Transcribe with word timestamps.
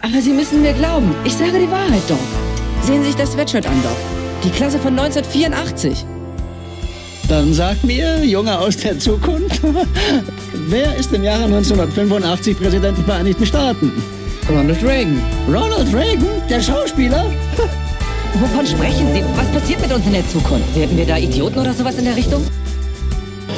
Aber 0.00 0.20
Sie 0.20 0.32
müssen 0.32 0.62
mir 0.62 0.72
glauben, 0.72 1.14
ich 1.24 1.34
sage 1.34 1.58
die 1.58 1.70
Wahrheit, 1.70 2.02
Doc. 2.08 2.18
Sehen 2.82 3.02
Sie 3.02 3.08
sich 3.08 3.16
das 3.16 3.32
Sweatshirt 3.32 3.66
an, 3.66 3.82
Doc. 3.82 3.96
Die 4.44 4.50
Klasse 4.50 4.78
von 4.78 4.98
1984. 4.98 6.04
Dann 7.28 7.52
sagt 7.52 7.84
mir, 7.84 8.24
Junge 8.24 8.58
aus 8.58 8.76
der 8.76 8.98
Zukunft, 8.98 9.60
wer 10.68 10.96
ist 10.96 11.12
im 11.12 11.24
Jahre 11.24 11.44
1985 11.44 12.56
Präsident 12.56 12.96
der 12.96 13.04
Vereinigten 13.04 13.44
Staaten? 13.44 13.92
Ronald 14.48 14.82
Reagan. 14.82 15.20
Ronald 15.46 15.92
Reagan, 15.92 16.42
der 16.48 16.62
Schauspieler? 16.62 17.26
Wovon 18.34 18.66
sprechen 18.66 19.12
Sie? 19.12 19.22
Was 19.36 19.48
passiert 19.48 19.80
mit 19.80 19.92
uns 19.92 20.06
in 20.06 20.12
der 20.12 20.26
Zukunft? 20.28 20.74
Werden 20.76 20.96
wir 20.96 21.06
da 21.06 21.18
Idioten 21.18 21.58
oder 21.58 21.74
sowas 21.74 21.98
in 21.98 22.04
der 22.04 22.16
Richtung? 22.16 22.42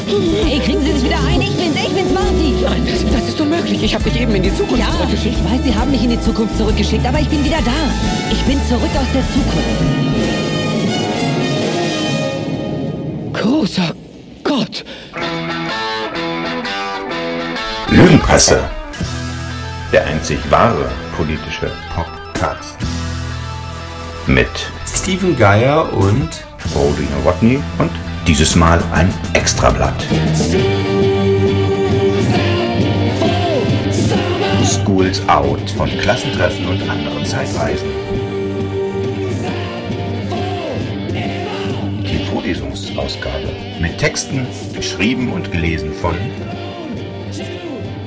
Hey, 0.06 0.58
kriegen 0.60 0.80
Sie 0.82 0.92
sich 0.92 1.04
wieder 1.04 1.18
ein? 1.28 1.40
Ich 1.40 1.54
bin's, 1.56 1.76
ich 1.76 1.88
bin's, 1.94 2.12
Marty. 2.12 2.54
Nein, 2.62 2.86
das, 2.86 3.04
das 3.12 3.28
ist 3.28 3.40
unmöglich. 3.40 3.82
Ich 3.82 3.94
habe 3.94 4.04
dich 4.04 4.20
eben 4.20 4.34
in 4.34 4.42
die 4.42 4.54
Zukunft 4.54 4.78
Ja, 4.78 4.90
zurückgeschickt. 4.92 5.36
ich 5.38 5.44
weiß, 5.52 5.60
Sie 5.64 5.74
haben 5.74 5.90
mich 5.90 6.02
in 6.04 6.10
die 6.10 6.20
Zukunft 6.20 6.56
zurückgeschickt, 6.56 7.06
aber 7.06 7.20
ich 7.20 7.28
bin 7.28 7.44
wieder 7.44 7.58
da. 7.64 7.72
Ich 8.32 8.42
bin 8.44 8.58
zurück 8.68 8.90
aus 8.94 9.06
der 9.14 9.22
Zukunft. 9.32 9.80
Großer 13.32 13.92
Gott. 14.44 14.84
Lügenpresse. 17.90 18.60
Der 19.92 20.06
einzig 20.06 20.38
wahre 20.50 20.88
politische 21.16 21.70
Podcast. 21.94 22.76
Mit 24.26 24.48
Stephen 24.86 25.36
Geier 25.36 25.92
und 25.92 26.28
Rodi 26.74 27.06
Nowotny 27.18 27.60
und 27.78 27.90
dieses 28.26 28.56
Mal 28.56 28.82
ein 28.92 29.12
Extrablatt. 29.34 30.06
Schools 34.64 35.26
Out 35.28 35.70
von 35.70 35.88
Klassentreffen 35.98 36.66
und 36.66 36.82
anderen 36.88 37.24
Zeitreisen. 37.24 37.88
Die 42.02 42.24
Vorlesungsausgabe 42.30 43.48
mit 43.80 43.98
Texten 43.98 44.46
geschrieben 44.74 45.32
und 45.32 45.50
gelesen 45.50 45.92
von 45.92 46.14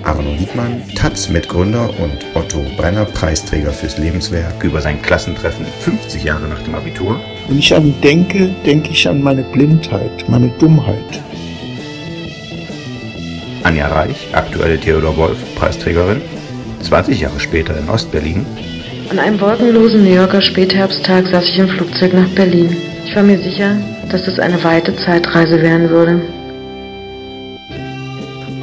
Arno 0.04 0.34
Liebmann, 0.34 0.84
Taz-Mitgründer 0.96 1.90
und 2.00 2.26
Otto 2.34 2.62
Brenner, 2.76 3.06
Preisträger 3.06 3.72
fürs 3.72 3.98
Lebenswerk. 3.98 4.62
über 4.64 4.82
sein 4.82 5.02
Klassentreffen 5.02 5.66
50 5.66 6.24
Jahre 6.24 6.48
nach 6.48 6.62
dem 6.64 6.76
Abitur. 6.76 7.20
Wenn 7.48 7.60
ich 7.60 7.76
an 7.76 7.86
ihn 7.86 8.02
denke, 8.02 8.50
denke 8.66 8.90
ich 8.92 9.08
an 9.08 9.22
meine 9.22 9.44
Blindheit, 9.44 10.28
meine 10.28 10.50
Dummheit. 10.60 11.22
Anja 13.64 13.88
Reich, 13.88 14.28
aktuelle 14.34 14.80
Theodor 14.80 15.16
Wolf 15.18 15.38
Preisträgerin. 15.56 16.22
20 16.82 17.22
Jahre 17.22 17.40
später 17.40 17.78
in 17.78 17.90
Ostberlin. 17.90 18.46
An 19.10 19.20
einem 19.20 19.40
wolkenlosen 19.40 20.04
New 20.04 20.14
Yorker 20.14 20.42
Spätherbsttag 20.42 21.28
saß 21.28 21.48
ich 21.48 21.60
im 21.60 21.70
Flugzeug 21.70 22.14
nach 22.14 22.30
Berlin. 22.30 22.76
Ich 23.06 23.16
war 23.16 23.24
mir 23.24 23.38
sicher, 23.38 23.78
dass 24.10 24.28
es 24.28 24.40
eine 24.40 24.64
weite 24.64 24.96
Zeitreise 24.96 25.62
werden 25.62 25.90
würde. 25.90 26.22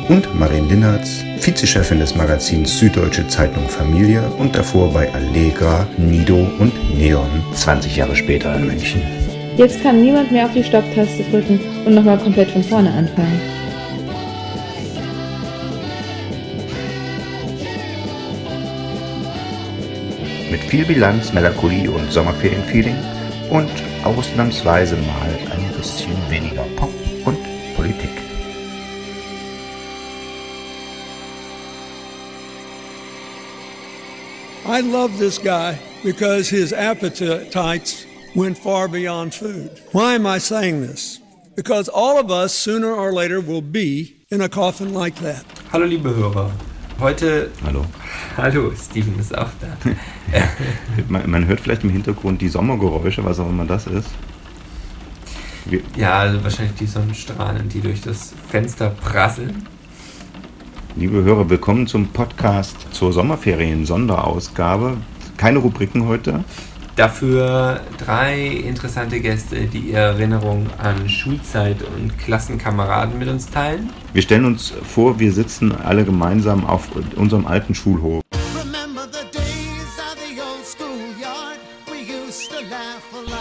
Und 0.09 0.39
Marien 0.39 0.69
Linnertz, 0.69 1.25
Vizechefin 1.41 1.99
des 1.99 2.15
Magazins 2.15 2.79
Süddeutsche 2.79 3.27
Zeitung 3.27 3.67
Familie 3.67 4.23
und 4.37 4.55
davor 4.55 4.93
bei 4.93 5.11
Allegra, 5.15 5.87
Nido 5.97 6.37
und 6.59 6.73
Neon. 6.99 7.43
20 7.55 7.97
Jahre 7.97 8.15
später 8.15 8.55
in 8.55 8.67
München. 8.67 9.03
Jetzt 9.57 9.83
kann 9.83 10.03
niemand 10.03 10.31
mehr 10.31 10.45
auf 10.45 10.53
die 10.53 10.63
Stopptaste 10.63 11.25
drücken 11.31 11.59
und 11.87 11.95
nochmal 11.95 12.19
komplett 12.19 12.51
von 12.51 12.63
vorne 12.63 12.93
anfangen. 12.93 13.41
Mit 20.51 20.61
viel 20.65 20.85
Bilanz, 20.85 21.33
Melancholie 21.33 21.91
und 21.91 22.13
Sommerferienfeeling 22.13 22.97
und 23.49 23.71
ausnahmsweise 24.05 24.97
mal 24.97 25.31
ein 25.53 25.77
bisschen 25.77 26.13
weniger 26.29 26.65
Pop 26.77 27.00
I 34.71 34.83
love 34.83 35.19
this 35.19 35.37
guy 35.37 35.81
because 36.05 36.49
his 36.49 36.73
appetites 36.73 38.07
went 38.37 38.57
far 38.57 38.87
beyond 38.87 39.35
food. 39.35 39.81
Why 39.91 40.15
am 40.15 40.29
I 40.29 40.39
saying 40.39 40.83
this? 40.83 41.19
Because 41.57 41.89
all 41.89 42.21
of 42.21 42.31
us, 42.31 42.55
sooner 42.55 42.95
or 42.95 43.13
later, 43.13 43.41
will 43.41 43.63
be 43.63 44.15
in 44.31 44.41
a 44.41 44.49
coffin 44.49 44.95
like 44.95 45.17
that. 45.17 45.45
Hallo 45.73 45.87
liebe 45.87 46.15
Hörer. 46.15 46.53
Heute. 47.01 47.51
Hallo. 47.65 47.85
Hallo, 48.37 48.73
Steven 48.77 49.19
ist 49.19 49.37
auch 49.37 49.51
da. 49.61 49.77
Man, 51.09 51.29
man 51.29 51.47
hört 51.49 51.59
vielleicht 51.59 51.83
im 51.83 51.91
Hintergrund 51.91 52.41
die 52.41 52.49
Sommergeräusche, 52.49 53.25
was 53.25 53.41
auch 53.41 53.49
immer 53.49 53.65
das 53.65 53.89
ist. 53.89 54.09
Wir, 55.65 55.81
ja, 55.97 56.21
also 56.21 56.45
wahrscheinlich 56.45 56.77
die 56.77 56.87
Sonnenstrahlen, 56.87 57.69
die 57.69 57.81
durch 57.81 58.03
das 58.03 58.33
Fenster 58.49 58.91
prasseln. 58.91 59.67
Liebe 60.97 61.23
Hörer, 61.23 61.49
willkommen 61.49 61.87
zum 61.87 62.09
Podcast 62.09 62.77
zur 62.93 63.13
Sommerferien-Sonderausgabe. 63.13 64.97
Keine 65.37 65.59
Rubriken 65.59 66.07
heute. 66.07 66.45
Dafür 66.97 67.81
drei 67.99 68.47
interessante 68.47 69.21
Gäste, 69.21 69.67
die 69.67 69.91
ihre 69.91 70.01
Erinnerung 70.01 70.67
an 70.79 71.09
Schulzeit 71.09 71.79
und 71.83 72.19
Klassenkameraden 72.19 73.19
mit 73.19 73.29
uns 73.29 73.49
teilen. 73.49 73.91
Wir 74.13 74.23
stellen 74.23 74.45
uns 74.45 74.71
vor, 74.83 75.19
wir 75.19 75.33
sitzen 75.33 75.73
alle 75.73 76.05
gemeinsam 76.05 76.67
auf 76.67 76.89
unserem 77.17 77.47
alten 77.47 77.75
Schulhof. 77.75 78.23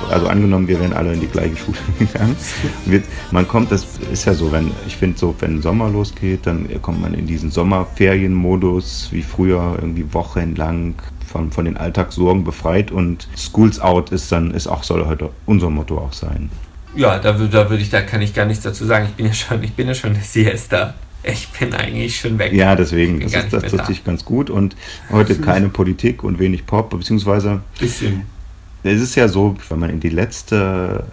Also 0.09 0.27
angenommen, 0.27 0.67
wir 0.67 0.79
wären 0.79 0.93
alle 0.93 1.13
in 1.13 1.21
die 1.21 1.27
gleiche 1.27 1.55
Schule 1.57 1.77
gegangen. 1.99 2.35
Wir, 2.85 3.03
man 3.31 3.47
kommt, 3.47 3.71
das 3.71 3.85
ist 4.11 4.25
ja 4.25 4.33
so, 4.33 4.51
wenn 4.51 4.71
ich 4.87 4.95
finde 4.95 5.17
so, 5.17 5.35
wenn 5.39 5.61
Sommer 5.61 5.89
losgeht, 5.89 6.41
dann 6.45 6.67
kommt 6.81 7.01
man 7.01 7.13
in 7.13 7.27
diesen 7.27 7.51
Sommerferienmodus, 7.51 9.09
wie 9.11 9.21
früher 9.21 9.77
irgendwie 9.79 10.13
wochenlang 10.13 10.95
von, 11.29 11.51
von 11.51 11.65
den 11.65 11.77
Alltagssorgen 11.77 12.43
befreit 12.43 12.91
und 12.91 13.27
Schools 13.37 13.79
Out 13.79 14.11
ist 14.11 14.31
dann, 14.31 14.51
ist 14.51 14.67
auch, 14.67 14.83
soll 14.83 15.05
heute 15.05 15.29
unser 15.45 15.69
Motto 15.69 15.97
auch 15.97 16.13
sein. 16.13 16.49
Ja, 16.95 17.19
da, 17.19 17.33
da 17.33 17.69
würde 17.69 17.83
ich, 17.83 17.89
da 17.89 18.01
kann 18.01 18.21
ich 18.21 18.33
gar 18.33 18.45
nichts 18.45 18.63
dazu 18.63 18.85
sagen. 18.85 19.05
Ich 19.09 19.15
bin 19.15 19.27
ja 19.27 19.33
schon, 19.33 19.63
ich 19.63 19.73
bin 19.73 19.87
ja 19.87 19.93
schon 19.93 20.11
eine 20.11 20.21
Siesta. 20.23 20.95
Ich 21.21 21.49
bin 21.49 21.73
eigentlich 21.73 22.17
schon 22.19 22.39
weg. 22.39 22.53
Ja, 22.53 22.75
deswegen, 22.75 23.21
Ich 23.21 23.31
bin 23.31 23.33
das, 23.33 23.43
ist, 23.45 23.53
das 23.53 23.71
tut 23.71 23.79
da. 23.81 23.85
sich 23.85 24.03
ganz 24.03 24.25
gut 24.25 24.49
und 24.49 24.75
heute 25.11 25.35
keine 25.35 25.69
Politik 25.69 26.23
und 26.23 26.39
wenig 26.39 26.65
Pop, 26.65 26.89
beziehungsweise 26.89 27.61
Bisschen. 27.77 28.23
Es 28.83 29.01
ist 29.01 29.15
ja 29.15 29.27
so, 29.27 29.55
wenn 29.69 29.79
man 29.79 29.89
in 29.89 29.99
die 29.99 30.09
letzte 30.09 31.03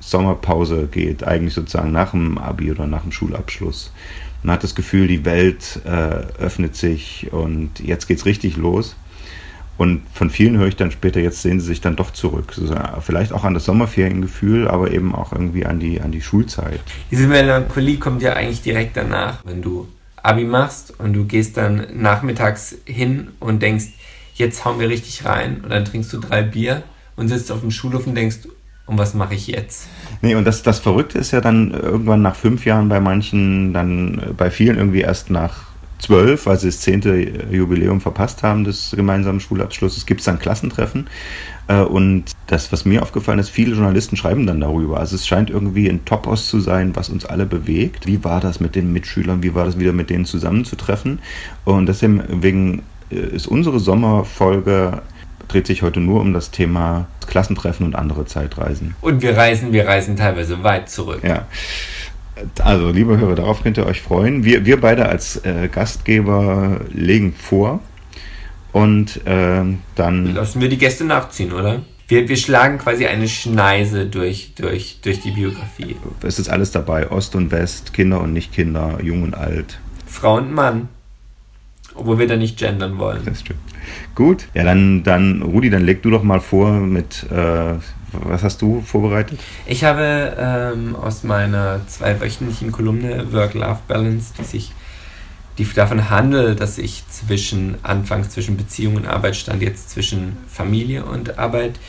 Sommerpause 0.00 0.88
geht, 0.90 1.24
eigentlich 1.24 1.54
sozusagen 1.54 1.92
nach 1.92 2.12
dem 2.12 2.38
Abi 2.38 2.70
oder 2.70 2.86
nach 2.86 3.02
dem 3.02 3.12
Schulabschluss, 3.12 3.92
man 4.42 4.54
hat 4.54 4.62
das 4.62 4.74
Gefühl, 4.74 5.08
die 5.08 5.24
Welt 5.24 5.80
äh, 5.84 5.90
öffnet 6.40 6.76
sich 6.76 7.28
und 7.32 7.80
jetzt 7.80 8.06
geht's 8.06 8.24
richtig 8.24 8.56
los. 8.56 8.96
Und 9.76 10.02
von 10.12 10.28
vielen 10.28 10.58
höre 10.58 10.66
ich 10.66 10.76
dann 10.76 10.90
später, 10.90 11.20
jetzt 11.20 11.42
sehen 11.42 11.60
sie 11.60 11.66
sich 11.66 11.80
dann 11.80 11.94
doch 11.94 12.10
zurück. 12.10 12.52
Vielleicht 13.00 13.32
auch 13.32 13.44
an 13.44 13.54
das 13.54 13.64
Sommerferiengefühl, 13.64 14.66
aber 14.66 14.90
eben 14.90 15.14
auch 15.14 15.32
irgendwie 15.32 15.66
an 15.66 15.78
die, 15.78 16.00
an 16.00 16.10
die 16.10 16.20
Schulzeit. 16.20 16.80
Diese 17.12 17.28
Melancholie 17.28 17.98
kommt 17.98 18.20
ja 18.22 18.32
eigentlich 18.32 18.60
direkt 18.60 18.96
danach, 18.96 19.44
wenn 19.44 19.62
du 19.62 19.86
Abi 20.20 20.44
machst 20.44 20.98
und 20.98 21.12
du 21.12 21.26
gehst 21.26 21.56
dann 21.56 21.86
nachmittags 21.94 22.76
hin 22.86 23.28
und 23.38 23.62
denkst, 23.62 23.86
jetzt 24.34 24.64
hauen 24.64 24.80
wir 24.80 24.88
richtig 24.88 25.24
rein 25.24 25.60
und 25.62 25.70
dann 25.70 25.84
trinkst 25.84 26.12
du 26.12 26.18
drei 26.18 26.42
Bier 26.42 26.82
und 27.18 27.28
sitzt 27.28 27.52
auf 27.52 27.60
dem 27.60 27.70
Schulhof 27.70 28.06
und 28.06 28.14
denkst, 28.14 28.38
und 28.86 28.96
was 28.96 29.12
mache 29.12 29.34
ich 29.34 29.48
jetzt? 29.48 29.86
Nee, 30.22 30.34
und 30.34 30.46
das, 30.46 30.62
das 30.62 30.78
Verrückte 30.78 31.18
ist 31.18 31.32
ja 31.32 31.42
dann 31.42 31.72
irgendwann 31.72 32.22
nach 32.22 32.34
fünf 32.36 32.64
Jahren 32.64 32.88
bei 32.88 33.00
manchen, 33.00 33.74
dann 33.74 34.18
äh, 34.18 34.32
bei 34.34 34.50
vielen 34.50 34.78
irgendwie 34.78 35.00
erst 35.02 35.28
nach 35.28 35.68
zwölf, 35.98 36.46
weil 36.46 36.58
sie 36.58 36.68
das 36.68 36.80
zehnte 36.80 37.14
Jubiläum 37.50 38.00
verpasst 38.00 38.42
haben 38.42 38.64
des 38.64 38.92
gemeinsamen 38.96 39.40
Schulabschlusses, 39.40 40.06
gibt 40.06 40.20
es 40.20 40.24
dann 40.26 40.38
Klassentreffen. 40.38 41.08
Äh, 41.66 41.80
Und 41.82 42.32
das, 42.46 42.72
was 42.72 42.86
mir 42.86 43.02
aufgefallen 43.02 43.40
ist, 43.40 43.50
viele 43.50 43.74
Journalisten 43.74 44.16
schreiben 44.16 44.46
dann 44.46 44.60
darüber. 44.60 45.00
Also 45.00 45.16
es 45.16 45.26
scheint 45.26 45.50
irgendwie 45.50 45.88
ein 45.88 46.04
Topos 46.06 46.48
zu 46.48 46.60
sein, 46.60 46.96
was 46.96 47.10
uns 47.10 47.26
alle 47.26 47.44
bewegt. 47.44 48.06
Wie 48.06 48.24
war 48.24 48.40
das 48.40 48.58
mit 48.58 48.74
den 48.74 48.92
Mitschülern? 48.92 49.42
Wie 49.42 49.54
war 49.54 49.66
das 49.66 49.78
wieder 49.78 49.92
mit 49.92 50.08
denen 50.08 50.24
zusammenzutreffen? 50.24 51.18
Und 51.64 51.86
deswegen 51.86 52.82
äh, 53.10 53.16
ist 53.16 53.48
unsere 53.48 53.80
Sommerfolge 53.80 55.02
dreht 55.48 55.66
sich 55.66 55.82
heute 55.82 56.00
nur 56.00 56.20
um 56.20 56.32
das 56.32 56.50
Thema 56.50 57.08
Klassentreffen 57.26 57.84
und 57.86 57.94
andere 57.94 58.26
Zeitreisen. 58.26 58.94
Und 59.00 59.22
wir 59.22 59.36
reisen, 59.36 59.72
wir 59.72 59.86
reisen 59.86 60.16
teilweise 60.16 60.62
weit 60.62 60.88
zurück. 60.90 61.22
Ja. 61.22 61.46
Also, 62.60 62.90
liebe 62.90 63.18
Hörer, 63.18 63.34
darauf 63.34 63.62
könnt 63.62 63.78
ihr 63.78 63.86
euch 63.86 64.00
freuen. 64.00 64.44
Wir, 64.44 64.64
wir 64.64 64.80
beide 64.80 65.08
als 65.08 65.44
äh, 65.44 65.68
Gastgeber 65.68 66.80
legen 66.92 67.32
vor 67.32 67.80
und 68.72 69.20
ähm, 69.26 69.80
dann. 69.96 70.34
Lassen 70.34 70.60
wir 70.60 70.68
die 70.68 70.78
Gäste 70.78 71.04
nachziehen, 71.04 71.52
oder? 71.52 71.82
Wir, 72.06 72.28
wir 72.28 72.36
schlagen 72.36 72.78
quasi 72.78 73.06
eine 73.06 73.28
Schneise 73.28 74.06
durch, 74.06 74.52
durch, 74.56 75.00
durch 75.02 75.20
die 75.20 75.32
Biografie. 75.32 75.96
Es 76.22 76.38
ist 76.38 76.48
alles 76.48 76.70
dabei: 76.70 77.10
Ost 77.10 77.34
und 77.34 77.50
West, 77.50 77.92
Kinder 77.92 78.20
und 78.20 78.32
Nicht-Kinder, 78.32 78.98
Jung 79.02 79.24
und 79.24 79.34
Alt. 79.34 79.78
Frau 80.06 80.36
und 80.36 80.52
Mann. 80.52 80.88
Obwohl 81.94 82.20
wir 82.20 82.28
da 82.28 82.36
nicht 82.36 82.56
gendern 82.56 82.98
wollen. 82.98 83.22
Das 83.24 83.40
stimmt. 83.40 83.58
Gut, 84.14 84.48
ja, 84.54 84.64
dann, 84.64 85.02
dann 85.02 85.42
Rudi, 85.42 85.70
dann 85.70 85.84
leg 85.84 86.02
du 86.02 86.10
doch 86.10 86.22
mal 86.22 86.40
vor 86.40 86.72
mit, 86.72 87.26
äh, 87.30 87.74
was 88.12 88.42
hast 88.42 88.62
du 88.62 88.80
vorbereitet? 88.82 89.38
Ich 89.66 89.84
habe 89.84 90.36
ähm, 90.38 90.96
aus 90.96 91.24
meiner 91.24 91.80
zweiwöchentlichen 91.86 92.72
Kolumne 92.72 93.32
Work-Life-Balance, 93.32 94.34
die 94.38 94.44
sich 94.44 94.72
die 95.58 95.64
davon 95.74 96.08
handelt, 96.08 96.60
dass 96.60 96.78
ich 96.78 97.02
zwischen 97.08 97.76
anfangs 97.82 98.30
zwischen 98.30 98.56
Beziehung 98.56 98.94
und 98.94 99.06
Arbeit 99.06 99.34
stand, 99.36 99.60
jetzt 99.60 99.90
zwischen 99.90 100.36
Familie 100.46 101.04
und 101.04 101.38
Arbeit, 101.38 101.80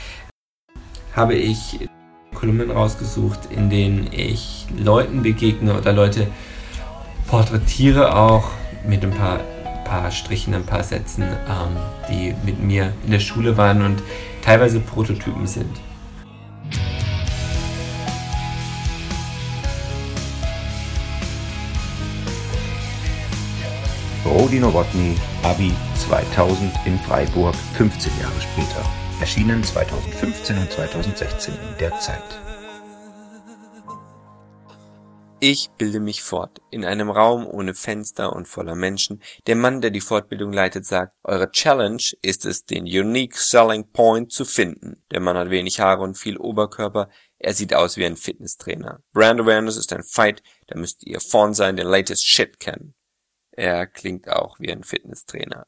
habe 1.16 1.36
ich 1.36 1.88
Kolumnen 2.34 2.72
rausgesucht, 2.72 3.40
in 3.52 3.70
denen 3.70 4.10
ich 4.12 4.66
Leuten 4.78 5.22
begegne 5.22 5.78
oder 5.78 5.94
Leute 5.94 6.28
porträtiere 7.28 8.16
auch 8.16 8.50
mit 8.88 9.04
ein 9.04 9.12
paar, 9.12 9.40
paar 9.90 10.12
Strichen, 10.12 10.54
ein 10.54 10.66
paar 10.66 10.84
Sätzen, 10.84 11.24
ähm, 11.24 11.76
die 12.10 12.36
mit 12.46 12.62
mir 12.62 12.94
in 13.04 13.12
der 13.12 13.20
Schule 13.20 13.58
waren 13.58 13.82
und 13.82 14.04
teilweise 14.44 14.80
Prototypen 14.80 15.48
sind. 15.48 15.76
Rodi 24.24 24.60
Nowotny, 24.60 25.16
Abi 25.42 25.74
2000 25.96 26.72
in 26.86 27.00
Freiburg, 27.00 27.56
15 27.74 28.12
Jahre 28.22 28.32
später. 28.40 28.86
Erschienen 29.20 29.64
2015 29.64 30.58
und 30.60 30.72
2016 30.72 31.54
in 31.56 31.78
der 31.80 32.00
Zeit. 32.00 32.49
Ich 35.42 35.70
bilde 35.78 36.02
mich 36.02 36.22
fort. 36.22 36.60
In 36.70 36.84
einem 36.84 37.10
Raum 37.10 37.48
ohne 37.48 37.74
Fenster 37.74 38.34
und 38.34 38.50
voller 38.50 38.76
Menschen. 38.76 39.24
Der 39.48 39.56
Mann, 39.56 39.80
der 39.80 39.90
die 39.90 40.02
Fortbildung 40.02 40.52
leitet, 40.52 40.86
sagt, 40.86 41.14
eure 41.24 41.50
Challenge 41.50 42.04
ist 42.22 42.46
es, 42.46 42.66
den 42.66 42.84
Unique 42.84 43.38
Selling 43.38 43.90
Point 43.94 44.34
zu 44.34 44.44
finden. 44.44 45.02
Der 45.12 45.22
Mann 45.22 45.38
hat 45.38 45.50
wenig 45.50 45.80
Haare 45.80 46.04
und 46.04 46.18
viel 46.18 46.36
Oberkörper. 46.36 47.10
Er 47.38 47.54
sieht 47.54 47.74
aus 47.74 47.96
wie 47.96 48.06
ein 48.06 48.18
Fitnesstrainer. 48.18 49.02
Brand 49.14 49.40
Awareness 49.40 49.78
ist 49.78 49.94
ein 49.94 50.04
Fight, 50.04 50.44
da 50.68 50.78
müsst 50.78 51.08
ihr 51.08 51.22
vorn 51.22 51.54
sein, 51.54 51.78
den 51.78 51.88
latest 51.88 52.28
Shit 52.28 52.60
kennen. 52.60 52.94
Er 53.52 53.88
klingt 53.88 54.28
auch 54.28 54.60
wie 54.60 54.70
ein 54.70 54.84
Fitnesstrainer. 54.84 55.68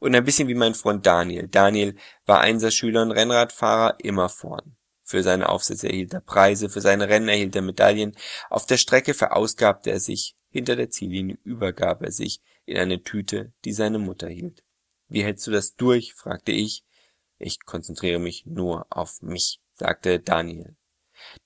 Und 0.00 0.16
ein 0.16 0.24
bisschen 0.24 0.48
wie 0.48 0.54
mein 0.54 0.74
Freund 0.74 1.06
Daniel. 1.06 1.46
Daniel 1.46 1.94
war 2.26 2.40
Einserschüler 2.40 3.02
und 3.02 3.12
Rennradfahrer 3.12 3.96
immer 4.00 4.28
vorn. 4.28 4.76
Für 5.04 5.22
seine 5.22 5.50
Aufsätze 5.50 5.88
erhielt 5.88 6.14
er 6.14 6.20
Preise, 6.20 6.70
für 6.70 6.80
seine 6.80 7.08
Rennen 7.08 7.28
erhielt 7.28 7.54
er 7.54 7.62
Medaillen. 7.62 8.16
Auf 8.48 8.66
der 8.66 8.78
Strecke 8.78 9.12
verausgabte 9.14 9.90
er 9.90 10.00
sich, 10.00 10.34
hinter 10.48 10.76
der 10.76 10.90
Ziellinie 10.90 11.38
übergab 11.44 12.02
er 12.02 12.10
sich 12.10 12.40
in 12.64 12.78
eine 12.78 13.02
Tüte, 13.02 13.52
die 13.64 13.72
seine 13.72 13.98
Mutter 13.98 14.28
hielt. 14.28 14.64
Wie 15.08 15.22
hältst 15.22 15.46
du 15.46 15.50
das 15.50 15.76
durch? 15.76 16.14
fragte 16.14 16.52
ich. 16.52 16.84
Ich 17.38 17.64
konzentriere 17.64 18.18
mich 18.18 18.46
nur 18.46 18.86
auf 18.90 19.20
mich, 19.20 19.60
sagte 19.74 20.20
Daniel. 20.20 20.76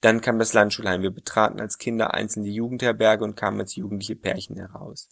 Dann 0.01 0.21
kam 0.21 0.39
das 0.39 0.53
Landschulheim. 0.53 1.03
Wir 1.03 1.11
betraten 1.11 1.61
als 1.61 1.79
Kinder 1.79 2.15
einzeln 2.15 2.45
die 2.45 2.55
Jugendherberge 2.55 3.25
und 3.25 3.35
kamen 3.35 3.61
als 3.61 3.75
jugendliche 3.75 4.17
Pärchen 4.17 4.57
heraus. 4.57 5.09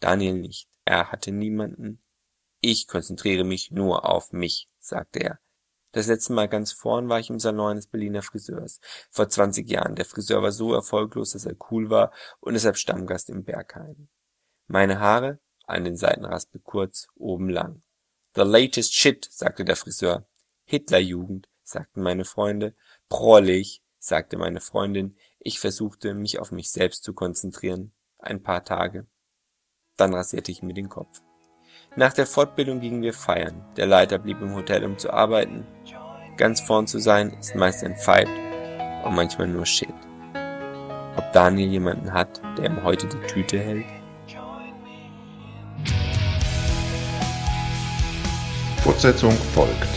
Daniel 0.00 0.34
nicht. 0.34 0.68
Er 0.84 1.12
hatte 1.12 1.30
niemanden. 1.30 2.02
Ich 2.60 2.88
konzentriere 2.88 3.44
mich 3.44 3.70
nur 3.70 4.08
auf 4.08 4.32
mich, 4.32 4.68
sagte 4.78 5.20
er. 5.20 5.40
Das 5.92 6.06
letzte 6.06 6.34
Mal 6.34 6.48
ganz 6.48 6.72
vorn 6.72 7.08
war 7.08 7.18
ich 7.18 7.30
im 7.30 7.38
Salon 7.38 7.72
eines 7.72 7.86
Berliner 7.86 8.22
Friseurs. 8.22 8.80
Vor 9.10 9.28
20 9.28 9.68
Jahren. 9.68 9.94
Der 9.94 10.04
Friseur 10.04 10.42
war 10.42 10.52
so 10.52 10.74
erfolglos, 10.74 11.32
dass 11.32 11.46
er 11.46 11.56
cool 11.70 11.88
war 11.88 12.12
und 12.40 12.54
deshalb 12.54 12.76
Stammgast 12.76 13.30
im 13.30 13.44
Berghain. 13.44 14.08
Meine 14.66 15.00
Haare, 15.00 15.38
an 15.66 15.84
den 15.84 15.96
Seitenraspel 15.96 16.60
kurz, 16.62 17.06
oben 17.14 17.48
lang. 17.48 17.82
The 18.34 18.42
latest 18.42 18.94
shit, 18.94 19.26
sagte 19.30 19.64
der 19.64 19.76
Friseur. 19.76 20.26
Hitlerjugend, 20.64 21.48
sagten 21.62 22.02
meine 22.02 22.26
Freunde. 22.26 22.74
Prollig, 23.08 23.82
sagte 23.98 24.36
meine 24.36 24.60
Freundin. 24.60 25.16
Ich 25.38 25.58
versuchte, 25.58 26.12
mich 26.12 26.38
auf 26.38 26.52
mich 26.52 26.70
selbst 26.70 27.02
zu 27.02 27.14
konzentrieren. 27.14 27.92
Ein 28.18 28.42
paar 28.42 28.64
Tage. 28.64 29.06
Dann 29.96 30.12
rasierte 30.12 30.52
ich 30.52 30.62
mir 30.62 30.74
den 30.74 30.90
Kopf. 30.90 31.22
Nach 31.96 32.12
der 32.12 32.26
Fortbildung 32.26 32.80
gingen 32.80 33.02
wir 33.02 33.14
feiern. 33.14 33.64
Der 33.76 33.86
Leiter 33.86 34.18
blieb 34.18 34.40
im 34.40 34.54
Hotel, 34.54 34.84
um 34.84 34.98
zu 34.98 35.10
arbeiten. 35.10 35.66
Ganz 36.38 36.60
vorn 36.60 36.86
zu 36.86 37.00
sein, 37.00 37.32
ist 37.40 37.56
meist 37.56 37.82
ein 37.82 37.96
Fight 37.96 38.28
und 39.04 39.16
manchmal 39.16 39.48
nur 39.48 39.66
Shit. 39.66 39.92
Ob 41.16 41.32
Daniel 41.32 41.68
jemanden 41.68 42.12
hat, 42.12 42.40
der 42.56 42.66
ihm 42.66 42.84
heute 42.84 43.08
die 43.08 43.26
Tüte 43.26 43.58
hält? 43.58 43.84
Fortsetzung 48.84 49.32
folgt. 49.52 49.88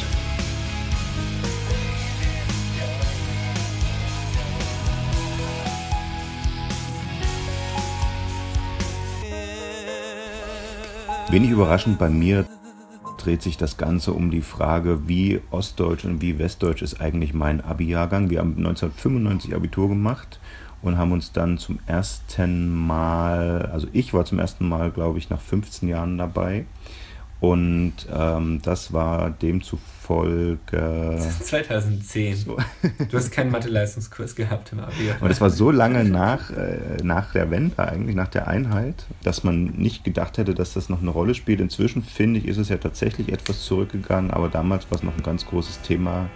Wenig 11.30 11.52
überraschend 11.52 12.00
bei 12.00 12.10
mir 12.10 12.48
dreht 13.23 13.41
sich 13.41 13.57
das 13.57 13.77
Ganze 13.77 14.13
um 14.13 14.31
die 14.31 14.41
Frage, 14.41 15.07
wie 15.07 15.41
ostdeutsch 15.51 16.06
und 16.06 16.21
wie 16.21 16.39
westdeutsch 16.39 16.81
ist 16.81 17.00
eigentlich 17.01 17.33
mein 17.33 17.62
Abi-Jahrgang. 17.62 18.29
Wir 18.29 18.39
haben 18.39 18.57
1995 18.57 19.56
Abitur 19.56 19.89
gemacht 19.89 20.39
und 20.81 20.97
haben 20.97 21.12
uns 21.12 21.31
dann 21.31 21.57
zum 21.57 21.79
ersten 21.85 22.69
Mal, 22.69 23.69
also 23.71 23.88
ich 23.94 24.13
war 24.13 24.25
zum 24.25 24.39
ersten 24.39 24.68
Mal, 24.68 24.91
glaube 24.91 25.19
ich, 25.19 25.29
nach 25.29 25.41
15 25.41 25.88
Jahren 25.88 26.18
dabei. 26.18 26.65
Und 27.42 27.94
ähm, 28.14 28.60
das 28.62 28.94
war 28.94 29.32
demzufolge. 29.32 30.60
Das 30.72 31.26
ist 31.26 31.48
2010. 31.48 32.36
So. 32.36 32.58
Du 33.10 33.18
hast 33.18 33.32
keinen 33.32 33.50
Mathe-Leistungskurs 33.50 34.36
gehabt 34.36 34.72
im 34.72 34.80
Abi. 34.80 35.10
Und 35.20 35.28
das 35.28 35.42
war 35.42 35.50
so 35.50 35.72
lange 35.72 36.04
nach, 36.04 36.52
äh, 36.52 36.98
nach 37.02 37.34
der 37.34 37.50
Wende, 37.50 37.80
eigentlich 37.80 38.16
nach 38.16 38.28
der 38.28 38.48
Einheit, 38.48 39.08
dass 39.24 39.44
man 39.44 39.66
nicht 39.72 40.04
gedacht 40.04 40.38
hätte, 40.38 40.54
dass 40.54 40.74
das 40.74 40.88
noch 40.88 41.02
eine 41.02 41.10
Rolle 41.10 41.34
spielt. 41.34 41.62
Inzwischen 41.62 42.04
finde 42.04 42.40
ich, 42.40 42.48
ist 42.48 42.58
es 42.58 42.70
ja 42.70 42.78
tatsächlich 42.78 43.30
etwas 43.30 43.62
zurückgegangen, 43.64 44.30
aber 44.30 44.48
damals 44.48 44.92
war 44.92 44.98
es 44.98 45.04
noch 45.04 45.18
ein 45.18 45.24
ganz 45.24 45.44
großes 45.48 45.82
Thema. 45.82 46.30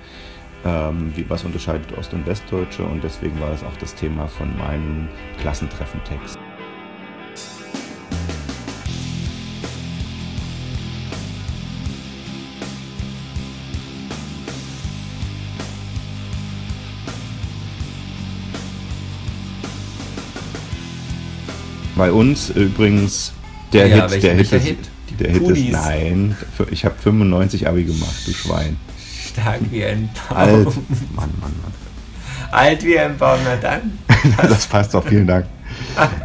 Ähm, 0.66 1.14
wie, 1.16 1.30
was 1.30 1.44
unterscheidet 1.44 1.96
Ost- 1.96 2.14
und 2.16 2.26
Westdeutsche? 2.26 2.84
Und 2.84 3.04
deswegen 3.04 3.40
war 3.40 3.52
das 3.52 3.64
auch 3.64 3.78
das 3.80 3.94
Thema 3.94 4.28
von 4.28 4.58
meinem 4.58 5.08
Klassentreffentext. 5.40 6.40
Bei 21.96 22.12
uns 22.12 22.50
übrigens 22.50 23.34
der 23.72 23.88
Ja, 23.88 24.10
Hit, 24.10 24.24
der 24.24 24.34
Hit, 24.36 24.52
ist, 24.52 24.64
Hit? 24.64 24.78
Der 25.20 25.32
Hit 25.32 25.42
ist, 25.50 25.72
nein, 25.72 26.36
ich 26.72 26.84
habe 26.84 26.96
95 27.02 27.68
Abi 27.68 27.86
gemacht, 27.86 28.16
du 28.26 28.34
Schwein. 28.34 28.78
Stark 29.30 29.62
wie 29.72 29.84
ein 29.86 30.10
Baum. 30.30 30.38
Alt, 30.38 30.66
Mann, 30.66 30.74
Mann, 31.16 31.54
Mann. 31.62 31.74
Alt 32.52 32.86
wie 32.86 33.00
ein 33.00 33.18
Baum, 33.18 33.40
na 33.46 33.56
dann. 33.56 33.98
das 34.38 34.68
passt 34.68 34.94
doch, 34.94 35.06
vielen 35.06 35.28
Dank. 35.28 35.46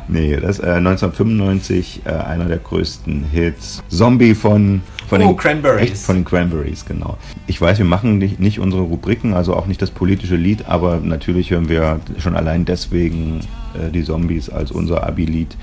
Nee, 0.09 0.37
das 0.37 0.59
äh, 0.59 0.73
1995 0.73 2.03
äh, 2.05 2.11
einer 2.11 2.47
der 2.47 2.59
größten 2.59 3.25
Hits. 3.33 3.83
Zombie 3.89 4.35
von 4.35 4.83
von 5.11 5.21
Oh, 5.23 5.27
den 5.29 5.37
Cranberries. 5.37 5.91
Echt, 5.91 6.03
von 6.03 6.17
den 6.17 6.25
Cranberries, 6.25 6.87
genau. 6.87 7.19
Ich 7.49 7.61
weiß, 7.61 7.79
wir 7.79 7.85
machen 7.85 8.19
nicht, 8.19 8.39
nicht 8.39 8.61
unsere 8.61 8.83
Rubriken, 8.83 9.35
also 9.35 9.57
auch 9.57 9.67
nicht 9.67 9.83
das 9.83 9.91
politische 9.91 10.37
Lied, 10.37 10.67
aber 10.69 10.99
natürlich 10.99 11.51
hören 11.51 11.69
wir 11.69 11.99
schon 12.19 12.37
allein 12.37 12.65
deswegen 12.65 13.41
äh, 13.75 13.91
die 13.91 14.05
Zombies 14.05 14.49
als 14.49 14.71
unser 14.71 15.05
Abi-Lied, 15.05 15.57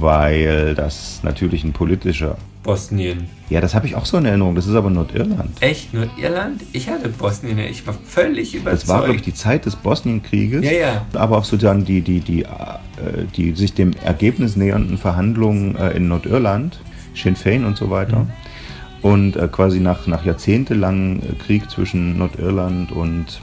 weil 0.00 0.74
das 0.74 1.20
natürlich 1.22 1.64
ein 1.64 1.72
politischer. 1.74 2.38
Bosnien. 2.62 3.28
Ja, 3.50 3.60
das 3.60 3.74
habe 3.74 3.86
ich 3.86 3.94
auch 3.94 4.04
so 4.06 4.16
in 4.18 4.24
Erinnerung. 4.24 4.54
Das 4.54 4.66
ist 4.66 4.74
aber 4.74 4.90
Nordirland. 4.90 5.50
Echt? 5.60 5.92
Nordirland? 5.94 6.62
Ich 6.72 6.88
hatte 6.88 7.08
Bosnien. 7.10 7.58
Ich 7.58 7.86
war 7.86 7.94
völlig 8.04 8.54
überzeugt. 8.54 8.82
Das 8.82 8.88
war, 8.88 9.02
glaube 9.04 9.16
ich, 9.16 9.22
die 9.22 9.32
Zeit 9.34 9.64
des 9.66 9.76
Bosnienkrieges. 9.76 10.64
Ja, 10.64 10.72
ja. 10.72 11.06
Aber 11.14 11.38
auch 11.38 11.44
sozusagen 11.44 11.84
die, 11.84 12.00
die, 12.00 12.20
die, 12.20 12.42
äh, 12.42 12.46
die 13.36 13.52
sich 13.52 13.74
dem 13.74 13.92
Ergebnis 14.04 14.56
nähernden 14.56 14.98
Verhandlungen 14.98 15.76
äh, 15.76 15.90
in 15.92 16.08
Nordirland, 16.08 16.78
Sinn 17.14 17.36
Fein 17.36 17.64
und 17.64 17.76
so 17.76 17.90
weiter. 17.90 18.20
Mhm. 18.20 18.30
Und 19.02 19.36
äh, 19.36 19.48
quasi 19.48 19.80
nach, 19.80 20.06
nach 20.06 20.24
jahrzehntelangen 20.24 21.22
äh, 21.22 21.34
Krieg 21.44 21.70
zwischen 21.70 22.18
Nordirland 22.18 22.92
und 22.92 23.40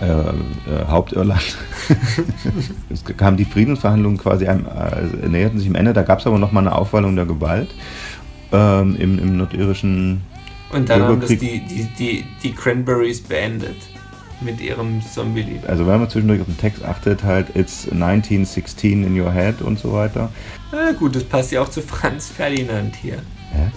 äh, 0.00 0.06
äh, 0.06 0.86
Hauptirland 0.88 1.58
es 2.90 3.04
kamen 3.04 3.36
die 3.36 3.44
Friedensverhandlungen 3.44 4.18
quasi 4.18 4.46
einem, 4.46 4.66
äh, 4.66 5.28
näherten 5.28 5.58
sich 5.58 5.68
am 5.68 5.74
Ende. 5.74 5.92
Da 5.92 6.02
gab 6.02 6.20
es 6.20 6.26
aber 6.26 6.38
noch 6.38 6.52
mal 6.52 6.60
eine 6.60 6.74
Aufwallung 6.74 7.16
der 7.16 7.26
Gewalt 7.26 7.74
ähm, 8.52 8.96
im, 8.98 9.18
im 9.18 9.36
nordirischen 9.36 10.22
Und 10.72 10.88
dann 10.88 11.02
haben 11.02 11.20
das 11.20 11.28
die, 11.30 11.36
die, 11.38 11.88
die, 11.98 12.24
die 12.42 12.52
Cranberries 12.52 13.20
beendet. 13.20 13.76
Mit 14.42 14.58
ihrem 14.58 15.02
Zombie-Lied. 15.02 15.66
Also 15.66 15.86
wenn 15.86 16.00
man 16.00 16.08
zwischendurch 16.08 16.40
auf 16.40 16.46
den 16.46 16.56
Text 16.56 16.82
achtet, 16.82 17.22
halt 17.22 17.54
It's 17.54 17.86
1916 17.90 19.04
in 19.04 19.20
your 19.20 19.30
head 19.30 19.60
und 19.60 19.78
so 19.78 19.92
weiter. 19.92 20.30
Na 20.72 20.92
gut, 20.92 21.14
das 21.14 21.24
passt 21.24 21.52
ja 21.52 21.60
auch 21.60 21.68
zu 21.68 21.82
Franz 21.82 22.28
Ferdinand 22.28 22.96
hier. 22.96 23.18
Hä? 23.52 23.70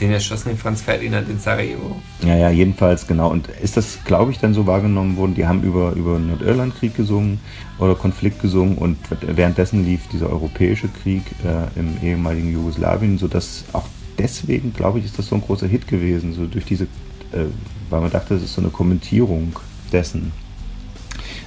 Den 0.00 0.10
erschossenen 0.10 0.58
Franz 0.58 0.82
Ferdinand 0.82 1.28
in 1.28 1.38
Sarajevo. 1.38 1.96
Ja, 2.22 2.36
ja, 2.36 2.50
jedenfalls, 2.50 3.06
genau. 3.06 3.30
Und 3.30 3.48
ist 3.48 3.76
das, 3.76 3.98
glaube 4.04 4.30
ich, 4.30 4.38
dann 4.38 4.52
so 4.52 4.66
wahrgenommen 4.66 5.16
worden, 5.16 5.34
die 5.34 5.46
haben 5.46 5.62
über, 5.62 5.92
über 5.92 6.18
Nordirlandkrieg 6.18 6.94
gesungen 6.94 7.40
oder 7.78 7.94
Konflikt 7.94 8.40
gesungen 8.42 8.76
und 8.76 8.98
währenddessen 9.22 9.84
lief 9.84 10.02
dieser 10.12 10.28
europäische 10.28 10.88
Krieg 10.88 11.22
äh, 11.44 11.78
im 11.78 11.96
ehemaligen 12.02 12.52
Jugoslawien, 12.52 13.16
sodass 13.16 13.64
auch 13.72 13.86
deswegen, 14.18 14.72
glaube 14.74 14.98
ich, 14.98 15.06
ist 15.06 15.18
das 15.18 15.28
so 15.28 15.34
ein 15.34 15.40
großer 15.40 15.66
Hit 15.66 15.88
gewesen, 15.88 16.34
so 16.34 16.46
durch 16.46 16.64
diese, 16.64 16.84
äh, 17.32 17.46
weil 17.88 18.00
man 18.02 18.10
dachte, 18.10 18.34
das 18.34 18.42
ist 18.42 18.54
so 18.54 18.60
eine 18.60 18.70
Kommentierung 18.70 19.56
dessen. 19.92 20.32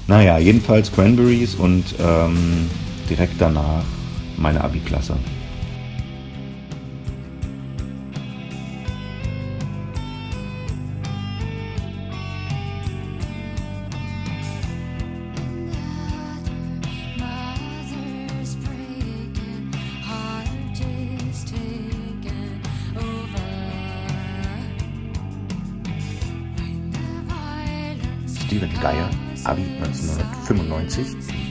Naja, 0.07 0.39
jedenfalls 0.39 0.91
Cranberries 0.91 1.53
und 1.53 1.83
ähm, 1.99 2.67
direkt 3.09 3.39
danach 3.39 3.83
meine 4.37 4.61
Abi-Klasse. 4.61 5.17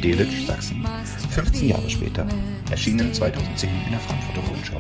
Delitzsch, 0.03 0.47
Sachsen. 0.47 0.87
15 1.31 1.69
Jahre 1.69 1.91
später, 1.91 2.27
erschienen 2.71 3.13
2010 3.13 3.69
in 3.87 3.91
der 3.91 4.01
Frankfurter 4.01 4.49
Rundschau. 4.49 4.79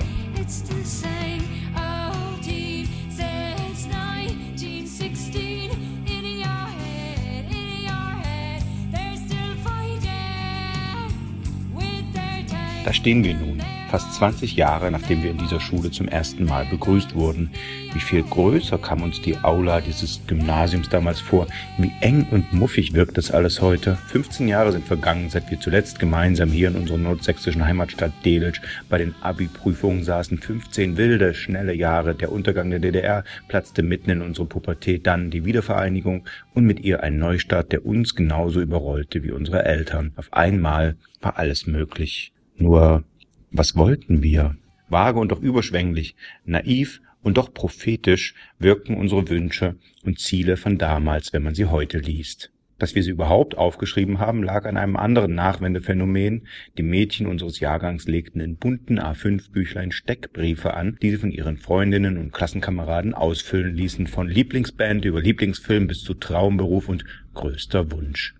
Da 12.84 12.94
stehen 12.94 13.22
wir 13.22 13.34
nun, 13.34 13.60
fast 13.90 14.14
20 14.14 14.56
Jahre 14.56 14.90
nachdem 14.90 15.22
wir 15.22 15.30
in 15.30 15.38
dieser 15.38 15.60
Schule 15.60 15.90
zum 15.90 16.08
ersten 16.08 16.44
Mal 16.44 16.64
begrüßt 16.66 17.14
wurden. 17.14 17.50
Wie 17.94 18.00
viel 18.00 18.22
größer 18.22 18.76
kam 18.76 19.02
uns 19.02 19.22
die 19.22 19.38
Aula 19.38 19.80
dieses 19.80 20.20
Gymnasiums 20.26 20.90
damals 20.90 21.20
vor? 21.20 21.46
Wie 21.78 21.90
eng 22.00 22.26
und 22.30 22.52
muffig 22.52 22.92
wirkt 22.92 23.16
das 23.16 23.30
alles 23.30 23.62
heute? 23.62 23.96
15 24.08 24.46
Jahre 24.46 24.72
sind 24.72 24.84
vergangen, 24.84 25.30
seit 25.30 25.50
wir 25.50 25.58
zuletzt 25.58 25.98
gemeinsam 25.98 26.50
hier 26.50 26.68
in 26.68 26.76
unserer 26.76 26.98
nordsächsischen 26.98 27.64
Heimatstadt 27.64 28.12
Delitzsch 28.26 28.60
bei 28.90 28.98
den 28.98 29.14
Abi-Prüfungen 29.22 30.04
saßen. 30.04 30.38
15 30.38 30.98
wilde, 30.98 31.32
schnelle 31.32 31.72
Jahre. 31.72 32.14
Der 32.14 32.30
Untergang 32.30 32.68
der 32.68 32.78
DDR 32.78 33.24
platzte 33.48 33.82
mitten 33.82 34.10
in 34.10 34.20
unsere 34.20 34.46
Pubertät, 34.46 35.06
dann 35.06 35.30
die 35.30 35.46
Wiedervereinigung 35.46 36.26
und 36.52 36.64
mit 36.64 36.80
ihr 36.80 37.02
ein 37.02 37.18
Neustart, 37.18 37.72
der 37.72 37.86
uns 37.86 38.14
genauso 38.14 38.60
überrollte 38.60 39.22
wie 39.22 39.32
unsere 39.32 39.64
Eltern. 39.64 40.12
Auf 40.16 40.30
einmal 40.32 40.96
war 41.22 41.38
alles 41.38 41.66
möglich. 41.66 42.32
Nur, 42.58 43.04
was 43.50 43.76
wollten 43.76 44.22
wir? 44.22 44.56
Vage 44.90 45.18
und 45.18 45.32
doch 45.32 45.40
überschwänglich, 45.40 46.16
naiv 46.44 47.00
und 47.22 47.36
doch 47.36 47.52
prophetisch 47.52 48.34
wirkten 48.58 48.94
unsere 48.94 49.28
Wünsche 49.28 49.76
und 50.04 50.18
Ziele 50.18 50.56
von 50.56 50.78
damals, 50.78 51.32
wenn 51.32 51.42
man 51.42 51.54
sie 51.54 51.66
heute 51.66 51.98
liest. 51.98 52.52
Dass 52.78 52.94
wir 52.94 53.02
sie 53.02 53.10
überhaupt 53.10 53.58
aufgeschrieben 53.58 54.20
haben, 54.20 54.44
lag 54.44 54.64
an 54.64 54.76
einem 54.76 54.96
anderen 54.96 55.34
Nachwendephänomen. 55.34 56.46
Die 56.78 56.84
Mädchen 56.84 57.26
unseres 57.26 57.58
Jahrgangs 57.58 58.06
legten 58.06 58.40
in 58.40 58.56
bunten 58.56 59.00
A5-Büchlein 59.00 59.90
Steckbriefe 59.90 60.74
an, 60.74 60.96
die 61.02 61.10
sie 61.10 61.16
von 61.16 61.32
ihren 61.32 61.56
Freundinnen 61.56 62.16
und 62.18 62.32
Klassenkameraden 62.32 63.14
ausfüllen 63.14 63.74
ließen, 63.74 64.06
von 64.06 64.28
Lieblingsband 64.28 65.04
über 65.04 65.20
Lieblingsfilm 65.20 65.88
bis 65.88 66.02
zu 66.02 66.14
Traumberuf 66.14 66.88
und 66.88 67.04
größter 67.34 67.90
Wunsch. 67.90 68.36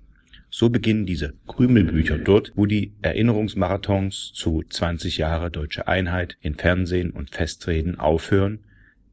So 0.51 0.71
beginnen 0.71 1.05
diese 1.05 1.35
Krümelbücher 1.49 2.19
dort, 2.19 2.53
wo 2.55 2.65
die 2.65 2.95
Erinnerungsmarathons 3.03 4.33
zu 4.35 4.63
20 4.63 5.19
Jahre 5.19 5.51
deutsche 5.51 5.89
Einheit 5.89 6.39
in 6.41 6.55
Fernsehen 6.55 7.11
und 7.11 7.31
Festreden 7.31 7.99
aufhören 7.99 8.61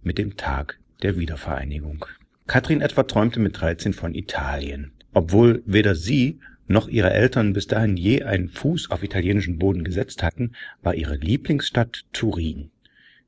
mit 0.06 0.18
dem 0.18 0.38
Tag 0.38 0.80
der 1.02 1.18
Wiedervereinigung. 1.18 2.06
Katrin 2.48 2.82
etwa 2.82 3.04
träumte 3.04 3.40
mit 3.40 3.60
13 3.60 3.94
von 3.94 4.14
Italien. 4.14 4.92
Obwohl 5.14 5.64
weder 5.66 5.96
sie 5.96 6.40
noch 6.68 6.88
ihre 6.88 7.12
Eltern 7.12 7.54
bis 7.54 7.68
dahin 7.68 7.98
je 7.98 8.24
einen 8.24 8.50
Fuß 8.50 8.92
auf 8.92 9.04
italienischen 9.04 9.60
Boden 9.60 9.84
gesetzt 9.84 10.24
hatten, 10.24 10.54
war 10.82 10.96
ihre 10.96 11.16
Lieblingsstadt 11.16 12.06
Turin. 12.14 12.72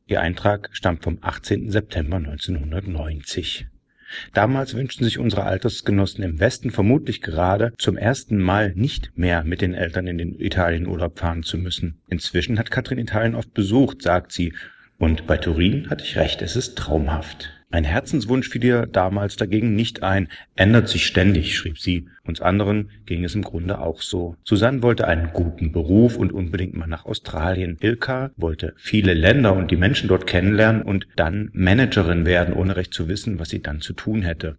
Ihr 0.07 0.21
Eintrag 0.21 0.69
stammt 0.71 1.03
vom 1.03 1.17
18. 1.21 1.69
September 1.69 2.17
1990. 2.17 3.67
Damals 4.33 4.73
wünschten 4.73 5.03
sich 5.03 5.19
unsere 5.19 5.43
Altersgenossen 5.43 6.23
im 6.23 6.39
Westen 6.39 6.71
vermutlich 6.71 7.21
gerade 7.21 7.73
zum 7.77 7.97
ersten 7.97 8.37
Mal 8.37 8.73
nicht 8.75 9.11
mehr 9.17 9.43
mit 9.43 9.61
den 9.61 9.73
Eltern 9.73 10.07
in 10.07 10.17
den 10.17 10.39
Italienurlaub 10.39 11.19
fahren 11.19 11.43
zu 11.43 11.57
müssen. 11.57 11.99
Inzwischen 12.07 12.57
hat 12.57 12.71
Katrin 12.71 12.99
Italien 12.99 13.35
oft 13.35 13.53
besucht, 13.53 14.01
sagt 14.01 14.31
sie, 14.31 14.53
und 14.97 15.27
bei 15.27 15.37
Turin 15.37 15.89
hatte 15.89 16.03
ich 16.03 16.17
recht, 16.17 16.41
es 16.41 16.55
ist 16.55 16.77
traumhaft. 16.77 17.53
Ein 17.69 17.83
Herzenswunsch 17.83 18.47
fiel 18.47 18.63
ihr 18.63 18.85
damals 18.85 19.35
dagegen 19.35 19.75
nicht 19.75 20.01
ein, 20.01 20.29
ändert 20.55 20.87
sich 20.87 21.05
ständig, 21.05 21.57
schrieb 21.57 21.77
sie. 21.79 22.07
Uns 22.25 22.39
anderen 22.39 22.91
ging 23.05 23.25
es 23.25 23.35
im 23.35 23.41
Grunde 23.41 23.79
auch 23.79 24.01
so. 24.01 24.37
Susanne 24.45 24.81
wollte 24.83 25.05
einen 25.05 25.33
guten 25.33 25.73
Beruf 25.73 26.15
und 26.15 26.31
unbedingt 26.31 26.77
mal 26.77 26.87
nach 26.87 27.05
Australien. 27.05 27.77
Ilka 27.81 28.31
wollte 28.37 28.73
viele 28.77 29.13
Länder 29.13 29.53
und 29.53 29.69
die 29.69 29.75
Menschen 29.75 30.07
dort 30.07 30.27
kennenlernen 30.27 30.81
und 30.81 31.07
dann 31.17 31.49
Managerin 31.51 32.25
werden, 32.25 32.53
ohne 32.53 32.77
recht 32.77 32.93
zu 32.93 33.09
wissen, 33.09 33.37
was 33.37 33.49
sie 33.49 33.61
dann 33.61 33.81
zu 33.81 33.91
tun 33.91 34.21
hätte. 34.21 34.57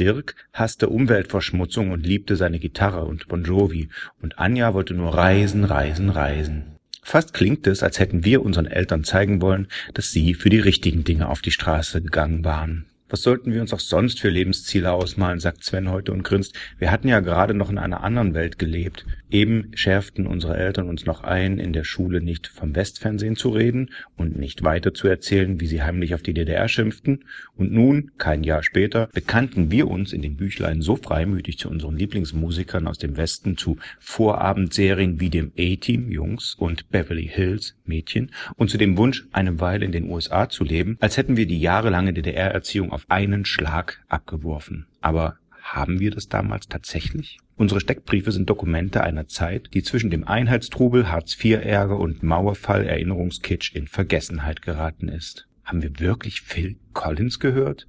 Dirk 0.00 0.34
hasste 0.52 0.88
Umweltverschmutzung 0.88 1.92
und 1.92 2.04
liebte 2.04 2.34
seine 2.34 2.58
Gitarre 2.58 3.04
und 3.04 3.28
Bon 3.28 3.44
Jovi. 3.44 3.88
Und 4.20 4.40
Anja 4.40 4.74
wollte 4.74 4.94
nur 4.94 5.14
reisen, 5.14 5.62
reisen, 5.64 6.10
reisen. 6.10 6.77
Fast 7.08 7.32
klingt 7.32 7.66
es, 7.66 7.82
als 7.82 7.98
hätten 8.00 8.26
wir 8.26 8.42
unseren 8.42 8.66
Eltern 8.66 9.02
zeigen 9.02 9.40
wollen, 9.40 9.68
dass 9.94 10.10
sie 10.12 10.34
für 10.34 10.50
die 10.50 10.58
richtigen 10.58 11.04
Dinge 11.04 11.30
auf 11.30 11.40
die 11.40 11.50
Straße 11.50 12.02
gegangen 12.02 12.44
waren. 12.44 12.84
Was 13.10 13.22
sollten 13.22 13.52
wir 13.52 13.62
uns 13.62 13.72
auch 13.72 13.80
sonst 13.80 14.20
für 14.20 14.28
Lebensziele 14.28 14.92
ausmalen, 14.92 15.40
sagt 15.40 15.64
Sven 15.64 15.90
heute 15.90 16.12
und 16.12 16.24
grinst. 16.24 16.54
Wir 16.78 16.90
hatten 16.90 17.08
ja 17.08 17.20
gerade 17.20 17.54
noch 17.54 17.70
in 17.70 17.78
einer 17.78 18.02
anderen 18.04 18.34
Welt 18.34 18.58
gelebt. 18.58 19.06
Eben 19.30 19.70
schärften 19.74 20.26
unsere 20.26 20.58
Eltern 20.58 20.88
uns 20.88 21.06
noch 21.06 21.22
ein, 21.22 21.58
in 21.58 21.72
der 21.72 21.84
Schule 21.84 22.20
nicht 22.20 22.46
vom 22.46 22.74
Westfernsehen 22.74 23.36
zu 23.36 23.48
reden 23.48 23.90
und 24.16 24.38
nicht 24.38 24.62
weiter 24.62 24.92
zu 24.92 25.08
erzählen, 25.08 25.58
wie 25.60 25.66
sie 25.66 25.82
heimlich 25.82 26.14
auf 26.14 26.22
die 26.22 26.34
DDR 26.34 26.68
schimpften. 26.68 27.24
Und 27.56 27.72
nun, 27.72 28.10
kein 28.18 28.44
Jahr 28.44 28.62
später, 28.62 29.08
bekannten 29.14 29.70
wir 29.70 29.88
uns 29.88 30.12
in 30.12 30.20
den 30.20 30.36
Büchlein 30.36 30.82
so 30.82 30.96
freimütig 30.96 31.58
zu 31.58 31.70
unseren 31.70 31.96
Lieblingsmusikern 31.96 32.86
aus 32.86 32.98
dem 32.98 33.16
Westen, 33.16 33.56
zu 33.56 33.78
Vorabendserien 34.00 35.18
wie 35.18 35.30
dem 35.30 35.52
A-Team 35.58 36.10
Jungs 36.10 36.54
und 36.54 36.90
Beverly 36.90 37.26
Hills 37.26 37.77
Mädchen 37.88 38.30
und 38.56 38.70
zu 38.70 38.78
dem 38.78 38.96
Wunsch, 38.96 39.26
eine 39.32 39.60
Weile 39.60 39.84
in 39.84 39.92
den 39.92 40.08
USA 40.08 40.48
zu 40.48 40.64
leben, 40.64 40.96
als 41.00 41.16
hätten 41.16 41.36
wir 41.36 41.46
die 41.46 41.60
jahrelange 41.60 42.12
DDR-Erziehung 42.12 42.92
auf 42.92 43.06
einen 43.08 43.44
Schlag 43.44 44.04
abgeworfen. 44.08 44.86
Aber 45.00 45.38
haben 45.62 46.00
wir 46.00 46.10
das 46.10 46.28
damals 46.28 46.68
tatsächlich? 46.68 47.38
Unsere 47.56 47.80
Steckbriefe 47.80 48.32
sind 48.32 48.48
Dokumente 48.48 49.02
einer 49.02 49.26
Zeit, 49.26 49.70
die 49.74 49.82
zwischen 49.82 50.10
dem 50.10 50.26
Einheitstrubel, 50.26 51.10
Hartz-IV-Ärger 51.10 51.98
und 51.98 52.22
Mauerfall-Erinnerungskitsch 52.22 53.74
in 53.74 53.88
Vergessenheit 53.88 54.62
geraten 54.62 55.08
ist. 55.08 55.48
Haben 55.64 55.82
wir 55.82 55.98
wirklich 55.98 56.40
Phil 56.40 56.76
Collins 56.92 57.40
gehört? 57.40 57.88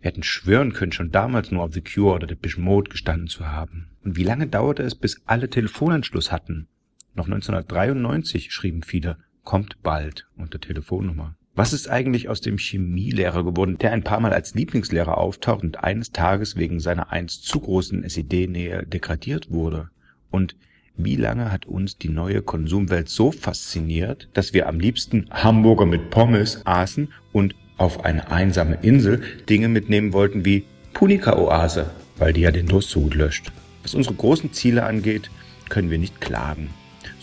Wir 0.00 0.10
hätten 0.10 0.22
schwören 0.22 0.72
können, 0.72 0.92
schon 0.92 1.10
damals 1.10 1.50
nur 1.50 1.64
auf 1.64 1.74
The 1.74 1.82
Cure 1.82 2.14
oder 2.14 2.26
Depeche 2.26 2.60
Mode 2.60 2.90
gestanden 2.90 3.26
zu 3.26 3.46
haben. 3.46 3.88
Und 4.04 4.16
wie 4.16 4.22
lange 4.22 4.46
dauerte 4.46 4.82
es, 4.82 4.94
bis 4.94 5.20
alle 5.26 5.50
Telefonanschluss 5.50 6.30
hatten? 6.30 6.68
Noch 7.14 7.26
1993 7.26 8.52
schrieben 8.52 8.82
viele, 8.82 9.18
kommt 9.48 9.82
bald 9.82 10.26
unter 10.36 10.60
Telefonnummer. 10.60 11.34
Was 11.54 11.72
ist 11.72 11.88
eigentlich 11.88 12.28
aus 12.28 12.42
dem 12.42 12.58
Chemielehrer 12.58 13.44
geworden, 13.44 13.78
der 13.78 13.92
ein 13.92 14.04
paar 14.04 14.20
Mal 14.20 14.34
als 14.34 14.54
Lieblingslehrer 14.54 15.16
auftaucht 15.16 15.62
und 15.62 15.82
eines 15.82 16.12
Tages 16.12 16.56
wegen 16.56 16.80
seiner 16.80 17.12
einst 17.12 17.46
zu 17.46 17.60
großen 17.60 18.04
SED-Nähe 18.04 18.84
degradiert 18.84 19.50
wurde? 19.50 19.88
Und 20.30 20.54
wie 20.98 21.16
lange 21.16 21.50
hat 21.50 21.64
uns 21.64 21.96
die 21.96 22.10
neue 22.10 22.42
Konsumwelt 22.42 23.08
so 23.08 23.32
fasziniert, 23.32 24.28
dass 24.34 24.52
wir 24.52 24.68
am 24.68 24.80
liebsten 24.80 25.24
Hamburger 25.30 25.86
mit 25.86 26.10
Pommes 26.10 26.66
aßen 26.66 27.08
und 27.32 27.54
auf 27.78 28.04
eine 28.04 28.30
einsame 28.30 28.76
Insel 28.82 29.22
Dinge 29.48 29.68
mitnehmen 29.68 30.12
wollten 30.12 30.44
wie 30.44 30.64
Punika-Oase, 30.92 31.88
weil 32.18 32.34
die 32.34 32.42
ja 32.42 32.50
den 32.50 32.66
Durst 32.66 32.90
so 32.90 33.00
gut 33.00 33.14
löscht. 33.14 33.50
Was 33.82 33.94
unsere 33.94 34.14
großen 34.14 34.52
Ziele 34.52 34.84
angeht, 34.84 35.30
können 35.70 35.90
wir 35.90 35.98
nicht 35.98 36.20
klagen. 36.20 36.68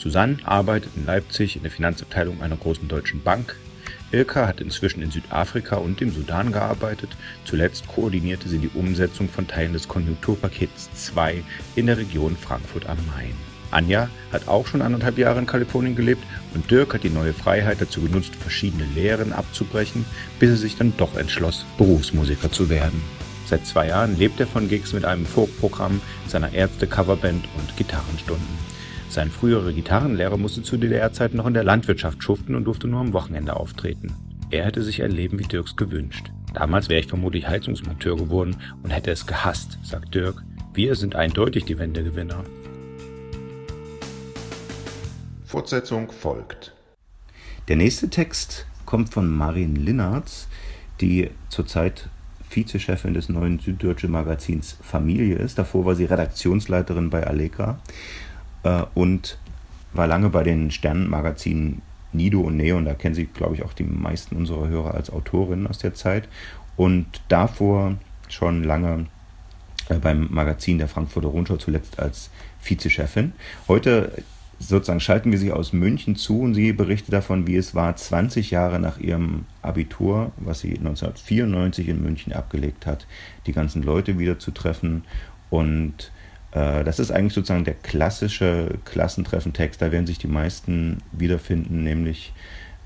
Susanne 0.06 0.38
arbeitet 0.44 0.92
in 0.96 1.08
Leipzig 1.08 1.56
in 1.56 1.64
der 1.64 1.72
Finanzabteilung 1.72 2.44
einer 2.44 2.58
großen 2.58 2.88
deutschen 2.88 3.24
Bank. 3.24 3.56
Ilka 4.12 4.48
hat 4.48 4.62
inzwischen 4.62 5.02
in 5.02 5.10
Südafrika 5.10 5.78
und 5.78 6.00
dem 6.00 6.12
Sudan 6.12 6.52
gearbeitet. 6.52 7.10
Zuletzt 7.44 7.88
koordinierte 7.88 8.48
sie 8.48 8.60
die 8.60 8.70
Umsetzung 8.76 9.28
von 9.28 9.48
Teilen 9.48 9.74
des 9.74 9.88
Konjunkturpakets 9.88 10.92
2 10.94 11.44
in 11.76 11.88
der 11.88 11.98
Region 11.98 12.38
Frankfurt 12.38 12.86
am 12.88 13.00
Main. 13.08 13.34
Anja 13.72 14.08
hat 14.32 14.48
auch 14.48 14.68
schon 14.68 14.84
anderthalb 14.84 15.18
Jahre 15.18 15.40
in 15.40 15.48
Kalifornien 15.48 15.96
gelebt 15.96 16.24
und 16.54 16.70
Dirk 16.70 16.94
hat 16.94 17.04
die 17.04 17.10
neue 17.10 17.34
Freiheit 17.34 17.82
dazu 17.82 18.00
genutzt, 18.02 18.36
verschiedene 18.36 18.86
Lehren 18.94 19.34
abzubrechen, 19.34 20.06
bis 20.38 20.52
er 20.52 20.58
sich 20.58 20.78
dann 20.78 20.94
doch 20.98 21.18
entschloss, 21.18 21.66
Berufsmusiker 21.80 22.52
zu 22.52 22.70
werden. 22.70 23.02
Seit 23.48 23.66
zwei 23.66 23.88
Jahren 23.88 24.20
lebt 24.20 24.40
er 24.40 24.46
von 24.46 24.70
Gigs 24.70 24.94
mit 24.94 25.04
einem 25.04 25.26
Folkprogramm, 25.26 26.00
seiner 26.28 26.54
Ärzte-Coverband 26.54 27.46
und 27.58 27.76
Gitarrenstunden. 27.76 28.75
Sein 29.16 29.32
früherer 29.32 29.72
Gitarrenlehrer 29.72 30.36
musste 30.36 30.62
zu 30.62 30.76
DDR-Zeiten 30.76 31.38
noch 31.38 31.46
in 31.46 31.54
der 31.54 31.64
Landwirtschaft 31.64 32.22
schuften 32.22 32.54
und 32.54 32.66
durfte 32.66 32.90
nur 32.90 33.00
am 33.00 33.14
Wochenende 33.14 33.56
auftreten. 33.56 34.14
Er 34.52 34.66
hätte 34.66 34.84
sich 34.84 35.02
ein 35.02 35.12
Leben 35.12 35.40
wie 35.40 35.48
Dirks 35.48 35.78
gewünscht. 35.78 36.32
Damals 36.54 36.90
wäre 36.90 37.00
ich 37.00 37.08
vermutlich 37.08 37.48
Heizungsmonteur 37.48 38.18
geworden 38.18 38.58
und 38.84 38.90
hätte 38.90 39.12
es 39.12 39.26
gehasst, 39.26 39.80
sagt 39.84 40.14
Dirk. 40.14 40.44
Wir 40.74 40.96
sind 40.96 41.16
eindeutig 41.16 41.64
die 41.64 41.80
Wendegewinner. 41.80 42.44
Fortsetzung 45.46 46.12
folgt. 46.12 46.74
Der 47.70 47.78
nächste 47.78 48.10
Text 48.10 48.66
kommt 48.86 49.14
von 49.14 49.30
Marin 49.30 49.78
Linnertz, 49.78 50.50
die 51.00 51.30
zurzeit 51.48 52.10
Vizechefin 52.50 53.14
des 53.14 53.30
neuen 53.30 53.60
süddeutschen 53.60 54.12
Magazins 54.12 54.78
Familie 54.82 55.38
ist. 55.38 55.58
Davor 55.58 55.86
war 55.86 55.96
sie 55.96 56.04
Redaktionsleiterin 56.04 57.10
bei 57.10 57.26
Allegra 57.26 57.80
äh, 58.66 58.84
und 58.94 59.38
war 59.94 60.08
lange 60.08 60.30
bei 60.30 60.44
den 60.44 60.72
Sternenmagazinen 60.72 61.82
Nido 62.12 62.42
und 62.42 62.58
Neon. 62.58 62.86
Da 62.86 62.94
kennen 62.94 63.16
Sie, 63.16 63.26
glaube 63.26 63.56
ich, 63.56 63.64
auch 63.64 63.74
die 63.74 63.84
meisten 63.84 64.36
unserer 64.36 64.68
Hörer 64.68 64.94
als 64.94 65.10
Autorin 65.10 65.68
aus 65.68 65.78
der 65.78 65.94
Zeit. 65.94 66.28
Und 66.76 67.06
davor 67.30 67.96
schon 68.28 68.64
lange 68.64 69.06
äh, 69.88 69.96
beim 69.96 70.28
Magazin 70.32 70.80
der 70.80 70.88
Frankfurter 70.88 71.30
Rundschau, 71.30 71.58
zuletzt 71.58 72.00
als 72.00 72.30
Vizechefin. 72.62 73.34
Heute 73.68 74.12
sozusagen 74.58 75.02
schalten 75.02 75.32
wir 75.32 75.38
sie 75.38 75.52
aus 75.52 75.74
München 75.74 76.16
zu 76.16 76.42
und 76.42 76.56
sie 76.56 76.72
berichtet 76.72 77.14
davon, 77.14 77.46
wie 77.46 77.58
es 77.58 77.76
war, 77.76 77.96
20 77.96 78.52
Jahre 78.52 78.80
nach 78.80 78.98
ihrem 78.98 79.46
Abitur, 79.62 80.32
was 80.38 80.62
sie 80.62 80.78
1994 80.78 81.90
in 81.90 82.02
München 82.02 82.34
abgelegt 82.34 82.86
hat, 82.86 83.06
die 83.46 83.52
ganzen 83.52 83.84
Leute 83.84 84.18
wieder 84.18 84.40
zu 84.40 84.52
treffen. 84.52 85.04
Und 85.50 86.12
das 86.56 87.00
ist 87.00 87.12
eigentlich 87.12 87.34
sozusagen 87.34 87.66
der 87.66 87.74
klassische 87.74 88.70
Klassentreffentext, 88.86 89.82
da 89.82 89.92
werden 89.92 90.08
sich 90.08 90.18
die 90.18 90.28
meisten 90.28 91.00
wiederfinden, 91.12 91.84
nämlich 91.84 92.34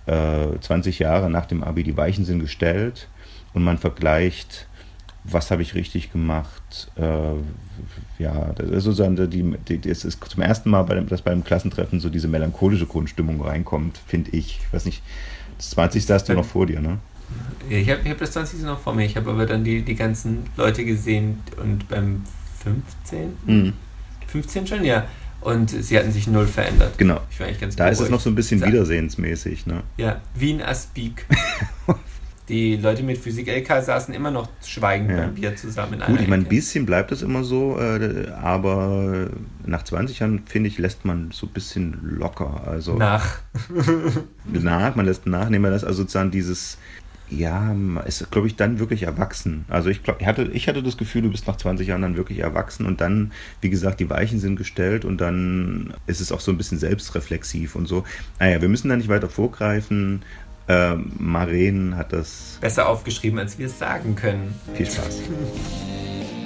äh, 0.07 0.47
20 0.59 0.99
Jahre 0.99 1.29
nach 1.29 1.45
dem 1.45 1.63
Abi, 1.63 1.83
die 1.83 1.95
Weichen 1.95 2.25
sind 2.25 2.39
gestellt 2.39 3.07
und 3.53 3.63
man 3.63 3.77
vergleicht 3.77 4.67
was 5.23 5.51
habe 5.51 5.61
ich 5.61 5.75
richtig 5.75 6.11
gemacht. 6.11 6.91
Äh, 6.95 8.21
ja, 8.21 8.53
das 8.55 8.69
ist 8.69 8.83
sozusagen 8.83 9.15
die, 9.29 9.55
die, 9.67 9.89
das 9.89 10.05
ist 10.05 10.23
zum 10.23 10.41
ersten 10.41 10.69
Mal, 10.69 10.83
bei 10.83 10.95
dem, 10.95 11.07
dass 11.07 11.21
beim 11.21 11.43
Klassentreffen 11.43 11.99
so 11.99 12.09
diese 12.09 12.27
melancholische 12.27 12.85
Grundstimmung 12.85 13.41
reinkommt, 13.41 13.99
finde 14.07 14.31
ich. 14.31 14.59
Ich 14.61 14.73
weiß 14.73 14.85
nicht, 14.85 15.03
das 15.57 15.71
20. 15.71 16.09
hast 16.09 16.29
du 16.29 16.33
noch 16.33 16.45
vor 16.45 16.65
dir, 16.65 16.81
ne? 16.81 16.99
Ich 17.69 17.89
habe 17.89 18.09
hab 18.09 18.17
das 18.17 18.31
20. 18.31 18.61
noch 18.63 18.79
vor 18.79 18.93
mir. 18.93 19.05
Ich 19.05 19.15
habe 19.15 19.29
aber 19.29 19.45
dann 19.45 19.63
die, 19.63 19.83
die 19.83 19.95
ganzen 19.95 20.45
Leute 20.57 20.83
gesehen 20.83 21.39
und 21.61 21.87
beim 21.89 22.23
15. 22.63 23.37
Mhm. 23.45 23.73
15 24.27 24.67
schon, 24.67 24.83
ja. 24.83 25.05
Und 25.41 25.69
sie 25.69 25.97
hatten 25.97 26.11
sich 26.11 26.27
null 26.27 26.47
verändert. 26.47 26.97
Genau. 26.97 27.21
Ich 27.31 27.39
war 27.39 27.47
eigentlich 27.47 27.61
ganz 27.61 27.75
Da 27.75 27.85
beruhigt. 27.85 28.01
ist 28.01 28.05
es 28.05 28.11
noch 28.11 28.19
so 28.19 28.29
ein 28.29 28.35
bisschen 28.35 28.65
wiedersehensmäßig, 28.65 29.67
ne? 29.67 29.83
Ja, 29.97 30.21
Wien 30.35 30.61
Aspik. 30.61 31.25
die 32.49 32.75
Leute 32.75 33.03
mit 33.03 33.19
Physik-LK 33.19 33.83
saßen 33.83 34.13
immer 34.13 34.31
noch 34.31 34.49
schweigend 34.65 35.11
ja. 35.11 35.17
beim 35.17 35.35
Bier 35.35 35.55
zusammen. 35.55 36.01
Gut, 36.05 36.19
ich 36.19 36.27
meine, 36.27 36.43
ein 36.43 36.49
bisschen 36.49 36.85
bleibt 36.85 37.11
es 37.11 37.21
immer 37.21 37.43
so, 37.43 37.79
äh, 37.79 38.29
aber 38.41 39.29
nach 39.65 39.83
20 39.83 40.19
Jahren, 40.19 40.41
finde 40.45 40.67
ich, 40.67 40.77
lässt 40.79 41.05
man 41.05 41.29
so 41.31 41.45
ein 41.45 41.53
bisschen 41.53 41.99
locker. 42.01 42.63
Also 42.67 42.95
nach. 42.95 43.37
nach, 44.45 44.95
man 44.95 45.05
lässt 45.05 45.27
nach, 45.27 45.49
nehmen 45.49 45.63
wir 45.63 45.71
das, 45.71 45.83
also 45.83 46.01
sozusagen 46.01 46.31
dieses, 46.31 46.79
ja, 47.29 47.75
ist, 48.05 48.31
glaube 48.31 48.47
ich, 48.47 48.55
dann 48.55 48.79
wirklich 48.79 49.03
erwachsen. 49.03 49.65
Also 49.69 49.89
ich, 49.89 50.03
glaub, 50.03 50.19
ich, 50.21 50.27
hatte, 50.27 50.49
ich 50.53 50.67
hatte 50.67 50.81
das 50.81 50.97
Gefühl, 50.97 51.21
du 51.21 51.31
bist 51.31 51.47
nach 51.47 51.57
20 51.57 51.87
Jahren 51.87 52.01
dann 52.01 52.17
wirklich 52.17 52.39
erwachsen 52.39 52.85
und 52.85 53.01
dann, 53.01 53.31
wie 53.61 53.69
gesagt, 53.69 53.99
die 53.99 54.09
Weichen 54.09 54.39
sind 54.39 54.55
gestellt 54.55 55.05
und 55.05 55.19
dann 55.21 55.93
ist 56.07 56.21
es 56.21 56.31
auch 56.31 56.39
so 56.39 56.51
ein 56.51 56.57
bisschen 56.57 56.79
selbstreflexiv 56.79 57.75
und 57.75 57.87
so. 57.87 58.03
Naja, 58.39 58.61
wir 58.61 58.69
müssen 58.69 58.89
da 58.89 58.95
nicht 58.95 59.09
weiter 59.09 59.29
vorgreifen. 59.29 60.23
Äh, 60.67 60.95
Maren 60.95 61.95
hat 61.95 62.13
das 62.13 62.57
besser 62.61 62.87
aufgeschrieben, 62.87 63.39
als 63.39 63.57
wir 63.57 63.67
es 63.67 63.79
sagen 63.79 64.15
können. 64.15 64.53
Viel 64.75 64.85
Spaß. 64.85 65.21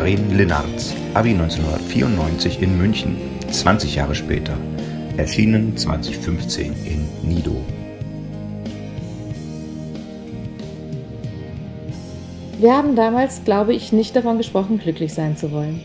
Maren 0.00 0.34
Linnartz, 0.34 0.94
Abi 1.12 1.32
1994 1.32 2.62
in 2.62 2.78
München, 2.78 3.18
20 3.50 3.96
Jahre 3.96 4.14
später 4.14 4.56
erschienen 5.18 5.76
2015 5.76 6.72
in 6.86 7.06
Nido. 7.28 7.54
Wir 12.58 12.74
haben 12.74 12.96
damals, 12.96 13.44
glaube 13.44 13.74
ich, 13.74 13.92
nicht 13.92 14.16
davon 14.16 14.38
gesprochen, 14.38 14.78
glücklich 14.78 15.12
sein 15.12 15.36
zu 15.36 15.52
wollen. 15.52 15.82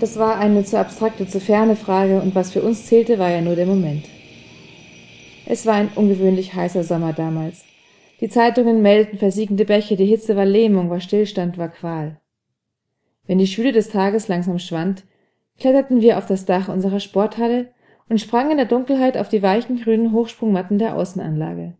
Das 0.00 0.18
war 0.18 0.40
eine 0.40 0.64
zu 0.64 0.76
abstrakte, 0.76 1.28
zu 1.28 1.38
ferne 1.38 1.76
Frage 1.76 2.20
und 2.20 2.34
was 2.34 2.50
für 2.50 2.62
uns 2.62 2.86
zählte, 2.86 3.20
war 3.20 3.30
ja 3.30 3.40
nur 3.40 3.54
der 3.54 3.66
Moment. 3.66 4.04
Es 5.46 5.64
war 5.64 5.74
ein 5.74 5.90
ungewöhnlich 5.94 6.54
heißer 6.54 6.82
Sommer 6.82 7.12
damals. 7.12 7.62
Die 8.20 8.28
Zeitungen 8.28 8.82
meldeten 8.82 9.20
versiegende 9.20 9.64
Bäche, 9.64 9.94
die 9.94 10.06
Hitze 10.06 10.34
war 10.34 10.44
Lähmung, 10.44 10.90
war 10.90 10.98
Stillstand, 10.98 11.56
war 11.56 11.68
Qual. 11.68 12.16
Wenn 13.26 13.38
die 13.38 13.46
Schwüle 13.46 13.72
des 13.72 13.88
Tages 13.90 14.28
langsam 14.28 14.58
schwand, 14.58 15.04
kletterten 15.58 16.00
wir 16.00 16.18
auf 16.18 16.26
das 16.26 16.44
Dach 16.44 16.68
unserer 16.68 17.00
Sporthalle 17.00 17.68
und 18.08 18.20
sprang 18.20 18.50
in 18.50 18.56
der 18.56 18.66
Dunkelheit 18.66 19.16
auf 19.16 19.28
die 19.28 19.42
weichen 19.42 19.80
grünen 19.80 20.12
Hochsprungmatten 20.12 20.78
der 20.78 20.96
Außenanlage. 20.96 21.74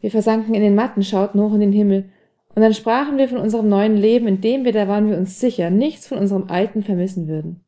Wir 0.00 0.10
versanken 0.10 0.54
in 0.54 0.62
den 0.62 0.74
Matten, 0.74 1.02
schauten 1.02 1.40
hoch 1.40 1.54
in 1.54 1.60
den 1.60 1.72
Himmel, 1.72 2.10
und 2.54 2.62
dann 2.62 2.74
sprachen 2.74 3.16
wir 3.16 3.28
von 3.28 3.38
unserem 3.38 3.68
neuen 3.68 3.96
Leben, 3.96 4.26
in 4.26 4.40
dem 4.40 4.64
wir, 4.64 4.72
da 4.72 4.88
waren 4.88 5.08
wir 5.08 5.16
uns 5.16 5.38
sicher, 5.38 5.70
nichts 5.70 6.08
von 6.08 6.18
unserem 6.18 6.48
alten 6.48 6.82
vermissen 6.82 7.28
würden. 7.28 7.60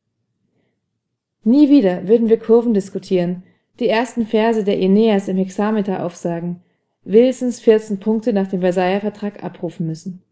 Nie 1.44 1.70
wieder 1.70 2.08
würden 2.08 2.28
wir 2.28 2.38
Kurven 2.38 2.74
diskutieren, 2.74 3.44
die 3.78 3.88
ersten 3.88 4.26
Verse 4.26 4.64
der 4.64 4.74
Aeneas 4.74 5.28
im 5.28 5.36
Hexameter 5.36 6.04
aufsagen, 6.04 6.62
Wilsons 7.04 7.60
14 7.60 7.98
Punkte 8.00 8.32
nach 8.32 8.48
dem 8.48 8.60
Versailler 8.60 9.00
Vertrag 9.00 9.42
abrufen 9.42 9.86
müssen. 9.86 10.22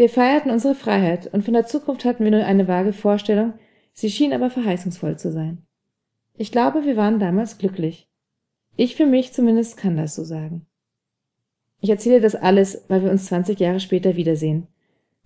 Wir 0.00 0.08
feierten 0.08 0.50
unsere 0.50 0.74
Freiheit, 0.74 1.26
und 1.26 1.44
von 1.44 1.52
der 1.52 1.66
Zukunft 1.66 2.06
hatten 2.06 2.24
wir 2.24 2.30
nur 2.30 2.46
eine 2.46 2.66
vage 2.66 2.94
Vorstellung, 2.94 3.52
sie 3.92 4.10
schien 4.10 4.32
aber 4.32 4.48
verheißungsvoll 4.48 5.18
zu 5.18 5.30
sein. 5.30 5.58
Ich 6.38 6.50
glaube, 6.50 6.86
wir 6.86 6.96
waren 6.96 7.18
damals 7.18 7.58
glücklich. 7.58 8.08
Ich 8.76 8.96
für 8.96 9.04
mich 9.04 9.34
zumindest 9.34 9.76
kann 9.76 9.98
das 9.98 10.14
so 10.14 10.24
sagen. 10.24 10.64
Ich 11.82 11.90
erzähle 11.90 12.22
das 12.22 12.34
alles, 12.34 12.86
weil 12.88 13.02
wir 13.02 13.10
uns 13.10 13.26
20 13.26 13.60
Jahre 13.60 13.78
später 13.78 14.16
wiedersehen. 14.16 14.68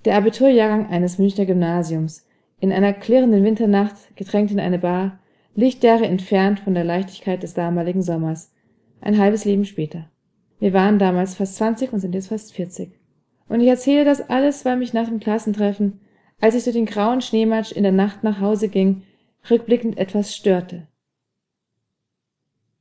Der 0.06 0.16
Abiturjahrgang 0.16 0.88
eines 0.88 1.18
Münchner 1.18 1.46
Gymnasiums, 1.46 2.26
in 2.58 2.72
einer 2.72 2.94
klirrenden 2.94 3.44
Winternacht, 3.44 4.16
getränkt 4.16 4.50
in 4.50 4.58
eine 4.58 4.80
Bar, 4.80 5.20
Lichtjahre 5.54 6.06
entfernt 6.06 6.58
von 6.58 6.74
der 6.74 6.82
Leichtigkeit 6.82 7.44
des 7.44 7.54
damaligen 7.54 8.02
Sommers. 8.02 8.52
Ein 9.00 9.18
halbes 9.18 9.44
Leben 9.44 9.66
später. 9.66 10.10
Wir 10.58 10.72
waren 10.72 10.98
damals 10.98 11.36
fast 11.36 11.54
20 11.58 11.92
und 11.92 12.00
sind 12.00 12.16
jetzt 12.16 12.26
fast 12.26 12.52
40. 12.52 13.03
Und 13.48 13.60
ich 13.60 13.68
erzähle 13.68 14.04
das 14.04 14.28
alles, 14.28 14.64
weil 14.64 14.76
mich 14.76 14.92
nach 14.92 15.08
dem 15.08 15.20
Klassentreffen, 15.20 16.00
als 16.40 16.54
ich 16.54 16.64
durch 16.64 16.74
den 16.74 16.86
grauen 16.86 17.20
Schneematsch 17.20 17.72
in 17.72 17.82
der 17.82 17.92
Nacht 17.92 18.24
nach 18.24 18.40
Hause 18.40 18.68
ging, 18.68 19.02
rückblickend 19.50 19.98
etwas 19.98 20.34
störte. 20.34 20.86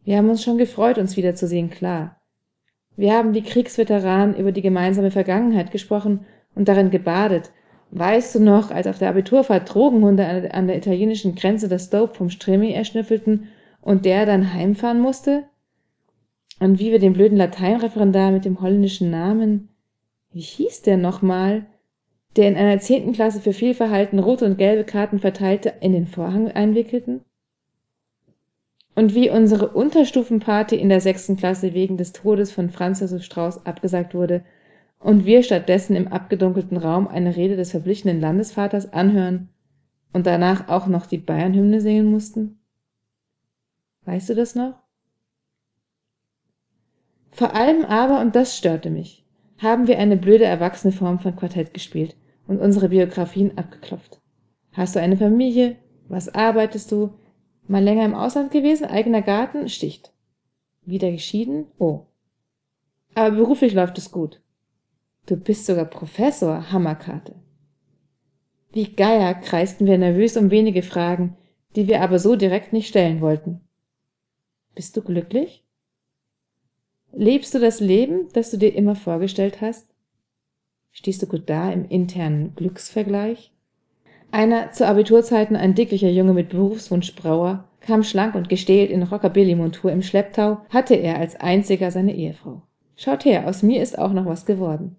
Wir 0.03 0.17
haben 0.17 0.29
uns 0.29 0.43
schon 0.43 0.57
gefreut, 0.57 0.97
uns 0.97 1.15
wiederzusehen, 1.15 1.69
klar. 1.69 2.19
Wir 2.95 3.13
haben 3.13 3.33
wie 3.33 3.41
Kriegsveteranen 3.41 4.35
über 4.35 4.51
die 4.51 4.61
gemeinsame 4.61 5.11
Vergangenheit 5.11 5.71
gesprochen 5.71 6.25
und 6.55 6.67
darin 6.67 6.91
gebadet. 6.91 7.51
Weißt 7.91 8.35
du 8.35 8.39
noch, 8.39 8.71
als 8.71 8.87
auf 8.87 8.99
der 8.99 9.09
Abiturfahrt 9.09 9.73
Drogenhunde 9.73 10.51
an 10.53 10.67
der 10.67 10.77
italienischen 10.77 11.35
Grenze 11.35 11.67
das 11.67 11.89
Dope 11.89 12.15
vom 12.15 12.29
Stremi 12.29 12.71
erschnüffelten 12.71 13.47
und 13.81 14.05
der 14.05 14.25
dann 14.25 14.53
heimfahren 14.53 14.99
musste? 14.99 15.43
Und 16.59 16.79
wie 16.79 16.91
wir 16.91 16.99
den 16.99 17.13
blöden 17.13 17.37
Lateinreferendar 17.37 18.31
mit 18.31 18.45
dem 18.45 18.61
holländischen 18.61 19.09
Namen, 19.09 19.69
wie 20.33 20.41
hieß 20.41 20.81
der 20.81 20.97
nochmal, 20.97 21.65
der 22.35 22.47
in 22.47 22.57
einer 22.57 22.79
zehnten 22.79 23.13
Klasse 23.13 23.39
für 23.39 23.53
Fehlverhalten 23.53 24.19
rote 24.19 24.45
und 24.45 24.57
gelbe 24.57 24.83
Karten 24.83 25.19
verteilte, 25.19 25.73
in 25.79 25.93
den 25.93 26.07
Vorhang 26.07 26.51
einwickelten? 26.51 27.21
Und 28.95 29.15
wie 29.15 29.29
unsere 29.29 29.69
Unterstufenparty 29.69 30.75
in 30.75 30.89
der 30.89 31.01
sechsten 31.01 31.37
Klasse 31.37 31.73
wegen 31.73 31.97
des 31.97 32.13
Todes 32.13 32.51
von 32.51 32.69
Franz 32.69 32.99
Josef 32.99 33.23
Strauß 33.23 33.65
abgesagt 33.65 34.13
wurde 34.13 34.43
und 34.99 35.25
wir 35.25 35.43
stattdessen 35.43 35.95
im 35.95 36.07
abgedunkelten 36.07 36.77
Raum 36.77 37.07
eine 37.07 37.35
Rede 37.35 37.55
des 37.55 37.71
verblichenen 37.71 38.19
Landesvaters 38.21 38.93
anhören 38.93 39.49
und 40.13 40.27
danach 40.27 40.69
auch 40.69 40.87
noch 40.87 41.05
die 41.05 41.17
Bayernhymne 41.17 41.81
singen 41.81 42.05
mussten? 42.05 42.59
Weißt 44.05 44.29
du 44.29 44.35
das 44.35 44.55
noch? 44.55 44.75
Vor 47.31 47.55
allem 47.55 47.83
aber, 47.85 48.21
und 48.21 48.35
das 48.35 48.55
störte 48.55 48.91
mich, 48.91 49.22
haben 49.63 49.87
wir 49.87 49.97
eine 49.97 50.17
blöde 50.17 50.45
erwachsene 50.45 50.93
Form 50.93 51.19
von 51.19 51.35
Quartett 51.35 51.73
gespielt 51.73 52.15
und 52.47 52.59
unsere 52.59 52.89
Biografien 52.89 53.57
abgeklopft. 53.57 54.21
Hast 54.73 54.95
du 54.95 54.99
eine 54.99 55.17
Familie? 55.17 55.77
Was 56.09 56.33
arbeitest 56.33 56.91
du? 56.91 57.13
Mal 57.67 57.83
länger 57.83 58.05
im 58.05 58.13
Ausland 58.13 58.51
gewesen? 58.51 58.85
Eigener 58.85 59.21
Garten? 59.21 59.69
Sticht. 59.69 60.13
Wieder 60.85 61.11
geschieden? 61.11 61.67
Oh. 61.77 62.01
Aber 63.15 63.35
beruflich 63.35 63.73
läuft 63.73 63.97
es 63.97 64.11
gut. 64.11 64.41
Du 65.25 65.37
bist 65.37 65.65
sogar 65.65 65.85
Professor, 65.85 66.71
Hammerkarte. 66.71 67.35
Wie 68.73 68.93
Geier 68.93 69.33
kreisten 69.35 69.87
wir 69.87 69.97
nervös 69.97 70.35
um 70.35 70.51
wenige 70.51 70.81
Fragen, 70.81 71.37
die 71.75 71.87
wir 71.87 72.01
aber 72.01 72.19
so 72.19 72.35
direkt 72.35 72.73
nicht 72.73 72.87
stellen 72.87 73.21
wollten. 73.21 73.61
Bist 74.75 74.97
du 74.97 75.01
glücklich? 75.01 75.62
Lebst 77.15 77.53
du 77.53 77.59
das 77.59 77.79
Leben, 77.79 78.27
das 78.33 78.49
du 78.49 78.57
dir 78.57 78.73
immer 78.73 78.95
vorgestellt 78.95 79.61
hast? 79.61 79.87
Stehst 80.91 81.21
du 81.21 81.27
gut 81.27 81.43
da 81.45 81.71
im 81.71 81.87
internen 81.87 82.55
Glücksvergleich? 82.55 83.51
Einer 84.31 84.71
zu 84.71 84.87
Abiturzeiten 84.87 85.55
ein 85.55 85.75
dicklicher 85.75 86.09
Junge 86.09 86.33
mit 86.33 86.49
Berufswunsch 86.49 87.15
Brauer 87.15 87.65
kam 87.81 88.01
schlank 88.01 88.33
und 88.33 88.49
gestählt 88.49 88.89
in 88.89 89.03
Rockabilly-Montur 89.03 89.91
im 89.91 90.01
Schlepptau, 90.01 90.61
hatte 90.69 90.95
er 90.95 91.19
als 91.19 91.35
einziger 91.35 91.91
seine 91.91 92.15
Ehefrau. 92.15 92.63
Schaut 92.95 93.25
her, 93.25 93.47
aus 93.47 93.61
mir 93.61 93.83
ist 93.83 93.99
auch 93.99 94.13
noch 94.13 94.25
was 94.25 94.47
geworden. 94.47 94.95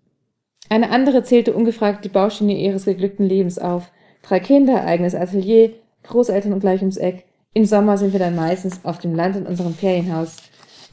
Eine 0.68 0.90
andere 0.90 1.24
zählte 1.24 1.52
ungefragt 1.52 2.04
die 2.04 2.10
Bauschiene 2.10 2.56
ihres 2.56 2.84
geglückten 2.84 3.26
Lebens 3.26 3.58
auf. 3.58 3.90
Drei 4.22 4.38
Kinder, 4.38 4.84
eigenes 4.84 5.16
Atelier, 5.16 5.72
Großeltern 6.04 6.52
und 6.52 6.60
gleich 6.60 6.80
ums 6.80 6.96
Eck. 6.96 7.24
Im 7.54 7.64
Sommer 7.64 7.98
sind 7.98 8.12
wir 8.12 8.20
dann 8.20 8.36
meistens 8.36 8.84
auf 8.84 8.98
dem 8.98 9.16
Land 9.16 9.34
in 9.36 9.46
unserem 9.46 9.74
Ferienhaus. 9.74 10.36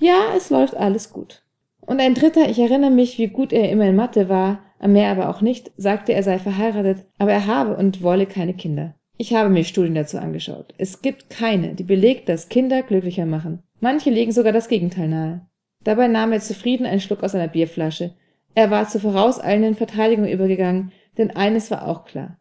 Ja, 0.02 0.34
es 0.36 0.50
läuft 0.50 0.76
alles 0.76 1.14
gut. 1.14 1.44
Und 1.80 2.02
ein 2.02 2.14
dritter, 2.14 2.50
ich 2.50 2.60
erinnere 2.60 2.92
mich, 2.92 3.18
wie 3.18 3.28
gut 3.28 3.54
er 3.54 3.70
immer 3.70 3.86
in 3.86 3.96
Mathe 3.96 4.28
war, 4.28 4.60
am 4.80 4.94
Meer 4.94 5.12
aber 5.12 5.30
auch 5.30 5.42
nicht, 5.42 5.72
sagte, 5.78 6.14
er 6.14 6.24
sei 6.24 6.40
verheiratet, 6.40 7.06
aber 7.18 7.32
er 7.32 7.48
habe 7.48 7.78
und 7.78 8.04
wolle 8.04 8.26
keine 8.26 8.54
Kinder. 8.54 8.96
Ich 9.18 9.34
habe 9.34 9.50
mir 9.50 9.64
Studien 9.64 9.96
dazu 9.96 10.18
angeschaut. 10.18 10.74
Es 10.78 11.02
gibt 11.02 11.30
keine, 11.30 11.76
die 11.76 11.84
belegt, 11.84 12.28
dass 12.28 12.50
Kinder 12.50 12.82
glücklicher 12.82 13.26
machen. 13.26 13.62
Manche 13.80 14.10
legen 14.10 14.32
sogar 14.32 14.52
das 14.52 14.68
Gegenteil 14.68 15.08
nahe. 15.08 15.48
Dabei 15.84 16.08
nahm 16.08 16.32
er 16.32 16.40
zufrieden 16.42 16.86
einen 16.86 17.00
Schluck 17.00 17.24
aus 17.24 17.36
einer 17.36 17.48
Bierflasche, 17.48 18.16
er 18.54 18.70
war 18.70 18.88
zur 18.88 19.02
vorauseilenden 19.02 19.76
Verteidigung 19.76 20.28
übergegangen, 20.28 20.92
denn 21.18 21.32
eines 21.32 21.72
war 21.72 21.88
auch 21.88 22.06
klar. 22.06 22.38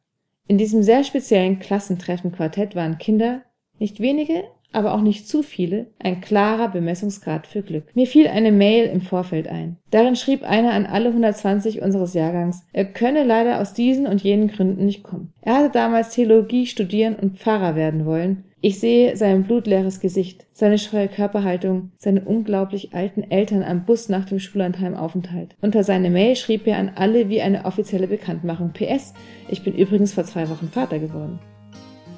In 0.49 0.59
diesem 0.59 0.83
sehr 0.83 1.05
speziellen 1.05 1.61
Klassentreffen-Quartett 1.61 2.75
waren 2.75 2.99
Kinder, 2.99 3.43
nicht 3.79 4.01
wenige, 4.01 4.45
aber 4.73 4.95
auch 4.95 5.01
nicht 5.01 5.29
zu 5.29 5.43
viele, 5.43 5.87
ein 5.99 6.21
klarer 6.21 6.69
Bemessungsgrad 6.69 7.47
für 7.47 7.63
Glück. 7.63 7.85
Mir 7.95 8.07
fiel 8.07 8.29
eine 8.29 8.53
Mail 8.53 8.87
im 8.87 9.01
Vorfeld 9.01 9.49
ein. 9.49 9.77
Darin 9.91 10.17
schrieb 10.17 10.43
einer 10.43 10.73
an 10.73 10.87
alle 10.87 11.09
120 11.09 11.83
unseres 11.83 12.15
Jahrgangs, 12.15 12.65
er 12.73 12.85
könne 12.85 13.25
leider 13.25 13.61
aus 13.61 13.73
diesen 13.73 14.07
und 14.07 14.23
jenen 14.23 14.49
Gründen 14.49 14.87
nicht 14.87 15.03
kommen. 15.03 15.33
Er 15.43 15.57
hatte 15.57 15.71
damals 15.71 16.11
Theologie 16.11 16.67
studieren 16.67 17.17
und 17.17 17.39
Pfarrer 17.39 17.75
werden 17.75 18.07
wollen, 18.07 18.45
ich 18.63 18.79
sehe 18.79 19.17
sein 19.17 19.45
blutleeres 19.45 20.01
Gesicht, 20.01 20.47
seine 20.53 20.77
scheue 20.77 21.09
Körperhaltung, 21.09 21.93
seine 21.97 22.21
unglaublich 22.21 22.93
alten 22.93 23.23
Eltern 23.23 23.63
am 23.63 23.87
Bus 23.87 24.11
nach 24.11 24.27
dem 24.27 24.39
Schullandheimaufenthalt. 24.39 25.57
Unter 25.63 25.83
seine 25.83 26.11
Mail 26.11 26.37
schrieb 26.37 26.67
er 26.67 26.77
an 26.77 26.93
alle 26.95 27.31
wie 27.31 27.41
eine 27.41 27.65
offizielle 27.65 28.07
Bekanntmachung. 28.07 28.73
PS, 28.75 29.15
ich 29.49 29.65
bin 29.65 29.75
übrigens 29.75 30.13
vor 30.13 30.25
zwei 30.25 30.51
Wochen 30.51 30.69
Vater 30.69 30.99
geworden. 30.99 31.39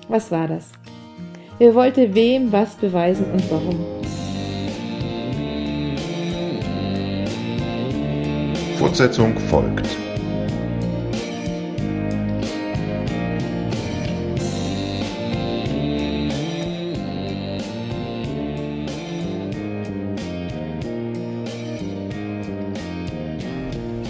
Was 0.08 0.32
war 0.32 0.48
das? 0.48 0.72
Er 1.58 1.74
wollte 1.74 2.14
wem 2.14 2.50
was 2.50 2.74
beweisen 2.74 3.26
und 3.32 3.50
warum. 3.50 3.78
Fortsetzung 8.78 9.38
folgt. 9.48 9.86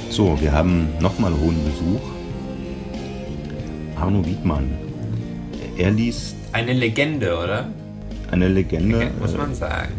So, 0.09 0.39
wir 0.41 0.53
haben 0.53 0.89
nochmal 1.01 1.33
hohen 1.33 1.63
Besuch. 1.65 2.01
Arno 3.97 4.25
Wiedmann. 4.25 4.71
Er 5.77 5.91
liest. 5.91 6.42
Eine 6.53 6.73
Legende, 6.73 7.37
oder? 7.37 7.69
Eine 8.31 8.49
Legende. 8.49 9.11
Muss 9.21 9.37
man 9.37 9.55
sagen. 9.55 9.93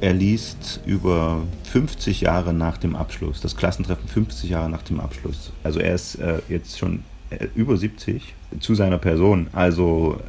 Er 0.00 0.12
liest 0.12 0.80
über 0.86 1.42
50 1.72 2.20
Jahre 2.20 2.52
nach 2.52 2.78
dem 2.78 2.94
Abschluss, 2.94 3.40
das 3.40 3.56
Klassentreffen 3.56 4.08
50 4.08 4.50
Jahre 4.50 4.68
nach 4.68 4.82
dem 4.82 5.00
Abschluss. 5.00 5.52
Also 5.64 5.80
er 5.80 5.94
ist 5.94 6.16
äh, 6.16 6.40
jetzt 6.48 6.78
schon 6.78 7.02
äh, 7.30 7.46
über 7.54 7.76
70 7.76 8.34
zu 8.60 8.74
seiner 8.74 8.98
Person. 8.98 9.48
Also 9.52 10.20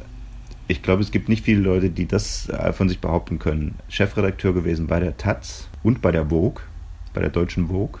ich 0.68 0.82
glaube, 0.82 1.02
es 1.02 1.10
gibt 1.10 1.28
nicht 1.28 1.44
viele 1.44 1.60
Leute, 1.60 1.90
die 1.90 2.06
das 2.06 2.48
äh, 2.48 2.72
von 2.72 2.88
sich 2.88 3.00
behaupten 3.00 3.38
können. 3.38 3.76
Chefredakteur 3.88 4.54
gewesen 4.54 4.86
bei 4.86 5.00
der 5.00 5.16
Taz 5.16 5.68
und 5.82 6.00
bei 6.00 6.12
der 6.12 6.30
Vogue, 6.30 6.62
bei 7.12 7.20
der 7.20 7.30
deutschen 7.30 7.68
Vogue 7.68 8.00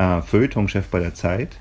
äh, 0.00 0.22
Feuilleton-Chef 0.22 0.88
bei 0.88 0.98
der 0.98 1.14
Zeit 1.14 1.58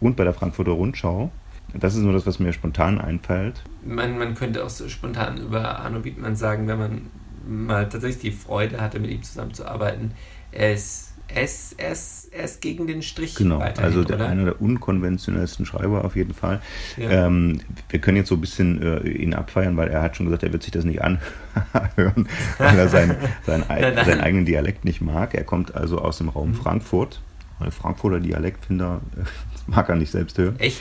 und 0.00 0.16
bei 0.16 0.24
der 0.24 0.32
Frankfurter 0.32 0.72
Rundschau. 0.72 1.30
Das 1.74 1.94
ist 1.94 2.02
nur 2.02 2.12
das, 2.12 2.26
was 2.26 2.38
mir 2.38 2.52
spontan 2.52 3.00
einfällt. 3.00 3.62
Man, 3.84 4.18
man 4.18 4.34
könnte 4.34 4.64
auch 4.64 4.70
so 4.70 4.88
spontan 4.88 5.38
über 5.38 5.80
Arno 5.80 6.04
Wiedmann 6.04 6.36
sagen, 6.36 6.68
wenn 6.68 6.78
man 6.78 7.02
mal 7.46 7.88
tatsächlich 7.88 8.22
die 8.22 8.30
Freude 8.30 8.80
hatte, 8.80 8.98
mit 8.98 9.10
ihm 9.10 9.22
zusammenzuarbeiten. 9.22 10.12
Er 10.52 10.72
ist, 10.72 11.14
er 11.28 11.42
ist 11.44 12.60
gegen 12.60 12.86
den 12.86 13.02
Strich. 13.02 13.34
Genau, 13.34 13.58
also 13.58 14.04
der, 14.04 14.20
einer 14.20 14.44
der 14.44 14.62
unkonventionellsten 14.62 15.66
Schreiber 15.66 16.04
auf 16.04 16.16
jeden 16.16 16.34
Fall. 16.34 16.60
Ja. 16.96 17.26
Ähm, 17.26 17.60
wir 17.88 18.00
können 18.00 18.16
jetzt 18.16 18.28
so 18.28 18.36
ein 18.36 18.40
bisschen 18.40 18.80
äh, 18.82 19.08
ihn 19.08 19.34
abfeiern, 19.34 19.76
weil 19.76 19.88
er 19.88 20.02
hat 20.02 20.16
schon 20.16 20.26
gesagt, 20.26 20.44
er 20.44 20.52
wird 20.52 20.62
sich 20.62 20.72
das 20.72 20.84
nicht 20.84 21.02
anhören, 21.72 22.28
weil 22.58 22.78
er 22.78 22.88
seinen, 22.88 23.16
seinen, 23.44 23.64
seinen 23.68 24.20
eigenen 24.20 24.46
Dialekt 24.46 24.84
nicht 24.84 25.00
mag. 25.00 25.34
Er 25.34 25.44
kommt 25.44 25.74
also 25.74 25.98
aus 25.98 26.18
dem 26.18 26.28
Raum 26.28 26.50
mhm. 26.50 26.54
Frankfurt 26.54 27.20
weil 27.58 27.70
Frankfurter 27.70 28.20
Dialektfinder 28.20 29.00
mag 29.66 29.88
er 29.88 29.96
nicht 29.96 30.10
selbst 30.10 30.38
hören. 30.38 30.56
Echt? 30.58 30.80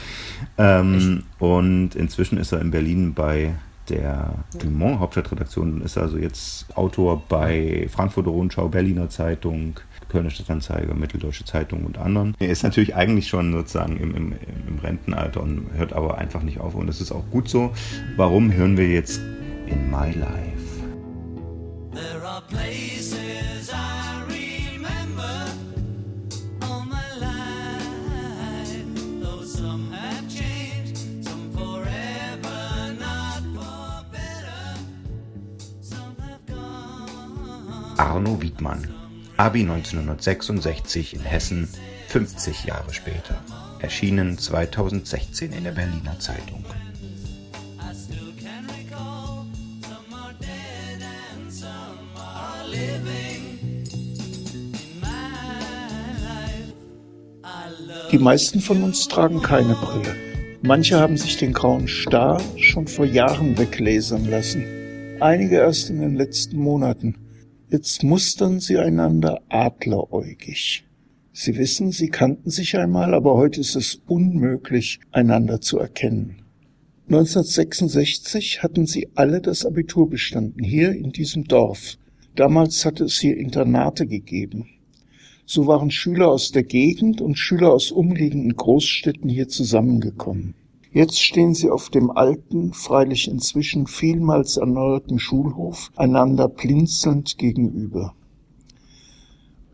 Ähm, 0.58 0.96
Echt? 0.96 1.42
Und 1.42 1.96
inzwischen 1.96 2.38
ist 2.38 2.52
er 2.52 2.62
in 2.62 2.72
Berlin 2.72 3.14
bei 3.14 3.56
der 3.90 4.34
Dumont 4.60 5.00
Hauptstadtredaktion, 5.00 5.82
ist 5.82 5.98
also 5.98 6.18
jetzt 6.18 6.76
Autor 6.76 7.22
bei 7.30 7.88
Frankfurter 7.92 8.32
Rundschau, 8.32 8.68
Berliner 8.68 9.10
Zeitung, 9.10 9.80
Kölner 10.10 10.30
Stadtanzeiger, 10.30 10.94
Mitteldeutsche 10.94 11.46
Zeitung 11.46 11.84
und 11.86 11.98
anderen. 11.98 12.36
Er 12.40 12.50
ist 12.50 12.64
natürlich 12.64 12.96
eigentlich 12.96 13.28
schon 13.28 13.52
sozusagen 13.52 13.98
im, 13.98 14.16
im, 14.16 14.36
im 14.68 14.80
Rentenalter 14.80 15.42
und 15.42 15.68
hört 15.74 15.94
aber 15.94 16.18
einfach 16.18 16.42
nicht 16.42 16.60
auf. 16.60 16.76
Und 16.76 16.88
das 16.88 17.02
ist 17.02 17.12
auch 17.12 17.26
gut 17.32 17.50
so. 17.50 17.74
Warum 18.16 18.52
hören 18.52 18.78
wir 18.78 18.88
jetzt 18.88 19.20
in 19.68 19.90
My 19.90 20.12
Life? 20.12 20.56
There 21.94 22.28
are 22.28 22.42
places 22.50 23.72
Arno 37.98 38.42
Wiedmann. 38.42 38.90
Abi 39.38 39.62
1966 39.62 41.14
in 41.14 41.22
Hessen, 41.22 41.70
50 42.10 42.66
Jahre 42.66 42.94
später. 42.94 43.38
Erschienen 43.80 44.38
2016 44.38 45.54
in 45.54 45.64
der 45.64 45.72
Berliner 45.72 46.20
Zeitung. 46.20 46.66
Die 58.12 58.18
meisten 58.18 58.60
von 58.60 58.84
uns 58.84 59.08
tragen 59.08 59.42
keine 59.42 59.76
Brille. 59.76 60.16
Manche 60.62 61.00
haben 61.00 61.18
sich 61.18 61.38
den 61.38 61.54
grauen 61.54 61.88
Star 61.88 62.42
schon 62.58 62.88
vor 62.88 63.06
Jahren 63.06 63.58
weglasern 63.58 64.30
lassen. 64.30 64.66
Einige 65.22 65.58
erst 65.58 65.90
in 65.90 66.02
den 66.02 66.16
letzten 66.16 66.58
Monaten. 66.58 67.25
Jetzt 67.68 68.04
mustern 68.04 68.60
sie 68.60 68.78
einander 68.78 69.42
adleräugig. 69.50 70.86
Sie 71.34 71.58
wissen, 71.58 71.92
sie 71.92 72.10
kannten 72.10 72.52
sich 72.52 72.78
einmal, 72.78 73.16
aber 73.16 73.36
heute 73.36 73.60
ist 73.60 73.76
es 73.76 74.02
unmöglich, 74.06 75.00
einander 75.12 75.60
zu 75.62 75.80
erkennen. 75.80 76.44
1966 77.08 78.62
hatten 78.62 78.86
sie 78.86 79.10
alle 79.16 79.42
das 79.42 79.66
Abitur 79.66 80.08
bestanden, 80.08 80.64
hier 80.64 80.92
in 80.92 81.12
diesem 81.12 81.46
Dorf. 81.46 81.98
Damals 82.36 82.86
hatte 82.86 83.06
es 83.06 83.20
hier 83.20 83.36
Internate 83.36 84.06
gegeben. 84.06 84.68
So 85.48 85.66
waren 85.66 85.90
Schüler 85.90 86.30
aus 86.30 86.52
der 86.52 86.64
Gegend 86.64 87.20
und 87.20 87.36
Schüler 87.36 87.74
aus 87.74 87.92
umliegenden 87.92 88.56
Großstädten 88.56 89.30
hier 89.30 89.48
zusammengekommen. 89.48 90.54
Jetzt 90.96 91.22
stehen 91.22 91.54
sie 91.54 91.70
auf 91.70 91.90
dem 91.90 92.10
alten, 92.10 92.72
freilich 92.72 93.28
inzwischen 93.28 93.86
vielmals 93.86 94.56
erneuerten 94.56 95.20
Schulhof 95.20 95.92
einander 95.98 96.48
blinzelnd 96.48 97.38
gegenüber. 97.38 98.16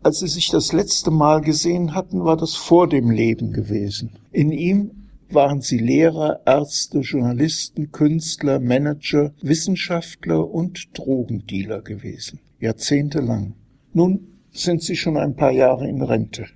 Als 0.02 0.18
sie 0.18 0.26
sich 0.26 0.48
das 0.50 0.72
letzte 0.72 1.12
Mal 1.12 1.40
gesehen 1.40 1.94
hatten, 1.94 2.24
war 2.24 2.36
das 2.36 2.56
vor 2.56 2.88
dem 2.88 3.08
Leben 3.08 3.52
gewesen. 3.52 4.10
In 4.32 4.50
ihm 4.50 4.90
waren 5.30 5.60
sie 5.60 5.78
Lehrer, 5.78 6.40
Ärzte, 6.44 6.98
Journalisten, 6.98 7.92
Künstler, 7.92 8.58
Manager, 8.58 9.32
Wissenschaftler 9.42 10.50
und 10.50 10.88
Drogendealer 10.98 11.82
gewesen. 11.82 12.40
Jahrzehntelang. 12.58 13.54
Nun 13.92 14.26
sind 14.50 14.82
sie 14.82 14.96
schon 14.96 15.16
ein 15.16 15.36
paar 15.36 15.52
Jahre 15.52 15.88
in 15.88 16.02
Rente. 16.02 16.46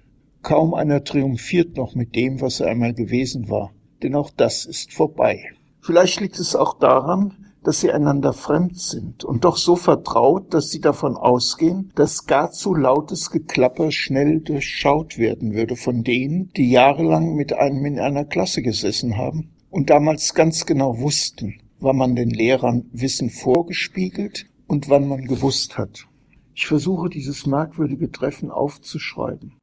Kaum 0.42 0.74
einer 0.74 1.05
triumphiert 1.05 1.76
noch 1.76 1.94
mit 1.94 2.16
dem, 2.16 2.40
was 2.40 2.59
er 2.59 2.66
einmal 2.66 2.94
gewesen 2.94 3.48
war, 3.48 3.70
denn 4.06 4.14
auch 4.14 4.30
das 4.30 4.64
ist 4.64 4.92
vorbei. 4.92 5.50
Vielleicht 5.80 6.20
liegt 6.20 6.38
es 6.38 6.54
auch 6.54 6.78
daran, 6.78 7.34
dass 7.64 7.80
sie 7.80 7.90
einander 7.90 8.32
fremd 8.32 8.78
sind 8.78 9.24
und 9.24 9.44
doch 9.44 9.56
so 9.56 9.74
vertraut, 9.74 10.54
dass 10.54 10.70
sie 10.70 10.80
davon 10.80 11.16
ausgehen, 11.16 11.90
dass 11.96 12.26
gar 12.26 12.52
zu 12.52 12.74
lautes 12.74 13.32
Geklapper 13.32 13.90
schnell 13.90 14.40
durchschaut 14.40 15.18
werden 15.18 15.54
würde 15.54 15.74
von 15.74 16.04
denen, 16.04 16.52
die 16.56 16.70
jahrelang 16.70 17.34
mit 17.34 17.52
einem 17.52 17.84
in 17.84 17.98
einer 17.98 18.24
Klasse 18.24 18.62
gesessen 18.62 19.16
haben 19.16 19.50
und 19.70 19.90
damals 19.90 20.34
ganz 20.34 20.64
genau 20.64 21.00
wussten, 21.00 21.54
wann 21.80 21.96
man 21.96 22.14
den 22.14 22.30
Lehrern 22.30 22.84
Wissen 22.92 23.30
vorgespiegelt 23.30 24.46
und 24.68 24.88
wann 24.88 25.08
man 25.08 25.24
gewusst 25.24 25.76
hat. 25.76 26.06
Ich 26.54 26.68
versuche 26.68 27.10
dieses 27.10 27.46
merkwürdige 27.46 28.12
Treffen 28.12 28.52
aufzuschreiben. 28.52 29.54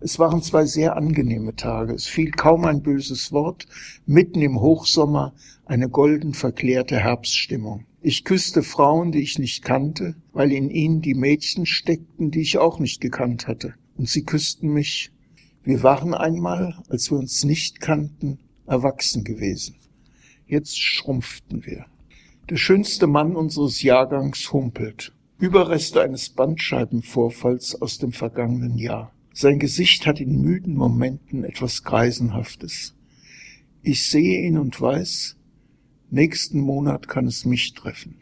Es 0.00 0.18
waren 0.18 0.42
zwei 0.42 0.64
sehr 0.64 0.96
angenehme 0.96 1.56
Tage. 1.56 1.94
Es 1.94 2.06
fiel 2.06 2.30
kaum 2.30 2.64
ein 2.64 2.82
böses 2.82 3.32
Wort. 3.32 3.66
Mitten 4.06 4.42
im 4.42 4.60
Hochsommer 4.60 5.34
eine 5.64 5.88
golden 5.88 6.34
verklärte 6.34 6.98
Herbststimmung. 6.98 7.84
Ich 8.00 8.24
küsste 8.24 8.62
Frauen, 8.62 9.12
die 9.12 9.20
ich 9.20 9.38
nicht 9.38 9.64
kannte, 9.64 10.14
weil 10.32 10.52
in 10.52 10.70
ihnen 10.70 11.02
die 11.02 11.14
Mädchen 11.14 11.66
steckten, 11.66 12.30
die 12.30 12.40
ich 12.40 12.58
auch 12.58 12.78
nicht 12.78 13.00
gekannt 13.00 13.48
hatte. 13.48 13.74
Und 13.96 14.08
sie 14.08 14.22
küssten 14.22 14.72
mich. 14.72 15.10
Wir 15.64 15.82
waren 15.82 16.14
einmal, 16.14 16.82
als 16.88 17.10
wir 17.10 17.18
uns 17.18 17.44
nicht 17.44 17.80
kannten, 17.80 18.38
erwachsen 18.66 19.24
gewesen. 19.24 19.76
Jetzt 20.46 20.80
schrumpften 20.80 21.66
wir. 21.66 21.86
Der 22.48 22.56
schönste 22.56 23.06
Mann 23.06 23.36
unseres 23.36 23.82
Jahrgangs 23.82 24.52
humpelt. 24.52 25.12
Überreste 25.38 26.00
eines 26.00 26.30
Bandscheibenvorfalls 26.30 27.80
aus 27.82 27.98
dem 27.98 28.12
vergangenen 28.12 28.78
Jahr. 28.78 29.12
Sein 29.40 29.60
Gesicht 29.60 30.04
hat 30.04 30.18
in 30.18 30.42
müden 30.42 30.74
Momenten 30.74 31.44
etwas 31.44 31.84
Greisenhaftes. 31.84 32.96
Ich 33.82 34.10
sehe 34.10 34.44
ihn 34.44 34.58
und 34.58 34.80
weiß, 34.80 35.36
nächsten 36.10 36.58
Monat 36.58 37.06
kann 37.06 37.28
es 37.28 37.44
mich 37.44 37.72
treffen. 37.72 38.18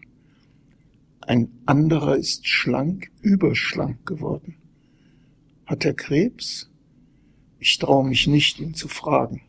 Ein 1.22 1.48
anderer 1.64 2.18
ist 2.18 2.46
schlank, 2.46 3.10
überschlank 3.22 4.04
geworden. 4.04 4.56
Hat 5.64 5.86
er 5.86 5.94
Krebs? 5.94 6.70
Ich 7.60 7.78
traue 7.78 8.06
mich 8.06 8.26
nicht, 8.26 8.60
ihn 8.60 8.74
zu 8.74 8.86
fragen. 8.86 9.40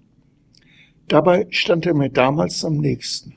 Dabei 1.09 1.47
stand 1.49 1.85
er 1.85 1.95
mir 1.95 2.09
damals 2.09 2.63
am 2.63 2.77
nächsten. 2.77 3.33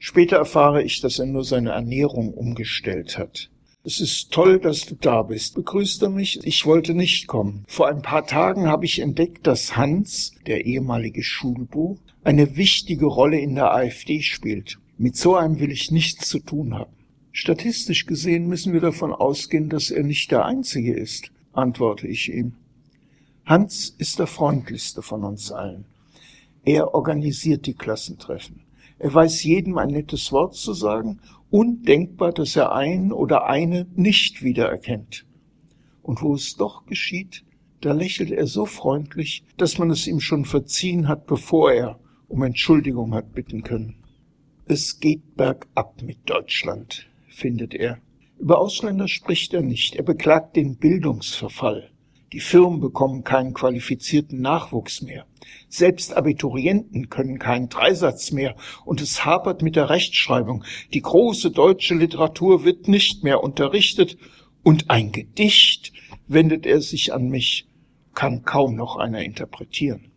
Später 0.00 0.38
erfahre 0.38 0.82
ich, 0.82 1.00
dass 1.00 1.20
er 1.20 1.26
nur 1.26 1.44
seine 1.44 1.70
Ernährung 1.70 2.34
umgestellt 2.34 3.16
hat. 3.16 3.51
Es 3.84 4.00
ist 4.00 4.30
toll, 4.30 4.60
dass 4.60 4.86
du 4.86 4.94
da 4.94 5.22
bist. 5.22 5.56
Begrüßt 5.56 6.02
er 6.02 6.08
mich? 6.08 6.38
Ich 6.46 6.66
wollte 6.66 6.94
nicht 6.94 7.26
kommen. 7.26 7.64
Vor 7.66 7.88
ein 7.88 8.00
paar 8.00 8.24
Tagen 8.24 8.68
habe 8.68 8.84
ich 8.84 9.00
entdeckt, 9.00 9.44
dass 9.48 9.76
Hans, 9.76 10.32
der 10.46 10.66
ehemalige 10.66 11.24
Schulbuch, 11.24 11.98
eine 12.22 12.56
wichtige 12.56 13.06
Rolle 13.06 13.40
in 13.40 13.56
der 13.56 13.74
AfD 13.74 14.22
spielt. 14.22 14.78
Mit 14.98 15.16
so 15.16 15.34
einem 15.34 15.58
will 15.58 15.72
ich 15.72 15.90
nichts 15.90 16.28
zu 16.28 16.38
tun 16.38 16.74
haben. 16.74 16.92
Statistisch 17.32 18.06
gesehen 18.06 18.46
müssen 18.46 18.72
wir 18.72 18.80
davon 18.80 19.12
ausgehen, 19.12 19.68
dass 19.68 19.90
er 19.90 20.04
nicht 20.04 20.30
der 20.30 20.44
Einzige 20.44 20.94
ist, 20.94 21.32
antworte 21.52 22.06
ich 22.06 22.32
ihm. 22.32 22.54
Hans 23.44 23.96
ist 23.98 24.20
der 24.20 24.28
freundlichste 24.28 25.02
von 25.02 25.24
uns 25.24 25.50
allen. 25.50 25.86
Er 26.64 26.94
organisiert 26.94 27.66
die 27.66 27.74
Klassentreffen. 27.74 28.60
Er 29.00 29.12
weiß 29.12 29.42
jedem 29.42 29.76
ein 29.78 29.88
nettes 29.88 30.30
Wort 30.30 30.54
zu 30.54 30.72
sagen. 30.72 31.18
Undenkbar, 31.52 32.32
dass 32.32 32.56
er 32.56 32.72
einen 32.72 33.12
oder 33.12 33.46
eine 33.46 33.86
nicht 33.94 34.42
wiedererkennt. 34.42 35.26
Und 36.00 36.22
wo 36.22 36.32
es 36.34 36.56
doch 36.56 36.86
geschieht, 36.86 37.44
da 37.82 37.92
lächelt 37.92 38.30
er 38.30 38.46
so 38.46 38.64
freundlich, 38.64 39.44
dass 39.58 39.76
man 39.76 39.90
es 39.90 40.06
ihm 40.06 40.20
schon 40.20 40.46
verziehen 40.46 41.08
hat, 41.08 41.26
bevor 41.26 41.70
er 41.70 42.00
um 42.26 42.42
Entschuldigung 42.42 43.12
hat 43.12 43.34
bitten 43.34 43.62
können. 43.62 43.96
Es 44.64 44.98
geht 44.98 45.36
bergab 45.36 46.00
mit 46.00 46.20
Deutschland, 46.24 47.06
findet 47.28 47.74
er. 47.74 47.98
Über 48.38 48.58
Ausländer 48.58 49.06
spricht 49.06 49.52
er 49.52 49.60
nicht. 49.60 49.94
Er 49.94 50.04
beklagt 50.04 50.56
den 50.56 50.76
Bildungsverfall. 50.76 51.91
Die 52.32 52.40
Firmen 52.40 52.80
bekommen 52.80 53.24
keinen 53.24 53.52
qualifizierten 53.52 54.40
Nachwuchs 54.40 55.02
mehr. 55.02 55.26
Selbst 55.68 56.16
Abiturienten 56.16 57.10
können 57.10 57.38
keinen 57.38 57.68
Dreisatz 57.68 58.32
mehr 58.32 58.56
und 58.86 59.02
es 59.02 59.26
hapert 59.26 59.60
mit 59.60 59.76
der 59.76 59.90
Rechtschreibung. 59.90 60.64
Die 60.94 61.02
große 61.02 61.50
deutsche 61.50 61.94
Literatur 61.94 62.64
wird 62.64 62.88
nicht 62.88 63.22
mehr 63.22 63.42
unterrichtet 63.42 64.16
und 64.62 64.88
ein 64.88 65.12
Gedicht, 65.12 65.92
wendet 66.26 66.64
er 66.64 66.80
sich 66.80 67.12
an 67.12 67.28
mich, 67.28 67.68
kann 68.14 68.44
kaum 68.44 68.76
noch 68.76 68.96
einer 68.96 69.22
interpretieren. 69.22 70.10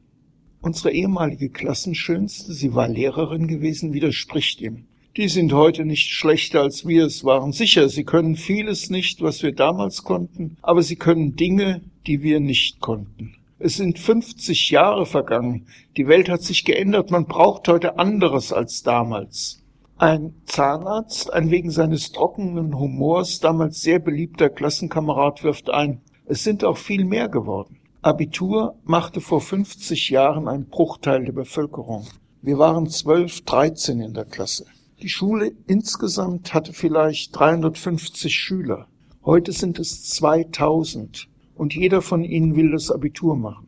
Unsere 0.62 0.92
ehemalige 0.92 1.50
Klassenschönste, 1.50 2.54
sie 2.54 2.74
war 2.74 2.88
Lehrerin 2.88 3.48
gewesen, 3.48 3.94
widerspricht 3.94 4.62
ihm. 4.62 4.88
Die 5.18 5.30
sind 5.30 5.54
heute 5.54 5.86
nicht 5.86 6.12
schlechter 6.12 6.60
als 6.60 6.86
wir 6.86 7.06
es 7.06 7.24
waren. 7.24 7.54
Sicher, 7.54 7.88
sie 7.88 8.04
können 8.04 8.36
vieles 8.36 8.90
nicht, 8.90 9.22
was 9.22 9.44
wir 9.44 9.54
damals 9.54 10.04
konnten, 10.04 10.58
aber 10.62 10.82
sie 10.82 10.98
können 10.98 11.38
Dinge, 11.38 11.80
die 12.06 12.22
wir 12.22 12.42
nicht 12.42 12.82
konnten. 12.82 13.34
Es 13.58 13.78
sind 13.78 13.98
50 13.98 14.72
Jahre 14.72 15.06
vergangen. 15.06 15.68
Die 15.96 16.10
Welt 16.10 16.28
hat 16.28 16.42
sich 16.42 16.66
geändert. 16.66 17.12
Man 17.12 17.28
braucht 17.28 17.70
heute 17.70 17.98
anderes 17.98 18.52
als 18.52 18.84
damals. 18.84 19.64
Ein 19.98 20.34
Zahnarzt, 20.44 21.32
ein 21.32 21.50
wegen 21.50 21.72
seines 21.72 22.12
trockenen 22.12 22.78
Humors 22.78 23.40
damals 23.40 23.82
sehr 23.82 24.00
beliebter 24.00 24.50
Klassenkamerad 24.50 25.46
wirft 25.46 25.70
ein. 25.70 26.02
Es 26.26 26.44
sind 26.44 26.66
auch 26.66 26.78
viel 26.78 27.06
mehr 27.06 27.30
geworden. 27.30 27.78
Abitur 28.02 28.76
machte 28.84 29.22
vor 29.22 29.40
50 29.40 30.10
Jahren 30.10 30.50
ein 30.50 30.66
Bruchteil 30.66 31.24
der 31.24 31.32
Bevölkerung. 31.32 32.06
Wir 32.42 32.58
waren 32.60 32.90
12, 32.90 33.46
13 33.46 34.02
in 34.02 34.14
der 34.14 34.26
Klasse. 34.26 34.66
Die 35.02 35.10
Schule 35.10 35.52
insgesamt 35.68 36.54
hatte 36.54 36.72
vielleicht 36.72 37.36
350 37.36 38.34
Schüler. 38.34 38.88
Heute 39.26 39.52
sind 39.52 39.78
es 39.78 40.06
2000 40.06 41.28
und 41.54 41.76
jeder 41.76 42.02
von 42.02 42.24
ihnen 42.24 42.56
will 42.56 42.72
das 42.72 42.92
Abitur 42.92 43.36
machen. 43.36 43.68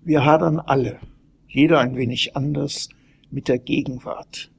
Wir 0.00 0.24
hadern 0.24 0.58
alle, 0.58 0.98
jeder 1.48 1.80
ein 1.80 1.96
wenig 1.96 2.34
anders, 2.34 2.88
mit 3.30 3.46
der 3.48 3.58
Gegenwart. 3.58 4.50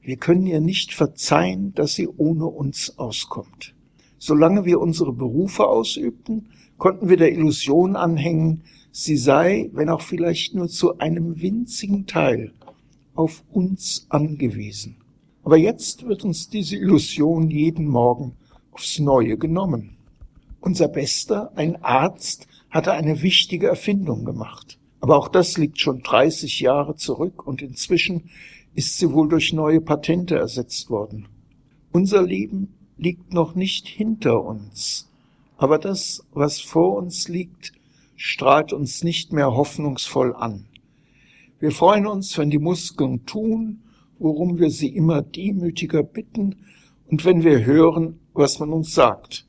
Wir 0.00 0.16
können 0.16 0.46
ihr 0.46 0.60
nicht 0.60 0.94
verzeihen, 0.94 1.74
dass 1.74 1.94
sie 1.94 2.08
ohne 2.08 2.46
uns 2.46 2.98
auskommt. 2.98 3.74
Solange 4.18 4.64
wir 4.64 4.80
unsere 4.80 5.12
Berufe 5.12 5.66
ausübten, 5.66 6.48
konnten 6.78 7.10
wir 7.10 7.18
der 7.18 7.32
Illusion 7.32 7.96
anhängen, 7.96 8.62
sie 8.92 9.18
sei, 9.18 9.68
wenn 9.74 9.90
auch 9.90 10.00
vielleicht 10.00 10.54
nur 10.54 10.68
zu 10.68 10.98
einem 10.98 11.42
winzigen 11.42 12.06
Teil, 12.06 12.54
auf 13.14 13.44
uns 13.50 14.06
angewiesen. 14.08 14.96
Aber 15.44 15.56
jetzt 15.56 16.06
wird 16.06 16.24
uns 16.24 16.48
diese 16.48 16.76
Illusion 16.76 17.50
jeden 17.50 17.86
Morgen 17.86 18.36
aufs 18.70 18.98
Neue 18.98 19.36
genommen. 19.36 19.96
Unser 20.60 20.88
Bester, 20.88 21.52
ein 21.56 21.82
Arzt, 21.82 22.46
hatte 22.70 22.92
eine 22.92 23.22
wichtige 23.22 23.66
Erfindung 23.66 24.24
gemacht. 24.24 24.78
Aber 25.00 25.18
auch 25.18 25.28
das 25.28 25.58
liegt 25.58 25.80
schon 25.80 26.02
30 26.02 26.60
Jahre 26.60 26.94
zurück 26.94 27.44
und 27.46 27.60
inzwischen 27.60 28.30
ist 28.74 28.98
sie 28.98 29.12
wohl 29.12 29.28
durch 29.28 29.52
neue 29.52 29.80
Patente 29.80 30.36
ersetzt 30.36 30.88
worden. 30.88 31.26
Unser 31.90 32.22
Leben 32.22 32.72
liegt 32.96 33.34
noch 33.34 33.54
nicht 33.54 33.88
hinter 33.88 34.42
uns, 34.44 35.10
aber 35.58 35.78
das, 35.78 36.24
was 36.32 36.60
vor 36.60 36.96
uns 36.96 37.28
liegt, 37.28 37.72
strahlt 38.16 38.72
uns 38.72 39.02
nicht 39.02 39.32
mehr 39.32 39.54
hoffnungsvoll 39.54 40.34
an. 40.34 40.66
Wir 41.58 41.72
freuen 41.72 42.06
uns, 42.06 42.38
wenn 42.38 42.50
die 42.50 42.58
Muskeln 42.58 43.26
tun 43.26 43.80
worum 44.22 44.58
wir 44.58 44.70
sie 44.70 44.88
immer 44.88 45.20
demütiger 45.20 46.02
bitten 46.02 46.56
und 47.10 47.24
wenn 47.24 47.42
wir 47.42 47.64
hören, 47.64 48.20
was 48.32 48.58
man 48.60 48.72
uns 48.72 48.94
sagt. 48.94 49.46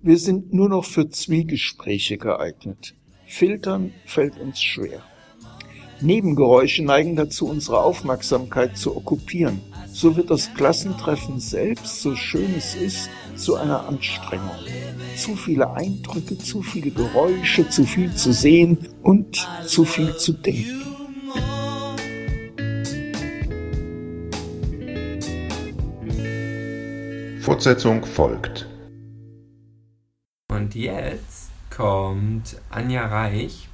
Wir 0.00 0.16
sind 0.16 0.54
nur 0.54 0.68
noch 0.68 0.84
für 0.84 1.08
Zwiegespräche 1.08 2.16
geeignet. 2.16 2.94
Filtern 3.26 3.92
fällt 4.06 4.38
uns 4.38 4.62
schwer. 4.62 5.02
Nebengeräusche 6.00 6.84
neigen 6.84 7.16
dazu, 7.16 7.48
unsere 7.48 7.82
Aufmerksamkeit 7.82 8.78
zu 8.78 8.96
okkupieren. 8.96 9.60
So 9.92 10.16
wird 10.16 10.30
das 10.30 10.54
Klassentreffen 10.54 11.40
selbst, 11.40 12.00
so 12.00 12.14
schön 12.14 12.54
es 12.56 12.76
ist, 12.76 13.10
zu 13.34 13.56
einer 13.56 13.88
Anstrengung. 13.88 14.50
Zu 15.16 15.34
viele 15.34 15.72
Eindrücke, 15.72 16.38
zu 16.38 16.62
viele 16.62 16.92
Geräusche, 16.92 17.68
zu 17.68 17.84
viel 17.84 18.14
zu 18.14 18.32
sehen 18.32 18.78
und 19.02 19.48
zu 19.66 19.84
viel 19.84 20.16
zu 20.16 20.34
denken. 20.34 20.97
Fortsetzung 27.48 28.04
folgt. 28.04 28.68
Und 30.52 30.74
jetzt 30.74 31.50
kommt 31.74 32.60
Anja 32.68 33.06
Reich, 33.06 33.70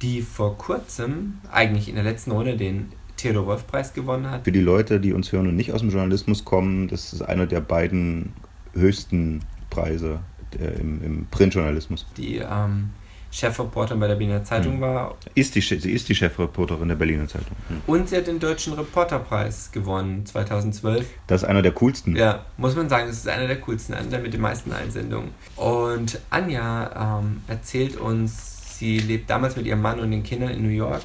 die 0.00 0.22
vor 0.22 0.56
kurzem, 0.56 1.38
eigentlich 1.50 1.88
in 1.88 1.96
der 1.96 2.04
letzten 2.04 2.30
Runde, 2.30 2.56
den 2.56 2.92
Theodor 3.16 3.46
Wolf 3.46 3.66
Preis 3.66 3.94
gewonnen 3.94 4.30
hat. 4.30 4.44
Für 4.44 4.52
die 4.52 4.60
Leute, 4.60 5.00
die 5.00 5.12
uns 5.12 5.32
hören 5.32 5.48
und 5.48 5.56
nicht 5.56 5.72
aus 5.72 5.80
dem 5.80 5.90
Journalismus 5.90 6.44
kommen, 6.44 6.86
das 6.86 7.12
ist 7.12 7.22
einer 7.22 7.46
der 7.46 7.62
beiden 7.62 8.32
höchsten 8.74 9.40
Preise 9.70 10.20
äh, 10.56 10.80
im, 10.80 11.02
im 11.02 11.26
Printjournalismus. 11.32 12.06
Die 12.16 12.36
ähm, 12.36 12.90
Chefreporterin 13.34 13.98
bei 13.98 14.06
der 14.06 14.14
Berliner 14.14 14.44
Zeitung 14.44 14.74
Hm. 14.74 14.80
war. 14.80 15.16
Ist 15.34 15.56
die, 15.56 15.60
sie 15.60 15.90
ist 15.90 16.08
die 16.08 16.14
Chefreporterin 16.14 16.88
der 16.88 16.94
Berliner 16.94 17.26
Zeitung. 17.26 17.56
Hm. 17.68 17.80
Und 17.86 18.08
sie 18.08 18.16
hat 18.16 18.28
den 18.28 18.38
Deutschen 18.38 18.74
Reporterpreis 18.74 19.72
gewonnen 19.72 20.24
2012. 20.24 21.04
Das 21.26 21.42
ist 21.42 21.48
einer 21.48 21.60
der 21.60 21.72
coolsten. 21.72 22.14
Ja, 22.14 22.44
muss 22.56 22.76
man 22.76 22.88
sagen, 22.88 23.08
das 23.08 23.16
ist 23.16 23.28
einer 23.28 23.48
der 23.48 23.60
coolsten, 23.60 23.94
einer 23.94 24.18
mit 24.20 24.32
den 24.32 24.40
meisten 24.40 24.72
Einsendungen. 24.72 25.30
Und 25.56 26.20
Anja 26.30 27.18
ähm, 27.18 27.42
erzählt 27.48 27.96
uns, 27.96 28.78
sie 28.78 29.00
lebt 29.00 29.28
damals 29.28 29.56
mit 29.56 29.66
ihrem 29.66 29.82
Mann 29.82 29.98
und 29.98 30.12
den 30.12 30.22
Kindern 30.22 30.50
in 30.50 30.62
New 30.62 30.68
York, 30.68 31.02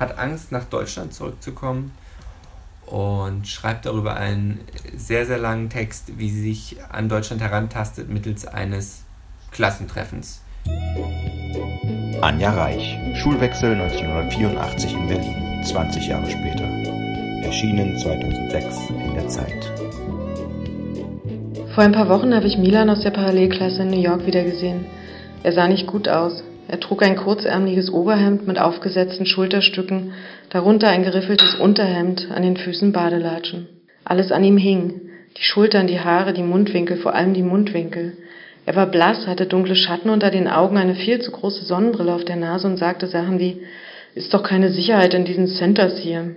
hat 0.00 0.18
Angst, 0.18 0.50
nach 0.50 0.64
Deutschland 0.64 1.14
zurückzukommen 1.14 1.92
und 2.86 3.46
schreibt 3.46 3.86
darüber 3.86 4.16
einen 4.16 4.62
sehr, 4.96 5.26
sehr 5.26 5.38
langen 5.38 5.70
Text, 5.70 6.18
wie 6.18 6.28
sie 6.28 6.42
sich 6.42 6.76
an 6.90 7.08
Deutschland 7.08 7.40
herantastet 7.40 8.08
mittels 8.08 8.46
eines 8.46 9.04
Klassentreffens. 9.52 10.40
Anja 12.22 12.50
Reich, 12.50 13.00
Schulwechsel 13.14 13.72
1984 13.72 14.94
in 14.94 15.08
Berlin, 15.08 15.64
20 15.64 16.06
Jahre 16.06 16.30
später. 16.30 16.62
Erschienen 17.42 17.98
2006 17.98 18.90
in 18.90 19.14
der 19.14 19.26
Zeit. 19.26 19.72
Vor 21.74 21.82
ein 21.82 21.90
paar 21.90 22.08
Wochen 22.08 22.32
habe 22.32 22.46
ich 22.46 22.58
Milan 22.58 22.90
aus 22.90 23.00
der 23.00 23.10
Parallelklasse 23.10 23.82
in 23.82 23.90
New 23.90 24.00
York 24.00 24.24
wiedergesehen. 24.24 24.84
Er 25.42 25.50
sah 25.50 25.66
nicht 25.66 25.88
gut 25.88 26.08
aus. 26.08 26.44
Er 26.68 26.78
trug 26.78 27.02
ein 27.02 27.16
kurzärmliches 27.16 27.92
Oberhemd 27.92 28.46
mit 28.46 28.60
aufgesetzten 28.60 29.26
Schulterstücken, 29.26 30.12
darunter 30.50 30.90
ein 30.90 31.02
geriffeltes 31.02 31.56
Unterhemd, 31.56 32.28
an 32.32 32.44
den 32.44 32.56
Füßen 32.56 32.92
Badelatschen. 32.92 33.66
Alles 34.04 34.30
an 34.30 34.44
ihm 34.44 34.58
hing. 34.58 35.00
Die 35.36 35.42
Schultern, 35.42 35.88
die 35.88 35.98
Haare, 35.98 36.32
die 36.32 36.44
Mundwinkel, 36.44 36.98
vor 36.98 37.16
allem 37.16 37.34
die 37.34 37.42
Mundwinkel. 37.42 38.16
Er 38.64 38.76
war 38.76 38.86
blass, 38.86 39.26
hatte 39.26 39.46
dunkle 39.46 39.74
Schatten 39.74 40.10
unter 40.10 40.30
den 40.30 40.48
Augen, 40.48 40.76
eine 40.76 40.94
viel 40.94 41.20
zu 41.20 41.32
große 41.32 41.64
Sonnenbrille 41.64 42.14
auf 42.14 42.24
der 42.24 42.36
Nase 42.36 42.66
und 42.66 42.76
sagte 42.76 43.06
Sachen 43.06 43.38
wie, 43.38 43.62
ist 44.14 44.32
doch 44.34 44.42
keine 44.42 44.70
Sicherheit 44.70 45.14
in 45.14 45.24
diesen 45.24 45.46
Centers 45.46 45.98
hier. 45.98 46.36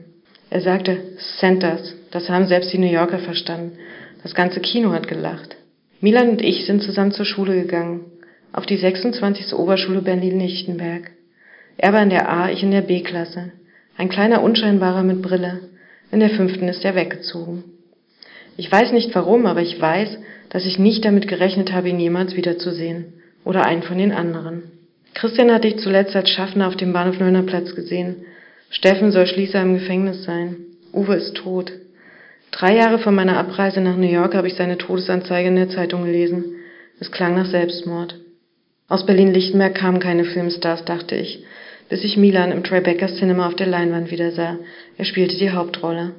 Er 0.49 0.61
sagte, 0.61 0.97
Centers, 1.39 1.95
das 2.11 2.29
haben 2.29 2.47
selbst 2.47 2.71
die 2.71 2.77
New 2.77 2.91
Yorker 2.91 3.19
verstanden. 3.19 3.77
Das 4.23 4.33
ganze 4.33 4.59
Kino 4.59 4.91
hat 4.91 5.07
gelacht. 5.07 5.55
Milan 6.01 6.29
und 6.29 6.41
ich 6.41 6.65
sind 6.65 6.81
zusammen 6.81 7.11
zur 7.11 7.25
Schule 7.25 7.61
gegangen. 7.61 8.05
Auf 8.53 8.65
die 8.65 8.77
26. 8.77 9.53
Oberschule 9.53 10.01
Berlin-Lichtenberg. 10.01 11.11
Er 11.77 11.93
war 11.93 12.01
in 12.01 12.09
der 12.09 12.29
A, 12.29 12.49
ich 12.49 12.63
in 12.63 12.71
der 12.71 12.81
B-Klasse. 12.81 13.51
Ein 13.97 14.09
kleiner 14.09 14.41
Unscheinbarer 14.41 15.03
mit 15.03 15.21
Brille. 15.21 15.59
In 16.11 16.21
der 16.21 16.29
fünften 16.29 16.67
ist 16.69 16.85
er 16.85 16.95
weggezogen. 16.95 17.74
Ich 18.57 18.71
weiß 18.71 18.91
nicht 18.91 19.13
warum, 19.15 19.45
aber 19.45 19.61
ich 19.61 19.79
weiß, 19.79 20.17
dass 20.49 20.65
ich 20.65 20.79
nicht 20.79 21.03
damit 21.03 21.27
gerechnet 21.27 21.73
habe, 21.73 21.89
ihn 21.89 21.99
jemals 21.99 22.35
wiederzusehen. 22.35 23.13
Oder 23.43 23.65
einen 23.65 23.83
von 23.83 23.97
den 23.97 24.11
anderen. 24.11 24.63
Christian 25.13 25.51
hatte 25.51 25.67
ich 25.67 25.77
zuletzt 25.77 26.15
als 26.15 26.29
Schaffner 26.29 26.67
auf 26.67 26.75
dem 26.75 26.93
Bahnhof 26.93 27.19
Neuner 27.19 27.43
Platz 27.43 27.75
gesehen. 27.75 28.25
Steffen 28.69 29.11
soll 29.11 29.27
Schließer 29.27 29.61
im 29.61 29.75
Gefängnis 29.75 30.23
sein. 30.23 30.57
Uwe 30.93 31.15
ist 31.15 31.35
tot. 31.35 31.71
Drei 32.51 32.75
Jahre 32.75 32.99
vor 32.99 33.11
meiner 33.11 33.37
Abreise 33.37 33.81
nach 33.81 33.97
New 33.97 34.09
York 34.09 34.33
habe 34.33 34.47
ich 34.47 34.55
seine 34.55 34.77
Todesanzeige 34.77 35.49
in 35.49 35.55
der 35.55 35.69
Zeitung 35.69 36.05
gelesen. 36.05 36.55
Es 36.99 37.11
klang 37.11 37.35
nach 37.35 37.45
Selbstmord. 37.45 38.15
Aus 38.87 39.05
Berlin-Lichtenberg 39.05 39.75
kamen 39.75 39.99
keine 39.99 40.23
Filmstars, 40.23 40.85
dachte 40.85 41.15
ich, 41.15 41.43
bis 41.89 42.03
ich 42.03 42.17
Milan 42.17 42.51
im 42.51 42.63
Tribeca 42.63 43.07
Cinema 43.07 43.47
auf 43.47 43.55
der 43.55 43.67
Leinwand 43.67 44.11
wieder 44.11 44.31
sah. 44.31 44.57
Er 44.97 45.05
spielte 45.05 45.37
die 45.37 45.51
Hauptrolle. 45.51 46.13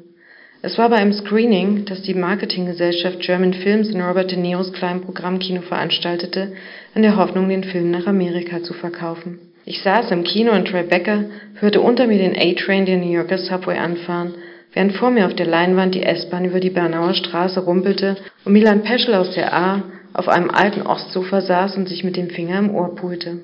Es 0.67 0.79
war 0.79 0.89
bei 0.89 0.97
einem 0.97 1.13
Screening, 1.13 1.85
das 1.85 2.03
die 2.03 2.13
Marketinggesellschaft 2.13 3.21
German 3.21 3.55
Films 3.55 3.89
in 3.89 4.01
Robert 4.01 4.33
De 4.33 4.37
Niros 4.37 4.73
kleinem 4.73 5.03
Programmkino 5.03 5.61
veranstaltete, 5.61 6.55
in 6.93 7.03
der 7.03 7.17
Hoffnung, 7.17 7.49
den 7.49 7.63
Film 7.63 7.93
nach 7.93 8.09
Amerika 8.09 8.61
zu 8.65 8.75
verkaufen. 8.75 9.39
Ich 9.65 9.81
saß 9.83 10.11
im 10.11 10.25
Kino 10.25 10.51
in 10.51 10.65
Tribeca, 10.65 11.27
hörte 11.61 11.81
unter 11.81 12.09
mir 12.09 12.19
den 12.19 12.35
A-Train 12.35 12.85
der 12.85 12.97
New 12.97 13.13
Yorker 13.13 13.39
Subway 13.39 13.79
anfahren, 13.79 14.35
während 14.73 14.95
vor 14.95 15.13
mir 15.13 15.27
auf 15.27 15.35
der 15.35 15.47
Leinwand 15.47 15.95
die 15.95 16.03
S-Bahn 16.03 16.47
über 16.47 16.59
die 16.59 16.71
Bernauer 16.71 17.15
Straße 17.15 17.61
rumpelte 17.61 18.17
und 18.45 18.53
Milan 18.53 18.83
Peschel 18.83 19.15
aus 19.15 19.33
der 19.37 19.55
A 19.55 19.85
auf 20.15 20.27
einem 20.27 20.51
alten 20.51 20.83
Ostsofa 20.83 21.43
saß 21.43 21.77
und 21.77 21.89
sich 21.89 22.03
mit 22.03 22.17
dem 22.17 22.31
Finger 22.31 22.59
im 22.59 22.75
Ohr 22.75 22.97
pulte. 22.97 23.39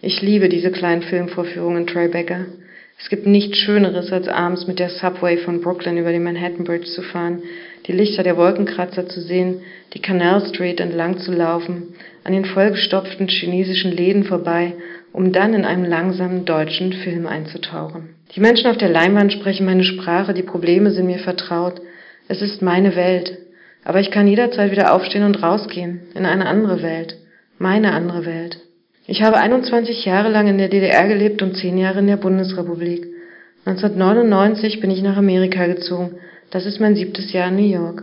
Ich 0.00 0.22
liebe 0.22 0.48
diese 0.48 0.70
kleinen 0.70 1.02
Filmvorführungen 1.02 1.78
in 1.78 1.86
Tribeca. 1.88 2.46
Es 2.98 3.10
gibt 3.10 3.26
nichts 3.26 3.58
Schöneres, 3.58 4.10
als 4.10 4.26
abends 4.26 4.66
mit 4.66 4.78
der 4.78 4.88
Subway 4.88 5.36
von 5.36 5.60
Brooklyn 5.60 5.98
über 5.98 6.12
die 6.12 6.18
Manhattan 6.18 6.64
Bridge 6.64 6.86
zu 6.86 7.02
fahren, 7.02 7.42
die 7.86 7.92
Lichter 7.92 8.22
der 8.22 8.36
Wolkenkratzer 8.36 9.08
zu 9.08 9.20
sehen, 9.20 9.60
die 9.94 10.00
Canal 10.00 10.44
Street 10.46 10.80
entlang 10.80 11.18
zu 11.18 11.32
laufen, 11.32 11.94
an 12.24 12.32
den 12.32 12.44
vollgestopften 12.44 13.28
chinesischen 13.28 13.92
Läden 13.92 14.24
vorbei, 14.24 14.72
um 15.12 15.32
dann 15.32 15.54
in 15.54 15.64
einem 15.64 15.84
langsamen 15.84 16.44
deutschen 16.44 16.92
Film 16.92 17.26
einzutauchen. 17.26 18.16
Die 18.34 18.40
Menschen 18.40 18.68
auf 18.70 18.76
der 18.76 18.88
Leinwand 18.88 19.32
sprechen 19.32 19.66
meine 19.66 19.84
Sprache, 19.84 20.34
die 20.34 20.42
Probleme 20.42 20.90
sind 20.90 21.06
mir 21.06 21.18
vertraut. 21.18 21.80
Es 22.28 22.42
ist 22.42 22.60
meine 22.60 22.96
Welt. 22.96 23.38
Aber 23.84 24.00
ich 24.00 24.10
kann 24.10 24.26
jederzeit 24.26 24.72
wieder 24.72 24.92
aufstehen 24.92 25.22
und 25.22 25.42
rausgehen, 25.42 26.00
in 26.14 26.26
eine 26.26 26.46
andere 26.46 26.82
Welt. 26.82 27.16
Meine 27.58 27.92
andere 27.92 28.26
Welt. 28.26 28.58
Ich 29.08 29.22
habe 29.22 29.36
21 29.36 30.04
Jahre 30.04 30.30
lang 30.30 30.48
in 30.48 30.58
der 30.58 30.68
DDR 30.68 31.06
gelebt 31.06 31.40
und 31.40 31.56
10 31.56 31.78
Jahre 31.78 32.00
in 32.00 32.08
der 32.08 32.16
Bundesrepublik. 32.16 33.06
1999 33.64 34.80
bin 34.80 34.90
ich 34.90 35.00
nach 35.00 35.16
Amerika 35.16 35.66
gezogen. 35.66 36.16
Das 36.50 36.66
ist 36.66 36.80
mein 36.80 36.96
siebtes 36.96 37.32
Jahr 37.32 37.48
in 37.48 37.56
New 37.56 37.70
York. 37.70 38.02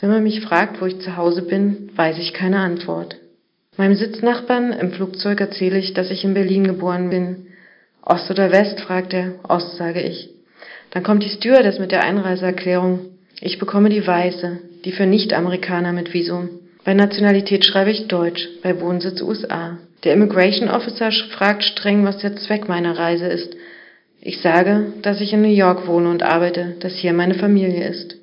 Wenn 0.00 0.10
man 0.10 0.22
mich 0.22 0.40
fragt, 0.40 0.80
wo 0.80 0.86
ich 0.86 1.00
zu 1.00 1.16
Hause 1.16 1.42
bin, 1.42 1.90
weiß 1.96 2.18
ich 2.18 2.32
keine 2.32 2.58
Antwort. 2.58 3.16
Meinem 3.76 3.96
Sitznachbarn 3.96 4.72
im 4.72 4.92
Flugzeug 4.92 5.40
erzähle 5.40 5.78
ich, 5.78 5.94
dass 5.94 6.12
ich 6.12 6.24
in 6.24 6.34
Berlin 6.34 6.64
geboren 6.64 7.10
bin. 7.10 7.46
Ost 8.02 8.30
oder 8.30 8.52
West, 8.52 8.80
fragt 8.80 9.12
er. 9.12 9.32
Ost, 9.48 9.76
sage 9.76 10.00
ich. 10.00 10.30
Dann 10.92 11.02
kommt 11.02 11.24
die 11.24 11.28
Stewardess 11.28 11.80
mit 11.80 11.90
der 11.90 12.04
Einreiseerklärung. 12.04 13.00
Ich 13.40 13.58
bekomme 13.58 13.88
die 13.88 14.06
weiße, 14.06 14.58
die 14.84 14.92
für 14.92 15.06
Nicht-Amerikaner 15.06 15.92
mit 15.92 16.14
Visum. 16.14 16.50
Bei 16.84 16.94
Nationalität 16.94 17.64
schreibe 17.64 17.90
ich 17.90 18.06
Deutsch, 18.06 18.48
bei 18.62 18.80
Wohnsitz 18.80 19.20
USA. 19.22 19.78
Der 20.04 20.14
Immigration 20.14 20.70
Officer 20.70 21.10
fragt 21.30 21.62
streng, 21.62 22.04
was 22.04 22.18
der 22.18 22.36
Zweck 22.36 22.68
meiner 22.68 22.96
Reise 22.96 23.26
ist. 23.26 23.54
Ich 24.22 24.40
sage, 24.40 24.92
dass 25.02 25.20
ich 25.20 25.32
in 25.32 25.42
New 25.42 25.48
York 25.48 25.86
wohne 25.86 26.08
und 26.10 26.22
arbeite, 26.22 26.76
dass 26.80 26.94
hier 26.94 27.12
meine 27.12 27.34
Familie 27.34 27.86
ist. 27.86 28.16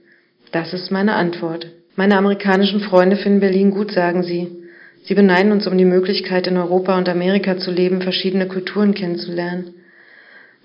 Das 0.52 0.74
ist 0.74 0.92
meine 0.92 1.16
Antwort. 1.16 1.68
Meine 1.96 2.18
amerikanischen 2.18 2.80
Freunde 2.80 3.16
finden 3.16 3.40
Berlin 3.40 3.72
gut, 3.72 3.92
sagen 3.92 4.24
sie. 4.24 4.48
Sie 5.04 5.16
beneiden 5.16 5.52
uns 5.52 5.68
um 5.68 5.78
die 5.78 5.86
Möglichkeit, 5.86 6.48
in 6.48 6.58
Europa 6.58 6.98
und 6.98 7.10
Amerika 7.10 7.58
zu 7.58 7.72
leben, 7.72 8.02
verschiedene 8.02 8.48
Kulturen 8.48 8.94
kennenzulernen. 8.94 9.74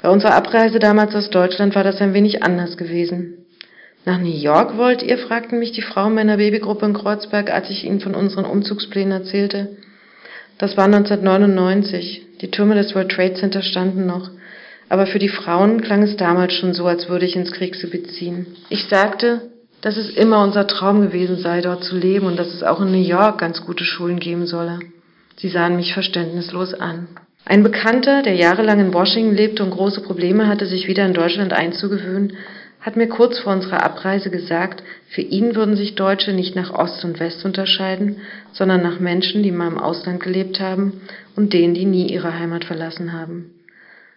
Bei 0.01 0.09
unserer 0.09 0.35
Abreise 0.35 0.79
damals 0.79 1.15
aus 1.15 1.31
Deutschland 1.31 1.75
war 1.75 1.85
das 1.85 2.01
ein 2.01 2.15
wenig 2.15 2.43
anders 2.43 2.77
gewesen. 2.77 3.47
Nach 4.05 4.19
New 4.19 4.35
York 4.35 4.77
wollt 4.79 5.03
ihr? 5.03 5.17
fragten 5.19 5.59
mich 5.59 5.73
die 5.73 5.83
Frauen 5.83 6.15
meiner 6.15 6.39
Babygruppe 6.39 6.87
in 6.87 6.93
Kreuzberg, 6.93 7.53
als 7.53 7.71
ich 7.71 7.85
ihnen 7.85 8.01
von 8.01 8.15
unseren 8.15 8.45
Umzugsplänen 8.45 9.13
erzählte. 9.13 9.77
Das 10.63 10.77
war 10.77 10.85
1999. 10.85 12.39
Die 12.41 12.51
Türme 12.53 12.77
des 12.77 12.95
World 12.95 13.11
Trade 13.11 13.35
Center 13.35 13.63
standen 13.63 14.07
noch. 14.07 14.31
Aber 14.89 15.09
für 15.09 15.19
die 15.19 15.29
Frauen 15.29 15.81
klang 15.81 16.05
es 16.05 16.17
damals 16.17 16.53
schon 16.53 16.73
so, 16.73 16.87
als 16.87 17.09
würde 17.09 17.27
ich 17.27 17.35
ins 17.35 17.51
Kriegsgebiet 17.51 18.13
ziehen. 18.13 18.47
Ich 18.69 18.85
sagte, 18.85 19.51
dass 19.81 19.97
es 19.97 20.11
immer 20.11 20.41
unser 20.45 20.69
Traum 20.69 21.01
gewesen 21.01 21.39
sei, 21.39 21.63
dort 21.63 21.83
zu 21.83 21.97
leben 21.97 22.27
und 22.27 22.39
dass 22.39 22.55
es 22.55 22.63
auch 22.63 22.81
in 22.81 22.93
New 22.93 23.05
York 23.05 23.39
ganz 23.39 23.67
gute 23.67 23.85
Schulen 23.85 24.21
geben 24.21 24.47
solle. 24.47 24.79
Sie 25.35 25.49
sahen 25.49 25.75
mich 25.75 25.95
verständnislos 25.95 26.75
an. 26.75 27.09
Ein 27.45 27.65
Bekannter, 27.65 28.23
der 28.23 28.37
jahrelang 28.37 28.79
in 28.79 28.95
Washington 28.95 29.35
lebte 29.35 29.65
und 29.65 29.71
große 29.71 30.03
Probleme 30.03 30.47
hatte, 30.47 30.67
sich 30.67 30.87
wieder 30.87 31.05
in 31.05 31.13
Deutschland 31.13 31.53
einzugewöhnen, 31.53 32.35
hat 32.83 32.97
mir 32.97 33.09
kurz 33.09 33.39
vor 33.39 33.53
unserer 33.53 33.85
Abreise 33.85 34.29
gesagt, 34.29 34.83
für 35.09 35.23
ihn 35.23 35.55
würden 35.55 35.77
sich 35.77 35.95
Deutsche 35.95 36.33
nicht 36.33 36.57
nach 36.57 36.75
Ost 36.75 37.05
und 37.05 37.21
West 37.21 37.45
unterscheiden, 37.45 38.17
sondern 38.53 38.83
nach 38.83 38.99
Menschen, 38.99 39.43
die 39.45 39.53
mal 39.53 39.69
im 39.69 39.79
Ausland 39.79 40.21
gelebt 40.21 40.61
haben 40.61 41.01
und 41.37 41.53
denen, 41.53 41.75
die 41.75 41.87
nie 41.87 42.13
ihre 42.13 42.39
Heimat 42.39 42.65
verlassen 42.65 43.13
haben. 43.13 43.55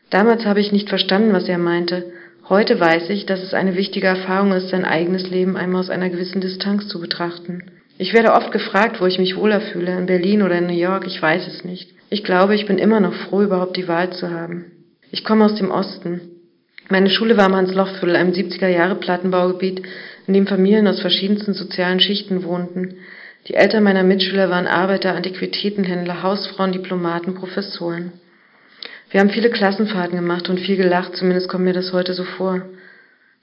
Damals 0.09 0.45
habe 0.45 0.59
ich 0.59 0.71
nicht 0.71 0.89
verstanden, 0.89 1.31
was 1.31 1.47
er 1.47 1.59
meinte. 1.59 2.11
Heute 2.49 2.79
weiß 2.79 3.09
ich, 3.11 3.25
dass 3.25 3.41
es 3.43 3.53
eine 3.53 3.75
wichtige 3.75 4.07
Erfahrung 4.07 4.51
ist, 4.51 4.69
sein 4.69 4.85
eigenes 4.85 5.29
Leben 5.29 5.57
einmal 5.57 5.81
aus 5.81 5.89
einer 5.89 6.09
gewissen 6.09 6.41
Distanz 6.41 6.87
zu 6.87 6.99
betrachten. 6.99 7.63
Ich 7.97 8.13
werde 8.13 8.33
oft 8.33 8.51
gefragt, 8.51 8.99
wo 8.99 9.05
ich 9.05 9.19
mich 9.19 9.37
wohler 9.37 9.61
fühle, 9.61 9.97
in 9.97 10.05
Berlin 10.07 10.41
oder 10.41 10.57
in 10.57 10.67
New 10.67 10.73
York, 10.73 11.05
ich 11.07 11.21
weiß 11.21 11.47
es 11.47 11.63
nicht. 11.63 11.91
Ich 12.09 12.23
glaube, 12.23 12.55
ich 12.55 12.65
bin 12.65 12.77
immer 12.77 12.99
noch 12.99 13.13
froh, 13.13 13.41
überhaupt 13.41 13.77
die 13.77 13.87
Wahl 13.87 14.11
zu 14.11 14.31
haben. 14.31 14.65
Ich 15.11 15.23
komme 15.23 15.45
aus 15.45 15.55
dem 15.55 15.71
Osten. 15.71 16.34
Meine 16.87 17.09
Schule 17.09 17.35
war 17.35 17.45
am 17.45 17.55
Hans-Loch-Viertel, 17.55 18.15
einem 18.15 18.33
70er-Jahre-Plattenbaugebiet, 18.33 19.81
in 20.27 20.33
dem 20.35 20.45
Familien 20.45 20.87
aus 20.87 21.01
verschiedensten 21.01 21.55
sozialen 21.55 21.99
Schichten 21.99 22.43
wohnten. 22.43 22.97
Die 23.47 23.55
Eltern 23.55 23.83
meiner 23.83 24.03
Mitschüler 24.03 24.51
waren 24.51 24.67
Arbeiter, 24.67 25.15
Antiquitätenhändler, 25.15 26.21
Hausfrauen, 26.21 26.73
Diplomaten, 26.73 27.33
Professoren. 27.33 28.13
Wir 29.09 29.19
haben 29.19 29.31
viele 29.31 29.49
Klassenfahrten 29.49 30.15
gemacht 30.15 30.47
und 30.47 30.59
viel 30.59 30.77
gelacht, 30.77 31.15
zumindest 31.15 31.49
kommt 31.49 31.63
mir 31.63 31.73
das 31.73 31.91
heute 31.91 32.13
so 32.13 32.23
vor. 32.23 32.61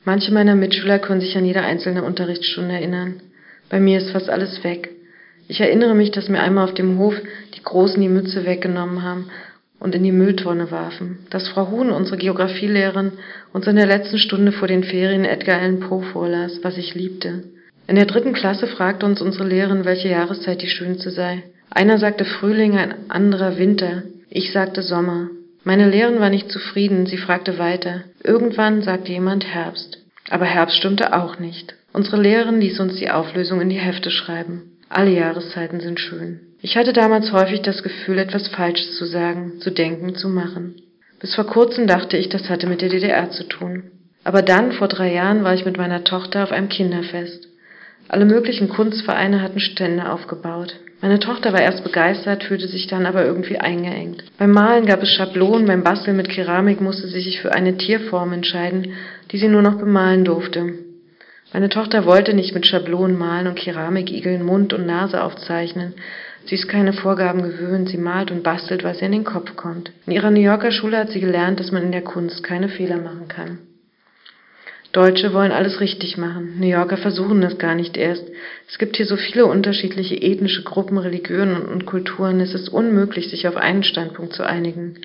Manche 0.04 0.32
meiner 0.32 0.54
Mitschüler 0.54 1.00
können 1.00 1.20
sich 1.20 1.36
an 1.36 1.44
jede 1.44 1.62
einzelne 1.62 2.04
Unterrichtsstunde 2.04 2.74
erinnern. 2.74 3.22
Bei 3.70 3.80
mir 3.80 3.98
ist 3.98 4.10
fast 4.10 4.30
alles 4.30 4.62
weg. 4.62 4.90
Ich 5.48 5.60
erinnere 5.60 5.94
mich, 5.94 6.12
dass 6.12 6.28
mir 6.28 6.40
einmal 6.40 6.64
auf 6.64 6.74
dem 6.74 6.98
Hof 6.98 7.14
die 7.56 7.62
Großen 7.62 8.00
die 8.00 8.08
Mütze 8.08 8.44
weggenommen 8.44 9.02
haben 9.02 9.30
und 9.82 9.96
in 9.96 10.04
die 10.04 10.12
Mülltonne 10.12 10.70
warfen, 10.70 11.26
dass 11.30 11.48
Frau 11.48 11.68
Huhn, 11.68 11.90
unsere 11.90 12.16
Geographielehrerin, 12.16 13.12
uns 13.52 13.66
in 13.66 13.74
der 13.74 13.86
letzten 13.86 14.18
Stunde 14.18 14.52
vor 14.52 14.68
den 14.68 14.84
Ferien 14.84 15.24
Edgar 15.24 15.60
Allan 15.60 15.80
Poe 15.80 16.02
vorlas, 16.02 16.60
was 16.62 16.76
ich 16.76 16.94
liebte. 16.94 17.42
In 17.88 17.96
der 17.96 18.06
dritten 18.06 18.32
Klasse 18.32 18.68
fragte 18.68 19.06
uns 19.06 19.20
unsere 19.20 19.44
Lehrerin, 19.44 19.84
welche 19.84 20.08
Jahreszeit 20.08 20.62
die 20.62 20.68
schönste 20.68 21.10
sei. 21.10 21.42
Einer 21.68 21.98
sagte 21.98 22.24
Frühling, 22.24 22.78
ein 22.78 23.10
anderer 23.10 23.58
Winter. 23.58 24.04
Ich 24.30 24.52
sagte 24.52 24.82
Sommer. 24.82 25.30
Meine 25.64 25.90
Lehrerin 25.90 26.20
war 26.20 26.30
nicht 26.30 26.52
zufrieden, 26.52 27.06
sie 27.06 27.18
fragte 27.18 27.58
weiter. 27.58 28.04
Irgendwann 28.22 28.82
sagte 28.82 29.10
jemand 29.10 29.44
Herbst. 29.52 29.98
Aber 30.30 30.44
Herbst 30.44 30.76
stimmte 30.76 31.12
auch 31.12 31.40
nicht. 31.40 31.74
Unsere 31.92 32.22
Lehrerin 32.22 32.60
ließ 32.60 32.78
uns 32.78 32.96
die 32.96 33.10
Auflösung 33.10 33.60
in 33.60 33.68
die 33.68 33.80
Hefte 33.80 34.12
schreiben. 34.12 34.78
Alle 34.88 35.10
Jahreszeiten 35.10 35.80
sind 35.80 35.98
schön. 35.98 36.51
Ich 36.64 36.76
hatte 36.76 36.92
damals 36.92 37.32
häufig 37.32 37.62
das 37.62 37.82
Gefühl, 37.82 38.18
etwas 38.18 38.46
Falsches 38.46 38.96
zu 38.96 39.04
sagen, 39.04 39.58
zu 39.58 39.70
denken, 39.70 40.14
zu 40.14 40.28
machen. 40.28 40.76
Bis 41.18 41.34
vor 41.34 41.44
kurzem 41.44 41.88
dachte 41.88 42.16
ich, 42.16 42.28
das 42.28 42.48
hatte 42.48 42.68
mit 42.68 42.80
der 42.80 42.88
DDR 42.88 43.30
zu 43.30 43.42
tun. 43.48 43.90
Aber 44.22 44.42
dann, 44.42 44.70
vor 44.70 44.86
drei 44.86 45.12
Jahren, 45.12 45.42
war 45.42 45.54
ich 45.54 45.64
mit 45.64 45.76
meiner 45.76 46.04
Tochter 46.04 46.44
auf 46.44 46.52
einem 46.52 46.68
Kinderfest. 46.68 47.48
Alle 48.06 48.24
möglichen 48.26 48.68
Kunstvereine 48.68 49.42
hatten 49.42 49.58
Stände 49.58 50.08
aufgebaut. 50.08 50.76
Meine 51.00 51.18
Tochter 51.18 51.52
war 51.52 51.60
erst 51.60 51.82
begeistert, 51.82 52.44
fühlte 52.44 52.68
sich 52.68 52.86
dann 52.86 53.06
aber 53.06 53.24
irgendwie 53.24 53.58
eingeengt. 53.58 54.22
Beim 54.38 54.52
Malen 54.52 54.86
gab 54.86 55.02
es 55.02 55.10
Schablonen, 55.10 55.66
beim 55.66 55.82
Basteln 55.82 56.16
mit 56.16 56.28
Keramik 56.28 56.80
musste 56.80 57.08
sie 57.08 57.22
sich 57.22 57.40
für 57.40 57.52
eine 57.52 57.76
Tierform 57.76 58.32
entscheiden, 58.32 58.92
die 59.32 59.38
sie 59.38 59.48
nur 59.48 59.62
noch 59.62 59.78
bemalen 59.78 60.24
durfte. 60.24 60.74
Meine 61.52 61.68
Tochter 61.68 62.06
wollte 62.06 62.34
nicht 62.34 62.54
mit 62.54 62.66
Schablonen 62.66 63.18
malen 63.18 63.48
und 63.48 63.58
Keramikigeln 63.58 64.44
Mund 64.44 64.72
und 64.72 64.86
Nase 64.86 65.22
aufzeichnen. 65.22 65.94
Sie 66.46 66.54
ist 66.56 66.68
keine 66.68 66.92
Vorgaben 66.92 67.42
gewöhnt, 67.42 67.88
sie 67.88 67.98
malt 67.98 68.30
und 68.30 68.42
bastelt, 68.42 68.84
was 68.84 68.98
ihr 69.00 69.06
in 69.06 69.12
den 69.12 69.24
Kopf 69.24 69.56
kommt. 69.56 69.92
In 70.06 70.12
ihrer 70.12 70.30
New 70.30 70.40
Yorker 70.40 70.72
Schule 70.72 70.98
hat 70.98 71.10
sie 71.10 71.20
gelernt, 71.20 71.60
dass 71.60 71.72
man 71.72 71.82
in 71.82 71.92
der 71.92 72.02
Kunst 72.02 72.42
keine 72.42 72.68
Fehler 72.68 72.98
machen 72.98 73.28
kann. 73.28 73.58
Deutsche 74.92 75.32
wollen 75.32 75.52
alles 75.52 75.80
richtig 75.80 76.18
machen. 76.18 76.60
New 76.60 76.66
Yorker 76.66 76.98
versuchen 76.98 77.40
das 77.40 77.56
gar 77.56 77.74
nicht 77.74 77.96
erst. 77.96 78.24
Es 78.68 78.78
gibt 78.78 78.96
hier 78.96 79.06
so 79.06 79.16
viele 79.16 79.46
unterschiedliche 79.46 80.16
ethnische 80.16 80.64
Gruppen, 80.64 80.98
Religionen 80.98 81.62
und 81.62 81.86
Kulturen. 81.86 82.40
Es 82.40 82.52
ist 82.52 82.68
unmöglich, 82.68 83.30
sich 83.30 83.48
auf 83.48 83.56
einen 83.56 83.84
Standpunkt 83.84 84.34
zu 84.34 84.42
einigen. 84.42 84.98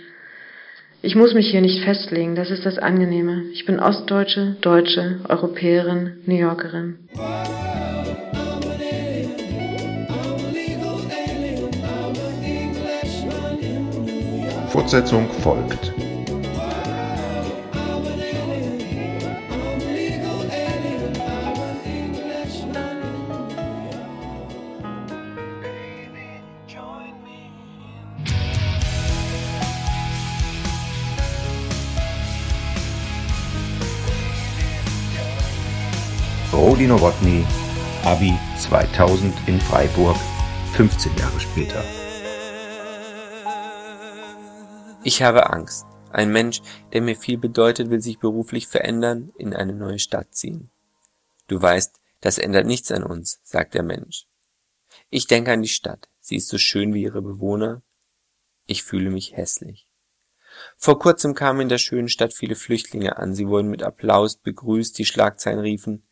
Ich 1.01 1.15
muss 1.15 1.33
mich 1.33 1.51
hier 1.51 1.61
nicht 1.61 1.83
festlegen, 1.83 2.35
das 2.35 2.51
ist 2.51 2.65
das 2.65 2.79
Angenehme. 2.79 3.43
Ich 3.53 3.65
bin 3.65 3.79
Ostdeutsche, 3.79 4.57
Deutsche, 4.61 5.19
Europäerin, 5.29 6.17
New 6.25 6.35
Yorkerin. 6.35 6.97
Fortsetzung 14.77 15.27
folgt. 15.41 15.91
Rodi 36.53 36.85
Nowotny, 36.85 37.43
Abi 38.05 38.37
2000 38.59 39.33
in 39.47 39.59
Freiburg, 39.59 40.15
15 40.73 41.11
Jahre 41.17 41.39
später. 41.39 41.96
Ich 45.07 45.21
habe 45.21 45.51
Angst. 45.51 45.85
Ein 46.11 46.33
Mensch, 46.33 46.61
der 46.91 47.01
mir 47.01 47.15
viel 47.15 47.37
bedeutet, 47.37 47.89
will 47.89 48.01
sich 48.01 48.19
beruflich 48.19 48.67
verändern, 48.67 49.31
in 49.37 49.53
eine 49.53 49.71
neue 49.71 49.99
Stadt 49.99 50.35
ziehen. 50.35 50.69
Du 51.47 51.61
weißt, 51.61 52.01
das 52.19 52.37
ändert 52.37 52.65
nichts 52.65 52.91
an 52.91 53.05
uns, 53.05 53.39
sagt 53.41 53.73
der 53.73 53.83
Mensch. 53.83 54.27
Ich 55.09 55.25
denke 55.25 55.53
an 55.53 55.61
die 55.61 55.69
Stadt. 55.69 56.09
Sie 56.19 56.35
ist 56.35 56.49
so 56.49 56.57
schön 56.57 56.93
wie 56.93 57.03
ihre 57.03 57.21
Bewohner. 57.21 57.83
Ich 58.65 58.83
fühle 58.83 59.09
mich 59.09 59.37
hässlich. 59.37 59.87
Vor 60.75 60.99
kurzem 60.99 61.35
kamen 61.35 61.61
in 61.61 61.69
der 61.69 61.77
schönen 61.77 62.09
Stadt 62.09 62.33
viele 62.33 62.55
Flüchtlinge 62.55 63.15
an. 63.15 63.33
Sie 63.33 63.47
wurden 63.47 63.69
mit 63.69 63.83
Applaus 63.83 64.35
begrüßt. 64.35 64.97
Die 64.97 65.05
Schlagzeilen 65.05 65.61
riefen, 65.61 66.05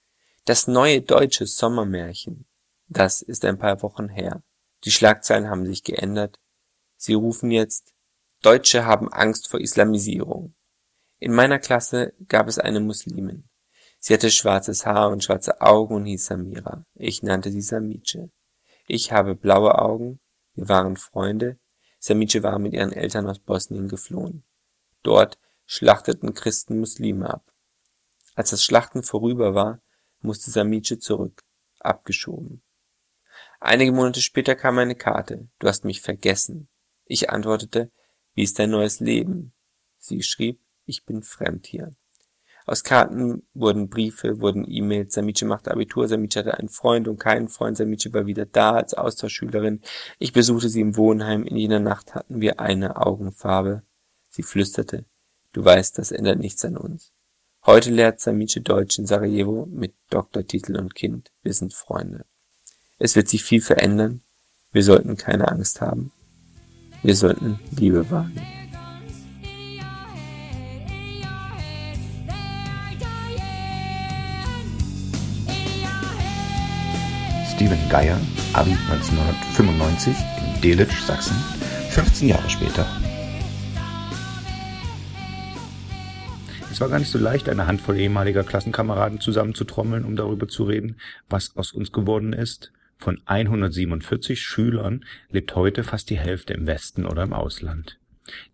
das 0.45 0.67
neue 0.67 1.01
deutsche 1.01 1.47
Sommermärchen. 1.47 2.45
Das 2.87 3.21
ist 3.21 3.43
ein 3.43 3.59
paar 3.59 3.81
Wochen 3.81 4.07
her. 4.07 4.41
Die 4.85 4.91
Schlagzeilen 4.91 5.49
haben 5.49 5.65
sich 5.65 5.83
geändert. 5.83 6.39
Sie 6.95 7.13
rufen 7.13 7.51
jetzt, 7.51 7.94
Deutsche 8.45 8.85
haben 8.85 9.11
Angst 9.11 9.47
vor 9.47 9.59
Islamisierung. 9.59 10.53
In 11.17 11.33
meiner 11.33 11.57
Klasse 11.57 12.13
gab 12.27 12.47
es 12.47 12.59
eine 12.59 12.79
Muslimin. 12.79 13.49
Sie 13.97 14.13
hatte 14.13 14.29
schwarzes 14.29 14.85
Haar 14.85 15.09
und 15.09 15.23
schwarze 15.23 15.61
Augen 15.61 15.95
und 15.95 16.05
hieß 16.05 16.27
Samira. 16.27 16.85
Ich 16.93 17.23
nannte 17.23 17.49
sie 17.51 17.61
Samice. 17.61 18.29
Ich 18.85 19.11
habe 19.11 19.33
blaue 19.33 19.79
Augen. 19.79 20.19
Wir 20.53 20.69
waren 20.69 20.95
Freunde. 20.95 21.57
Samice 21.97 22.43
war 22.43 22.59
mit 22.59 22.73
ihren 22.73 22.91
Eltern 22.91 23.25
aus 23.27 23.39
Bosnien 23.39 23.87
geflohen. 23.87 24.43
Dort 25.01 25.39
schlachteten 25.65 26.35
Christen 26.35 26.79
Muslime 26.79 27.27
ab. 27.27 27.51
Als 28.35 28.51
das 28.51 28.63
Schlachten 28.63 29.01
vorüber 29.01 29.55
war, 29.55 29.81
musste 30.19 30.51
Samice 30.51 30.99
zurück. 30.99 31.43
Abgeschoben. 31.79 32.61
Einige 33.59 33.91
Monate 33.91 34.21
später 34.21 34.53
kam 34.53 34.77
eine 34.77 34.93
Karte. 34.93 35.47
Du 35.57 35.67
hast 35.67 35.83
mich 35.83 36.01
vergessen. 36.01 36.69
Ich 37.05 37.31
antwortete, 37.31 37.91
wie 38.35 38.43
ist 38.43 38.59
dein 38.59 38.69
neues 38.69 38.99
Leben? 38.99 39.53
Sie 39.97 40.21
schrieb, 40.21 40.59
ich 40.85 41.05
bin 41.05 41.23
fremd 41.23 41.65
hier. 41.65 41.91
Aus 42.67 42.83
Karten 42.83 43.43
wurden 43.53 43.89
Briefe, 43.89 44.41
wurden 44.41 44.65
E-Mails. 44.67 45.13
Samice 45.13 45.45
machte 45.45 45.71
Abitur, 45.71 46.07
Samice 46.07 46.39
hatte 46.39 46.57
einen 46.57 46.69
Freund 46.69 47.07
und 47.07 47.19
keinen 47.19 47.47
Freund. 47.47 47.77
Samice 47.77 48.11
war 48.11 48.25
wieder 48.25 48.45
da 48.45 48.73
als 48.73 48.95
Austauschschülerin. 48.95 49.81
Ich 50.17 50.33
besuchte 50.33 50.69
sie 50.69 50.81
im 50.81 50.97
Wohnheim. 50.97 51.43
In 51.43 51.57
jener 51.57 51.79
Nacht 51.79 52.15
hatten 52.15 52.41
wir 52.41 52.59
eine 52.59 52.97
Augenfarbe. 52.97 53.83
Sie 54.29 54.43
flüsterte, 54.43 55.05
du 55.53 55.63
weißt, 55.63 55.97
das 55.97 56.11
ändert 56.11 56.39
nichts 56.39 56.65
an 56.65 56.75
uns. 56.75 57.11
Heute 57.65 57.91
lehrt 57.91 58.19
Samice 58.19 58.61
Deutsch 58.61 58.97
in 58.97 59.05
Sarajevo 59.05 59.67
mit 59.67 59.93
Doktortitel 60.09 60.75
und 60.75 60.95
Kind. 60.95 61.31
Wir 61.43 61.53
sind 61.53 61.73
Freunde. 61.73 62.25
Es 62.97 63.15
wird 63.15 63.27
sich 63.27 63.43
viel 63.43 63.61
verändern. 63.61 64.21
Wir 64.71 64.83
sollten 64.83 65.17
keine 65.17 65.47
Angst 65.47 65.81
haben. 65.81 66.11
Wir 67.03 67.15
sollten 67.15 67.59
Liebe 67.77 68.09
wagen. 68.09 68.41
Steven 77.55 77.89
Geier, 77.89 78.19
Abi 78.53 78.71
1995 78.71 80.15
in 80.15 80.61
Delitzsch, 80.61 81.01
Sachsen, 81.03 81.35
15 81.91 82.27
Jahre 82.27 82.49
später. 82.49 82.85
Es 86.69 86.81
war 86.81 86.89
gar 86.89 86.99
nicht 86.99 87.09
so 87.09 87.17
leicht, 87.17 87.47
eine 87.47 87.67
Handvoll 87.67 87.97
ehemaliger 87.97 88.43
Klassenkameraden 88.43 89.21
zusammenzutrommeln, 89.21 90.03
um 90.03 90.17
darüber 90.17 90.49
zu 90.49 90.65
reden, 90.65 90.97
was 91.29 91.55
aus 91.55 91.71
uns 91.71 91.93
geworden 91.93 92.33
ist. 92.33 92.73
Von 92.97 93.21
147 93.25 94.41
Schülern 94.41 95.05
lebt 95.29 95.55
heute 95.55 95.83
fast 95.83 96.09
die 96.09 96.17
Hälfte 96.17 96.53
im 96.53 96.65
Westen 96.65 97.05
oder 97.05 97.23
im 97.23 97.33
Ausland. 97.33 97.99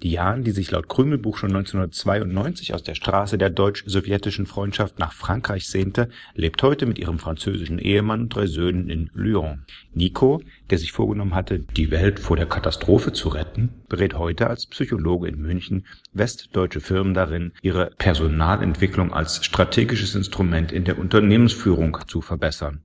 Die 0.02 0.12
Jan, 0.12 0.44
die 0.44 0.52
sich 0.52 0.70
laut 0.72 0.90
Krümelbuch 0.90 1.38
schon 1.38 1.52
1992 1.52 2.74
aus 2.74 2.84
der 2.84 2.96
Straße 2.96 3.38
der 3.38 3.50
deutsch-sowjetischen 3.50 4.46
Freundschaft 4.46 5.00
nach 5.00 5.14
Frankreich 5.14 5.68
sehnte, 5.68 6.10
lebt 6.34 6.62
heute 6.62 6.86
mit 6.86 7.00
ihrem 7.00 7.20
französischen 7.20 7.80
Ehemann 7.80 8.22
und 8.22 8.36
drei 8.36 8.48
Söhnen 8.48 8.90
in 8.90 9.10
Lyon. 9.14 9.66
Nico, 9.94 10.42
der 10.70 10.78
sich 10.78 10.92
vorgenommen 10.92 11.36
hatte, 11.36 11.60
die 11.60 11.90
Welt 11.90 12.20
vor 12.20 12.36
der 12.36 12.48
Katastrophe 12.48 13.14
zu 13.14 13.30
retten, 13.30 13.70
berät 13.88 14.16
heute 14.16 14.48
als 14.48 14.66
Psychologe 14.66 15.30
in 15.30 15.42
München 15.42 15.86
westdeutsche 16.12 16.82
Firmen 16.82 17.14
darin, 17.14 17.54
ihre 17.62 17.92
Personalentwicklung 17.98 19.14
als 19.14 19.46
strategisches 19.46 20.16
Instrument 20.16 20.74
in 20.74 20.84
der 20.84 21.00
Unternehmensführung 21.00 21.98
zu 22.08 22.20
verbessern 22.20 22.84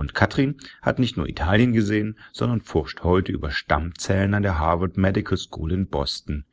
Und 0.00 0.14
Katrin 0.14 0.56
hat 0.80 0.98
nicht 0.98 1.18
nur 1.18 1.28
Italien 1.28 1.74
gesehen, 1.74 2.16
sondern 2.32 2.62
forscht 2.62 3.02
heute 3.02 3.32
über 3.32 3.50
Stammzellen 3.50 4.32
an 4.32 4.42
der 4.42 4.58
Harvard 4.58 4.96
Medical 4.96 5.36
School 5.36 5.72
in 5.72 5.88
Boston. 5.88 6.46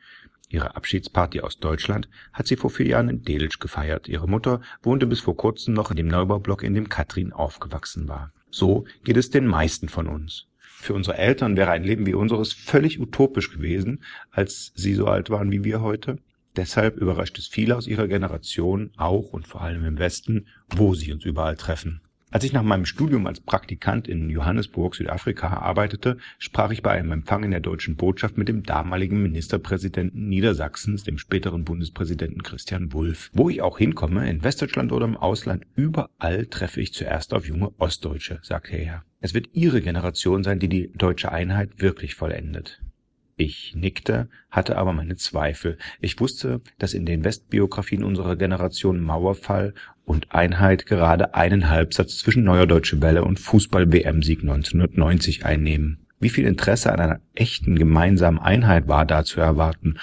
Ihre 0.49 0.75
Abschiedsparty 0.75 1.39
aus 1.39 1.57
Deutschland 1.57 2.09
hat 2.33 2.45
sie 2.47 2.57
vor 2.57 2.69
vier 2.69 2.87
Jahren 2.87 3.07
in 3.07 3.21
Delitzsch 3.21 3.59
gefeiert. 3.59 4.09
Ihre 4.09 4.27
Mutter 4.27 4.59
wohnte 4.83 5.07
bis 5.07 5.21
vor 5.21 5.37
kurzem 5.37 5.73
noch 5.73 5.91
in 5.91 5.95
dem 5.95 6.09
Neubaublock, 6.09 6.61
in 6.61 6.73
dem 6.73 6.89
Katrin 6.89 7.31
aufgewachsen 7.31 8.09
war. 8.09 8.33
So 8.51 8.83
geht 9.05 9.15
es 9.15 9.29
den 9.29 9.47
meisten 9.47 9.87
von 9.87 10.07
uns. 10.07 10.47
Für 10.57 10.93
unsere 10.93 11.17
Eltern 11.17 11.55
wäre 11.55 11.71
ein 11.71 11.85
Leben 11.85 12.05
wie 12.05 12.15
unseres 12.15 12.51
völlig 12.51 12.99
utopisch 12.99 13.49
gewesen, 13.49 14.03
als 14.29 14.73
sie 14.75 14.93
so 14.93 15.07
alt 15.07 15.29
waren 15.29 15.51
wie 15.51 15.63
wir 15.63 15.79
heute. 15.79 16.17
Deshalb 16.57 16.97
überrascht 16.97 17.37
es 17.37 17.47
viele 17.47 17.77
aus 17.77 17.87
ihrer 17.87 18.09
Generation, 18.09 18.91
auch 18.97 19.31
und 19.31 19.47
vor 19.47 19.61
allem 19.61 19.85
im 19.85 19.99
Westen, 19.99 20.47
wo 20.67 20.95
sie 20.95 21.13
uns 21.13 21.23
überall 21.23 21.55
treffen. 21.55 22.01
Als 22.29 22.43
ich 22.43 22.51
nach 22.51 22.63
meinem 22.63 22.85
Studium 22.85 23.25
als 23.25 23.39
Praktikant 23.39 24.05
in 24.05 24.29
Johannesburg, 24.29 24.95
Südafrika 24.95 25.47
arbeitete, 25.47 26.17
sprach 26.39 26.71
ich 26.71 26.83
bei 26.83 26.91
einem 26.91 27.13
Empfang 27.13 27.45
in 27.45 27.51
der 27.51 27.61
deutschen 27.61 27.95
Botschaft 27.95 28.37
mit 28.37 28.49
dem 28.49 28.63
damaligen 28.63 29.21
Ministerpräsidenten 29.21 30.27
Niedersachsens, 30.27 31.05
dem 31.05 31.17
späteren 31.17 31.63
Bundespräsidenten 31.63 32.43
Christian 32.43 32.91
Wulff. 32.91 33.29
Wo 33.31 33.49
ich 33.49 33.61
auch 33.61 33.77
hinkomme, 33.77 34.29
in 34.29 34.43
Westdeutschland 34.43 34.91
oder 34.91 35.05
im 35.05 35.15
Ausland, 35.15 35.65
überall 35.77 36.47
treffe 36.47 36.81
ich 36.81 36.93
zuerst 36.93 37.33
auf 37.33 37.47
junge 37.47 37.71
Ostdeutsche, 37.79 38.39
sagte 38.41 38.75
er. 38.75 39.03
Es 39.21 39.33
wird 39.33 39.47
Ihre 39.53 39.81
Generation 39.81 40.43
sein, 40.43 40.59
die 40.59 40.67
die 40.69 40.91
deutsche 40.91 41.31
Einheit 41.31 41.81
wirklich 41.81 42.15
vollendet. 42.15 42.81
Ich 43.39 43.75
nickte, 43.75 44.29
hatte 44.49 44.79
aber 44.79 44.93
meine 44.93 45.15
Zweifel. 45.15 45.77
Ich 46.01 46.19
wusste, 46.19 46.59
dass 46.79 46.95
in 46.95 47.05
den 47.05 47.23
Westbiografien 47.23 48.03
unserer 48.03 48.35
Generation 48.35 48.99
Mauerfall 48.99 49.75
und 50.05 50.31
Einheit 50.33 50.87
gerade 50.87 51.35
einen 51.35 51.69
Halbsatz 51.69 52.17
zwischen 52.17 52.43
Neuer 52.43 52.65
Deutsche 52.65 52.99
Welle 52.99 53.23
und 53.23 53.39
Fußball-WM-Sieg 53.39 54.41
1990 54.41 55.45
einnehmen. 55.45 55.99
Wie 56.19 56.29
viel 56.29 56.47
Interesse 56.47 56.91
an 56.91 56.99
einer 56.99 57.19
echten 57.35 57.77
gemeinsamen 57.77 58.39
Einheit 58.39 58.87
war 58.87 59.05
da 59.05 59.23
zu 59.23 59.39
erwarten 59.39 59.99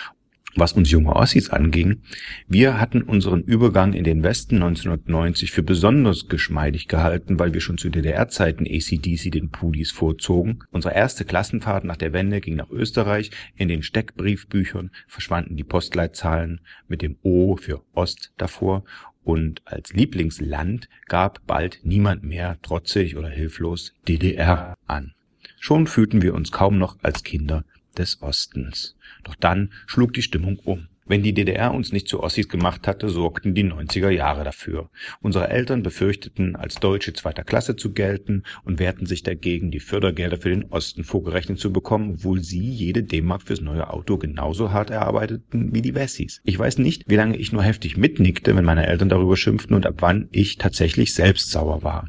was 0.57 0.73
uns 0.73 0.91
junge 0.91 1.15
Ossis 1.15 1.51
anging, 1.51 2.03
wir 2.49 2.81
hatten 2.81 3.03
unseren 3.03 3.43
Übergang 3.43 3.93
in 3.93 4.05
den 4.05 4.23
Westen 4.23 4.57
1990 4.57 5.51
für 5.51 5.63
besonders 5.63 6.29
geschmeidig 6.29 6.89
gehalten, 6.89 7.39
weil 7.39 7.55
wir 7.55 7.61
schon 7.61 7.79
zu 7.79 7.91
DDR-Zeiten 7.91 8.67
ACDC 8.67 9.31
den 9.31 9.51
Pudis 9.51 9.91
vorzogen. 9.91 10.61
Unsere 10.71 10.95
erste 10.95 11.25
Klassenfahrt 11.25 11.85
nach 11.85 11.97
der 11.97 12.13
Wende 12.13 12.41
ging 12.41 12.57
nach 12.57 12.71
Österreich. 12.71 13.31
In 13.57 13.69
den 13.69 13.83
Steckbriefbüchern 13.83 14.91
verschwanden 15.07 15.57
die 15.57 15.65
Postleitzahlen 15.65 16.61
mit 16.89 17.03
dem 17.03 17.17
O 17.23 17.57
für 17.57 17.83
Ost 17.95 18.33
davor 18.37 18.85
und 19.25 19.63
als 19.65 19.93
Lieblingsland 19.93 20.89
gab 21.07 21.47
bald 21.47 21.81
niemand 21.83 22.23
mehr 22.23 22.59
trotzig 22.63 23.17
oder 23.17 23.29
hilflos 23.29 23.95
DDR 24.07 24.77
an. 24.87 25.15
Schon 25.59 25.87
fühlten 25.87 26.21
wir 26.21 26.35
uns 26.35 26.53
kaum 26.53 26.79
noch 26.79 26.99
als 27.03 27.25
Kinder 27.25 27.65
des 27.95 28.23
Ostens. 28.23 28.97
Doch 29.23 29.35
dann 29.35 29.73
schlug 29.87 30.13
die 30.13 30.23
Stimmung 30.23 30.59
um. 30.65 30.89
Wenn 31.07 31.23
die 31.23 31.35
DDR 31.35 31.75
uns 31.75 31.93
nicht 31.93 32.09
zu 32.09 32.23
Ossis 32.23 32.49
gemacht 32.49 32.89
hatte, 32.89 33.11
sorgten 33.11 33.55
die 33.55 33.65
90er 33.65 34.09
Jahre 34.09 34.43
dafür. 34.43 34.89
Unsere 35.21 35.51
Eltern 35.51 35.83
befürchteten, 35.83 36.57
als 36.57 36.77
Deutsche 36.77 37.13
zweiter 37.13 37.45
Klasse 37.45 37.77
zu 37.77 37.93
gelten 37.93 38.43
und 38.65 38.79
wehrten 38.79 39.05
sich 39.05 39.23
dagegen, 39.23 39.71
die 39.71 39.81
Fördergelder 39.81 40.39
für 40.39 40.49
den 40.49 40.65
Osten 40.65 41.05
vorgerechnet 41.05 41.59
zu 41.59 41.73
bekommen, 41.75 42.15
obwohl 42.15 42.43
sie 42.43 42.71
jede 42.71 43.03
D-Mark 43.03 43.43
fürs 43.43 43.61
neue 43.61 43.91
Auto 43.91 44.17
genauso 44.17 44.73
hart 44.73 44.89
erarbeiteten 44.89 45.75
wie 45.75 45.83
die 45.83 45.95
Wessis. 45.95 46.41
Ich 46.43 46.59
weiß 46.59 46.79
nicht, 46.79 47.05
wie 47.07 47.17
lange 47.17 47.37
ich 47.37 47.53
nur 47.53 47.63
heftig 47.63 47.99
mitnickte, 47.99 48.57
wenn 48.57 48.65
meine 48.65 48.87
Eltern 48.87 49.11
darüber 49.11 49.37
schimpften 49.37 49.77
und 49.77 49.85
ab 49.85 49.97
wann 49.99 50.29
ich 50.33 50.57
tatsächlich 50.57 51.13
selbst 51.13 51.51
sauer 51.51 51.83
war. 51.83 52.09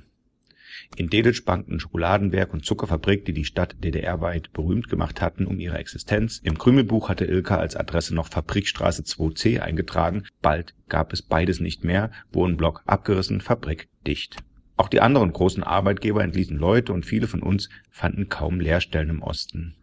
In 0.95 1.09
Delitzsch 1.09 1.45
bankten 1.45 1.79
Schokoladenwerk 1.79 2.53
und 2.53 2.65
Zuckerfabrik, 2.65 3.25
die 3.25 3.33
die 3.33 3.45
Stadt 3.45 3.75
DDR-weit 3.83 4.53
berühmt 4.53 4.89
gemacht 4.89 5.21
hatten 5.21 5.45
um 5.45 5.59
ihre 5.59 5.77
Existenz. 5.77 6.39
Im 6.43 6.57
Krümelbuch 6.57 7.09
hatte 7.09 7.25
Ilka 7.25 7.57
als 7.57 7.75
Adresse 7.75 8.15
noch 8.15 8.27
Fabrikstraße 8.27 9.03
2c 9.03 9.59
eingetragen. 9.59 10.23
Bald 10.41 10.73
gab 10.89 11.13
es 11.13 11.21
beides 11.21 11.59
nicht 11.59 11.83
mehr, 11.83 12.11
Wohnblock 12.31 12.83
abgerissen, 12.85 13.41
Fabrik 13.41 13.87
dicht. 14.05 14.37
Auch 14.77 14.89
die 14.89 15.01
anderen 15.01 15.31
großen 15.31 15.63
Arbeitgeber 15.63 16.23
entließen 16.23 16.57
Leute 16.57 16.93
und 16.93 17.05
viele 17.05 17.27
von 17.27 17.41
uns 17.41 17.69
fanden 17.91 18.29
kaum 18.29 18.59
Lehrstellen 18.59 19.09
im 19.09 19.21
Osten 19.21 19.75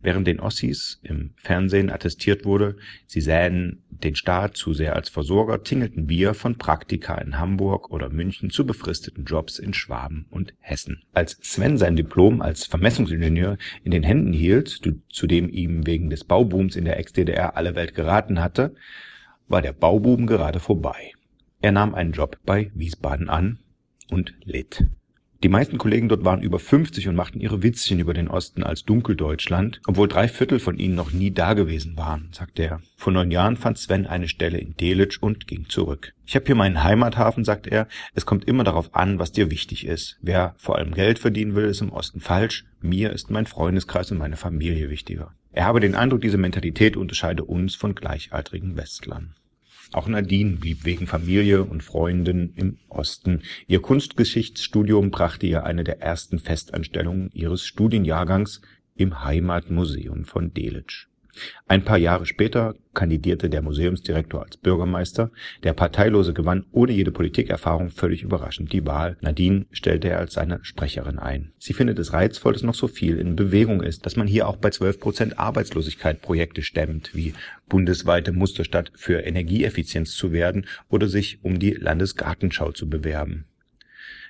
während 0.00 0.26
den 0.26 0.40
Ossis 0.40 1.00
im 1.02 1.30
Fernsehen 1.36 1.90
attestiert 1.90 2.44
wurde, 2.44 2.76
sie 3.06 3.20
sähen 3.20 3.82
den 3.90 4.14
Staat 4.14 4.56
zu 4.56 4.72
sehr 4.72 4.94
als 4.94 5.08
Versorger, 5.08 5.62
tingelten 5.62 6.08
wir 6.08 6.34
von 6.34 6.56
Praktika 6.56 7.16
in 7.16 7.38
Hamburg 7.38 7.90
oder 7.90 8.08
München 8.08 8.50
zu 8.50 8.64
befristeten 8.64 9.24
Jobs 9.24 9.58
in 9.58 9.74
Schwaben 9.74 10.26
und 10.30 10.54
Hessen. 10.60 11.02
Als 11.12 11.38
Sven 11.42 11.78
sein 11.78 11.96
Diplom 11.96 12.40
als 12.40 12.66
Vermessungsingenieur 12.66 13.58
in 13.82 13.90
den 13.90 14.02
Händen 14.02 14.32
hielt, 14.32 14.68
zu 14.68 15.26
dem 15.26 15.48
ihm 15.48 15.86
wegen 15.86 16.10
des 16.10 16.24
Baubooms 16.24 16.76
in 16.76 16.84
der 16.84 16.98
Ex-DDR 16.98 17.56
alle 17.56 17.74
Welt 17.74 17.94
geraten 17.94 18.40
hatte, 18.40 18.74
war 19.48 19.62
der 19.62 19.72
Bauboom 19.72 20.26
gerade 20.26 20.60
vorbei. 20.60 21.12
Er 21.60 21.72
nahm 21.72 21.94
einen 21.94 22.12
Job 22.12 22.38
bei 22.44 22.70
Wiesbaden 22.74 23.28
an 23.28 23.58
und 24.10 24.34
litt. 24.44 24.86
Die 25.44 25.48
meisten 25.48 25.78
Kollegen 25.78 26.08
dort 26.08 26.24
waren 26.24 26.42
über 26.42 26.58
50 26.58 27.06
und 27.06 27.14
machten 27.14 27.38
ihre 27.38 27.62
Witzchen 27.62 28.00
über 28.00 28.12
den 28.12 28.26
Osten 28.26 28.64
als 28.64 28.84
Dunkeldeutschland, 28.84 29.80
obwohl 29.86 30.08
drei 30.08 30.26
Viertel 30.26 30.58
von 30.58 30.78
ihnen 30.78 30.96
noch 30.96 31.12
nie 31.12 31.30
dagewesen 31.30 31.96
waren, 31.96 32.28
sagt 32.32 32.58
er. 32.58 32.80
Vor 32.96 33.12
neun 33.12 33.30
Jahren 33.30 33.56
fand 33.56 33.78
Sven 33.78 34.08
eine 34.08 34.26
Stelle 34.26 34.58
in 34.58 34.76
Delitzsch 34.76 35.18
und 35.20 35.46
ging 35.46 35.68
zurück. 35.68 36.12
Ich 36.26 36.34
habe 36.34 36.44
hier 36.44 36.56
meinen 36.56 36.82
Heimathafen, 36.82 37.44
sagt 37.44 37.68
er. 37.68 37.86
Es 38.14 38.26
kommt 38.26 38.46
immer 38.48 38.64
darauf 38.64 38.96
an, 38.96 39.20
was 39.20 39.30
dir 39.30 39.48
wichtig 39.48 39.86
ist. 39.86 40.18
Wer 40.20 40.56
vor 40.58 40.76
allem 40.76 40.92
Geld 40.92 41.20
verdienen 41.20 41.54
will, 41.54 41.66
ist 41.66 41.82
im 41.82 41.92
Osten 41.92 42.18
falsch. 42.18 42.64
Mir 42.80 43.12
ist 43.12 43.30
mein 43.30 43.46
Freundeskreis 43.46 44.10
und 44.10 44.18
meine 44.18 44.36
Familie 44.36 44.90
wichtiger. 44.90 45.34
Er 45.52 45.66
habe 45.66 45.78
den 45.78 45.94
Eindruck, 45.94 46.20
diese 46.20 46.36
Mentalität 46.36 46.96
unterscheide 46.96 47.44
uns 47.44 47.76
von 47.76 47.94
gleichaltrigen 47.94 48.76
Westlern. 48.76 49.34
Auch 49.92 50.06
Nadine 50.06 50.56
blieb 50.56 50.84
wegen 50.84 51.06
Familie 51.06 51.64
und 51.64 51.82
Freunden 51.82 52.52
im 52.56 52.78
Osten. 52.88 53.42
Ihr 53.66 53.80
Kunstgeschichtsstudium 53.80 55.10
brachte 55.10 55.46
ihr 55.46 55.64
eine 55.64 55.82
der 55.82 56.02
ersten 56.02 56.38
Festanstellungen 56.38 57.30
ihres 57.32 57.64
Studienjahrgangs 57.64 58.60
im 58.96 59.24
Heimatmuseum 59.24 60.24
von 60.24 60.52
Delitzsch 60.52 61.08
ein 61.66 61.84
paar 61.84 61.98
Jahre 61.98 62.26
später 62.26 62.74
kandidierte 62.94 63.48
der 63.48 63.62
Museumsdirektor 63.62 64.42
als 64.42 64.56
Bürgermeister, 64.56 65.30
der 65.62 65.72
Parteilose 65.72 66.32
gewann 66.32 66.66
ohne 66.72 66.92
jede 66.92 67.12
Politikerfahrung 67.12 67.90
völlig 67.90 68.22
überraschend 68.22 68.72
die 68.72 68.86
Wahl. 68.86 69.16
Nadine 69.20 69.66
stellte 69.70 70.08
er 70.08 70.18
als 70.18 70.34
seine 70.34 70.58
Sprecherin 70.62 71.18
ein. 71.18 71.52
Sie 71.58 71.74
findet 71.74 71.98
es 71.98 72.12
reizvoll, 72.12 72.54
dass 72.54 72.62
noch 72.62 72.74
so 72.74 72.88
viel 72.88 73.18
in 73.18 73.36
Bewegung 73.36 73.82
ist, 73.82 74.04
dass 74.04 74.16
man 74.16 74.26
hier 74.26 74.48
auch 74.48 74.56
bei 74.56 74.70
12 74.70 74.98
Prozent 74.98 75.38
Arbeitslosigkeit 75.38 76.20
Projekte 76.22 76.62
stemmt, 76.62 77.14
wie 77.14 77.34
bundesweite 77.68 78.32
Musterstadt 78.32 78.90
für 78.96 79.20
Energieeffizienz 79.20 80.16
zu 80.16 80.32
werden 80.32 80.66
oder 80.88 81.08
sich 81.08 81.38
um 81.44 81.58
die 81.58 81.72
Landesgartenschau 81.72 82.72
zu 82.72 82.88
bewerben. 82.88 83.44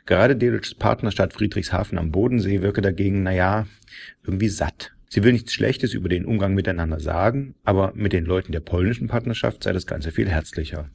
Gerade 0.05 0.37
Delitzschs 0.37 0.75
Partnerstadt 0.75 1.33
Friedrichshafen 1.33 1.99
am 1.99 2.11
Bodensee 2.11 2.63
wirke 2.63 2.81
dagegen, 2.81 3.23
naja, 3.23 3.67
irgendwie 4.25 4.49
satt 4.49 4.93
Sie 5.09 5.23
will 5.25 5.33
nichts 5.33 5.53
Schlechtes 5.53 5.95
über 5.95 6.09
den 6.09 6.27
Umgang 6.27 6.55
miteinander 6.55 7.01
sagen, 7.01 7.55
aber 7.65 7.93
mit 7.95 8.13
den 8.13 8.25
Leuten 8.25 8.53
der 8.53 8.61
polnischen 8.61 9.09
Partnerschaft 9.09 9.65
sei 9.65 9.73
das 9.73 9.87
Ganze 9.87 10.13
viel 10.13 10.29
herzlicher. 10.29 10.91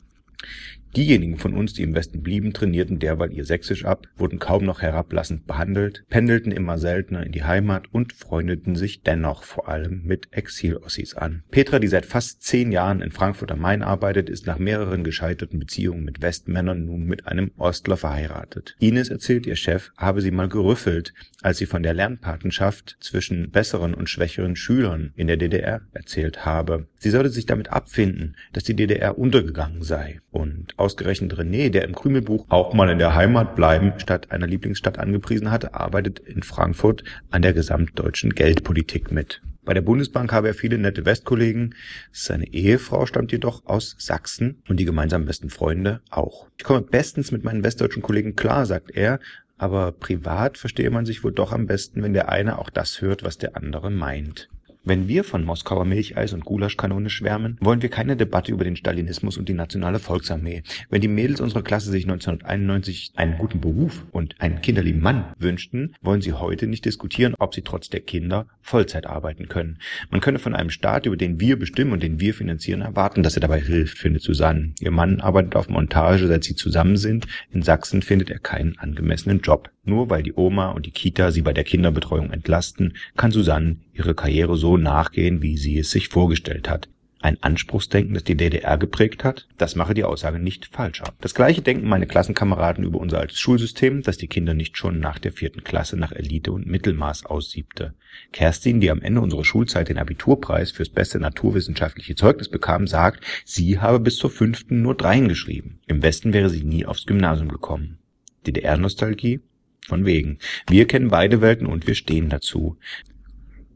Diejenigen 0.96 1.38
von 1.38 1.56
uns, 1.56 1.74
die 1.74 1.82
im 1.82 1.96
Westen 1.96 2.22
blieben, 2.22 2.54
trainierten 2.54 3.00
derweil 3.00 3.34
ihr 3.34 3.46
Sächsisch 3.46 3.84
ab, 3.84 4.06
wurden 4.16 4.38
kaum 4.38 4.64
noch 4.64 4.84
herablassend 4.84 5.48
behandelt, 5.48 6.06
pendelten 6.10 6.52
immer 6.52 6.78
seltener 6.78 7.26
in 7.26 7.32
die 7.32 7.44
Heimat 7.44 7.92
und 7.92 8.14
freundeten 8.14 8.76
sich 8.76 9.02
dennoch 9.02 9.44
vor 9.44 9.68
allem 9.68 10.04
mit 10.04 10.28
Exil-Ossis 10.32 11.16
an. 11.16 11.44
Petra, 11.50 11.80
die 11.80 11.88
seit 11.88 12.06
fast 12.06 12.44
zehn 12.44 12.72
Jahren 12.72 13.02
in 13.02 13.12
Frankfurt 13.12 13.52
am 13.52 13.62
Main 13.62 13.82
arbeitet, 13.82 14.30
ist 14.30 14.46
nach 14.46 14.60
mehreren 14.60 15.04
gescheiterten 15.04 15.58
Beziehungen 15.58 16.04
mit 16.04 16.22
Westmännern 16.22 16.86
nun 16.86 17.06
mit 17.06 17.26
einem 17.26 17.52
Ostler 17.58 17.98
verheiratet. 17.98 18.76
Ines 18.80 19.10
erzählt, 19.10 19.48
ihr 19.48 19.56
Chef 19.56 19.92
habe 19.98 20.22
sie 20.22 20.32
mal 20.32 20.48
gerüffelt, 20.48 21.14
als 21.42 21.58
sie 21.58 21.66
von 21.66 21.82
der 21.82 21.96
Lernpatenschaft 21.96 22.98
zwischen 23.00 23.50
besseren 23.50 23.96
und 23.96 24.10
schwächeren 24.10 24.56
Schülern 24.56 25.12
in 25.16 25.26
der 25.26 25.38
DDR 25.38 25.82
erzählt 25.92 26.46
habe. 26.46 26.88
Sie 27.00 27.10
sollte 27.10 27.30
sich 27.30 27.48
damit 27.48 27.70
abfinden, 27.72 28.36
dass 28.54 28.64
die 28.64 28.76
DDR 28.76 29.18
untergegangen 29.18 29.82
sei. 29.82 30.20
Und 30.34 30.74
ausgerechnet 30.78 31.36
René, 31.36 31.70
der 31.70 31.84
im 31.84 31.94
Krümelbuch 31.94 32.48
auch 32.50 32.74
mal 32.74 32.90
in 32.90 32.98
der 32.98 33.14
Heimat 33.14 33.56
bleiben 33.56 33.94
statt 33.98 34.32
einer 34.32 34.48
Lieblingsstadt 34.48 34.98
angepriesen 34.98 35.52
hatte, 35.52 35.76
arbeitet 35.76 36.18
in 36.18 36.42
Frankfurt 36.42 37.04
an 37.30 37.44
der 37.44 37.54
gesamtdeutschen 37.54 38.32
Geldpolitik 38.32 39.12
mit. 39.12 39.44
Bei 39.64 39.76
der 39.76 39.82
Bundesbank 39.82 40.34
habe 40.34 40.48
er 40.48 40.56
viele 40.56 40.80
nette 40.80 41.06
Westkollegen. 41.06 41.76
Seine 42.12 42.52
Ehefrau 42.52 43.06
stammt 43.06 43.32
jedoch 43.32 43.64
aus 43.68 43.96
Sachsen 44.00 44.64
und 44.68 44.80
die 44.80 44.86
gemeinsamen 44.86 45.28
besten 45.28 45.52
Freunde 45.52 46.02
auch. 46.10 46.48
Ich 46.58 46.64
komme 46.64 46.82
bestens 46.82 47.32
mit 47.32 47.44
meinen 47.44 47.64
westdeutschen 47.64 48.02
Kollegen 48.02 48.36
klar, 48.36 48.66
sagt 48.66 48.90
er, 48.90 49.20
aber 49.60 49.92
privat 49.92 50.58
verstehe 50.58 50.90
man 50.90 51.06
sich 51.06 51.24
wohl 51.24 51.32
doch 51.32 51.52
am 51.52 51.68
besten, 51.68 52.02
wenn 52.02 52.14
der 52.14 52.30
eine 52.30 52.58
auch 52.58 52.72
das 52.72 53.02
hört, 53.02 53.24
was 53.24 53.38
der 53.38 53.56
andere 53.56 53.92
meint. 53.92 54.50
Wenn 54.86 55.08
wir 55.08 55.24
von 55.24 55.46
Moskauer 55.46 55.86
Milcheis 55.86 56.34
und 56.34 56.44
Gulaschkanone 56.44 57.10
schwärmen, 57.10 57.58
wollen 57.62 57.82
wir 57.82 57.88
keine 57.88 58.18
Debatte 58.18 58.52
über 58.52 58.66
den 58.66 58.76
Stalinismus 58.76 59.38
und 59.38 59.48
die 59.48 59.54
nationale 59.54 59.98
Volksarmee. 59.98 60.64
Wenn 60.90 61.00
die 61.00 61.08
Mädels 61.08 61.40
unserer 61.40 61.62
Klasse 61.62 61.90
sich 61.90 62.04
1991 62.04 63.14
einen 63.16 63.38
guten 63.38 63.62
Beruf 63.62 64.04
und 64.12 64.36
einen 64.42 64.60
kinderlieben 64.60 65.02
Mann 65.02 65.24
wünschten, 65.40 65.96
wollen 66.02 66.22
sie 66.22 66.34
heute 66.34 66.68
nicht 66.68 66.84
diskutieren, 66.84 67.34
ob 67.40 67.56
sie 67.56 67.62
trotz 67.62 67.88
der 67.88 68.02
Kinder 68.02 68.48
Vollzeit 68.60 69.08
arbeiten 69.08 69.48
können. 69.48 69.80
Man 70.10 70.20
könne 70.20 70.38
von 70.38 70.54
einem 70.54 70.70
Staat, 70.70 71.06
über 71.06 71.16
den 71.16 71.40
wir 71.40 71.58
bestimmen 71.58 71.94
und 71.94 72.04
den 72.04 72.20
wir 72.20 72.34
finanzieren, 72.34 72.82
erwarten, 72.82 73.24
dass 73.24 73.38
er 73.38 73.42
dabei 73.42 73.62
hilft, 73.62 73.98
findet 73.98 74.22
Susanne. 74.22 74.74
Ihr 74.82 74.92
Mann 74.92 75.22
arbeitet 75.22 75.56
auf 75.56 75.70
Montage, 75.70 76.28
seit 76.28 76.44
sie 76.44 76.56
zusammen 76.56 76.98
sind. 76.98 77.26
In 77.52 77.62
Sachsen 77.62 78.02
findet 78.02 78.30
er 78.30 78.40
keinen 78.40 78.78
angemessenen 78.80 79.40
Job. 79.40 79.70
Nur 79.86 80.10
weil 80.10 80.24
die 80.24 80.34
Oma 80.34 80.72
und 80.72 80.86
die 80.86 80.92
Kita 80.92 81.32
sie 81.32 81.42
bei 81.42 81.52
der 81.52 81.66
Kinderbetreuung 81.66 82.32
entlasten, 82.32 82.96
kann 83.18 83.32
Susanne 83.32 83.78
ihre 83.94 84.16
Karriere 84.16 84.56
so 84.56 84.73
nachgehen, 84.78 85.42
wie 85.42 85.58
sie 85.58 85.78
es 85.80 85.92
sich 85.92 86.10
vorgestellt 86.10 86.70
hat. 86.70 86.90
Ein 87.24 87.42
Anspruchsdenken, 87.42 88.14
das 88.14 88.26
die 88.26 88.36
DDR 88.36 88.78
geprägt 88.78 89.24
hat, 89.24 89.48
das 89.58 89.78
mache 89.78 89.94
die 89.94 90.04
Aussage 90.04 90.40
nicht 90.40 90.66
falscher. 90.66 91.06
Das 91.22 91.34
gleiche 91.34 91.62
denken 91.62 91.88
meine 91.88 92.06
Klassenkameraden 92.06 92.84
über 92.84 93.00
unser 93.00 93.20
altes 93.20 93.40
Schulsystem, 93.40 94.02
das 94.02 94.18
die 94.18 94.28
Kinder 94.28 94.54
nicht 94.54 94.78
schon 94.78 95.00
nach 95.00 95.20
der 95.20 95.32
vierten 95.32 95.64
Klasse 95.64 95.96
nach 95.96 96.12
Elite 96.12 96.52
und 96.52 96.68
Mittelmaß 96.68 97.26
aussiebte. 97.26 97.94
Kerstin, 98.34 98.82
die 98.82 98.92
am 98.92 99.02
Ende 99.02 99.22
unserer 99.22 99.46
Schulzeit 99.46 99.88
den 99.88 100.00
Abiturpreis 100.00 100.72
fürs 100.72 100.90
beste 100.90 101.18
naturwissenschaftliche 101.18 102.16
Zeugnis 102.16 102.50
bekam, 102.50 102.88
sagt, 102.88 103.24
sie 103.46 103.80
habe 103.80 104.02
bis 104.02 104.18
zur 104.18 104.30
fünften 104.30 104.82
nur 104.82 104.96
dreien 104.96 105.30
geschrieben. 105.30 105.80
Im 105.88 106.04
Westen 106.04 106.34
wäre 106.34 106.50
sie 106.50 106.66
nie 106.66 106.86
aufs 106.86 107.06
Gymnasium 107.06 107.48
gekommen. 107.48 108.00
DDR-Nostalgie? 108.48 109.40
Von 109.88 110.06
wegen. 110.06 110.40
Wir 110.68 110.88
kennen 110.88 111.10
beide 111.10 111.40
Welten 111.40 111.68
und 111.68 111.88
wir 111.88 111.96
stehen 111.96 112.28
dazu. 112.28 112.78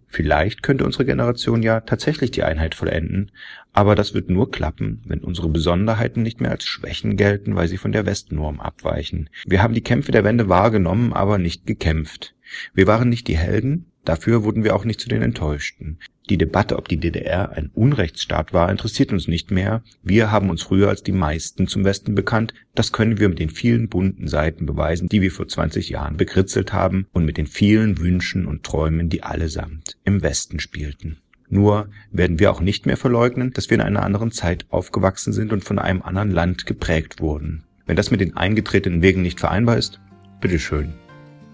Vielleicht 0.07 0.63
könnte 0.63 0.85
unsere 0.85 1.05
Generation 1.05 1.61
ja 1.61 1.81
tatsächlich 1.81 2.31
die 2.31 2.43
Einheit 2.43 2.75
vollenden, 2.75 3.31
aber 3.73 3.93
das 3.93 4.13
wird 4.13 4.29
nur 4.29 4.49
klappen, 4.49 5.01
wenn 5.05 5.19
unsere 5.19 5.49
Besonderheiten 5.49 6.23
nicht 6.23 6.41
mehr 6.41 6.51
als 6.51 6.63
Schwächen 6.63 7.17
gelten, 7.17 7.55
weil 7.55 7.67
sie 7.67 7.77
von 7.77 7.91
der 7.91 8.05
Westnorm 8.05 8.59
abweichen. 8.59 9.29
Wir 9.45 9.61
haben 9.61 9.73
die 9.73 9.81
Kämpfe 9.81 10.11
der 10.11 10.23
Wende 10.23 10.49
wahrgenommen, 10.49 11.13
aber 11.13 11.37
nicht 11.37 11.67
gekämpft. 11.67 12.35
Wir 12.73 12.87
waren 12.87 13.09
nicht 13.09 13.27
die 13.27 13.37
Helden, 13.37 13.91
dafür 14.05 14.43
wurden 14.43 14.63
wir 14.63 14.75
auch 14.75 14.85
nicht 14.85 15.01
zu 15.01 15.09
den 15.09 15.21
Enttäuschten. 15.21 15.99
Die 16.29 16.37
Debatte, 16.37 16.77
ob 16.77 16.89
die 16.89 16.97
DDR 16.97 17.51
ein 17.53 17.71
Unrechtsstaat 17.73 18.51
war, 18.51 18.69
interessiert 18.69 19.13
uns 19.13 19.29
nicht 19.29 19.49
mehr. 19.49 19.81
Wir 20.03 20.29
haben 20.29 20.49
uns 20.49 20.61
früher 20.61 20.89
als 20.89 21.01
die 21.01 21.13
meisten 21.13 21.67
zum 21.67 21.85
Westen 21.85 22.15
bekannt. 22.15 22.53
Das 22.75 22.91
können 22.91 23.17
wir 23.19 23.29
mit 23.29 23.39
den 23.39 23.49
vielen 23.49 23.87
bunten 23.87 24.27
Seiten 24.27 24.65
beweisen, 24.65 25.07
die 25.07 25.21
wir 25.21 25.31
vor 25.31 25.47
20 25.47 25.89
Jahren 25.89 26.17
bekritzelt 26.17 26.73
haben 26.73 27.07
und 27.13 27.23
mit 27.23 27.37
den 27.37 27.47
vielen 27.47 27.97
Wünschen 27.99 28.45
und 28.45 28.63
Träumen, 28.63 29.07
die 29.07 29.23
allesamt 29.23 29.97
im 30.03 30.21
Westen 30.21 30.59
spielten. 30.59 31.17
Nur 31.49 31.87
werden 32.11 32.39
wir 32.39 32.51
auch 32.51 32.59
nicht 32.59 32.85
mehr 32.85 32.97
verleugnen, 32.97 33.53
dass 33.53 33.69
wir 33.69 33.75
in 33.75 33.81
einer 33.81 34.03
anderen 34.03 34.31
Zeit 34.31 34.65
aufgewachsen 34.69 35.31
sind 35.31 35.53
und 35.53 35.63
von 35.63 35.79
einem 35.79 36.01
anderen 36.01 36.31
Land 36.31 36.65
geprägt 36.65 37.21
wurden. 37.21 37.63
Wenn 37.85 37.95
das 37.95 38.11
mit 38.11 38.19
den 38.19 38.35
eingetretenen 38.35 39.01
Wegen 39.01 39.21
nicht 39.21 39.39
vereinbar 39.39 39.77
ist, 39.77 40.01
bitteschön. 40.41 40.93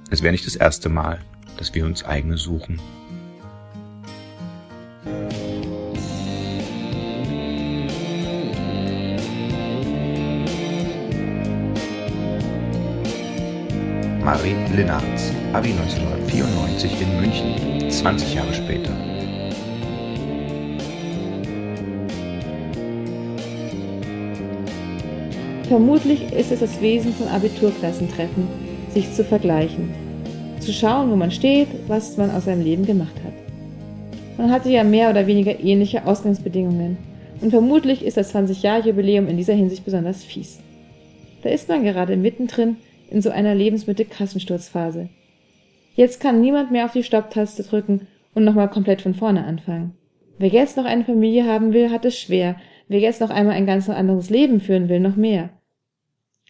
Es 0.10 0.24
wäre 0.24 0.32
nicht 0.32 0.48
das 0.48 0.56
erste 0.56 0.90
Mal, 0.90 1.20
dass 1.58 1.76
wir 1.76 1.86
uns 1.86 2.04
eigene 2.04 2.38
suchen. 2.38 2.80
Marie 14.24 14.56
Lennartz, 14.74 15.34
Abi 15.52 15.72
1994 15.72 16.92
in 17.02 17.20
München, 17.20 17.92
20 17.92 18.34
Jahre 18.36 18.54
später. 18.54 18.92
Vermutlich 25.68 26.32
ist 26.32 26.52
es 26.52 26.62
das 26.62 26.80
Wesen 26.80 27.14
von 27.14 27.28
Abiturklassentreffen, 27.28 28.48
sich 28.94 29.12
zu 29.14 29.26
vergleichen, 29.26 29.94
zu 30.62 30.72
schauen, 30.72 31.12
wo 31.12 31.18
man 31.18 31.32
steht, 31.32 31.68
was 31.88 32.16
man 32.16 32.32
aus 32.32 32.46
seinem 32.46 32.62
Leben 32.62 32.86
gemacht 32.86 33.16
hat. 33.26 33.43
Man 34.38 34.52
hatte 34.52 34.70
ja 34.70 34.84
mehr 34.84 35.10
oder 35.10 35.28
weniger 35.28 35.60
ähnliche 35.60 36.06
Ausgangsbedingungen 36.06 36.98
und 37.42 37.52
vermutlich 37.52 38.04
ist 38.04 38.18
das 38.18 38.34
20-Jahr-Jubiläum 38.34 39.28
in 39.28 39.38
dieser 39.38 39.54
Hinsicht 39.54 39.86
besonders 39.86 40.24
fies. 40.24 40.60
Da 41.44 41.50
ist 41.50 41.70
man 41.70 41.84
gerade 41.84 42.18
mittendrin 42.18 42.78
in 43.10 43.22
so 43.22 43.30
einer 43.30 43.54
Lebensmittel-Kassensturzphase. 43.54 45.10
Jetzt 45.96 46.20
kann 46.20 46.42
niemand 46.42 46.72
mehr 46.72 46.86
auf 46.86 46.94
die 46.94 47.04
Stopptaste 47.04 47.64
drücken 47.64 48.08
und 48.34 48.44
nochmal 48.44 48.70
komplett 48.70 49.02
von 49.02 49.14
vorne 49.14 49.46
anfangen. 49.46 49.94
Wer 50.40 50.50
jetzt 50.50 50.78
noch 50.78 50.86
eine 50.86 51.06
Familie 51.06 51.46
haben 51.46 51.74
will, 51.74 51.92
hat 51.92 52.06
es 52.06 52.18
schwer. 52.18 52.56
Wer 52.88 53.00
jetzt 53.00 53.22
noch 53.22 53.30
einmal 53.30 53.56
ein 53.56 53.68
ganz 53.68 53.88
anderes 53.88 54.30
Leben 54.30 54.60
führen 54.60 54.90
will, 54.90 55.00
noch 55.00 55.16
mehr. 55.16 55.52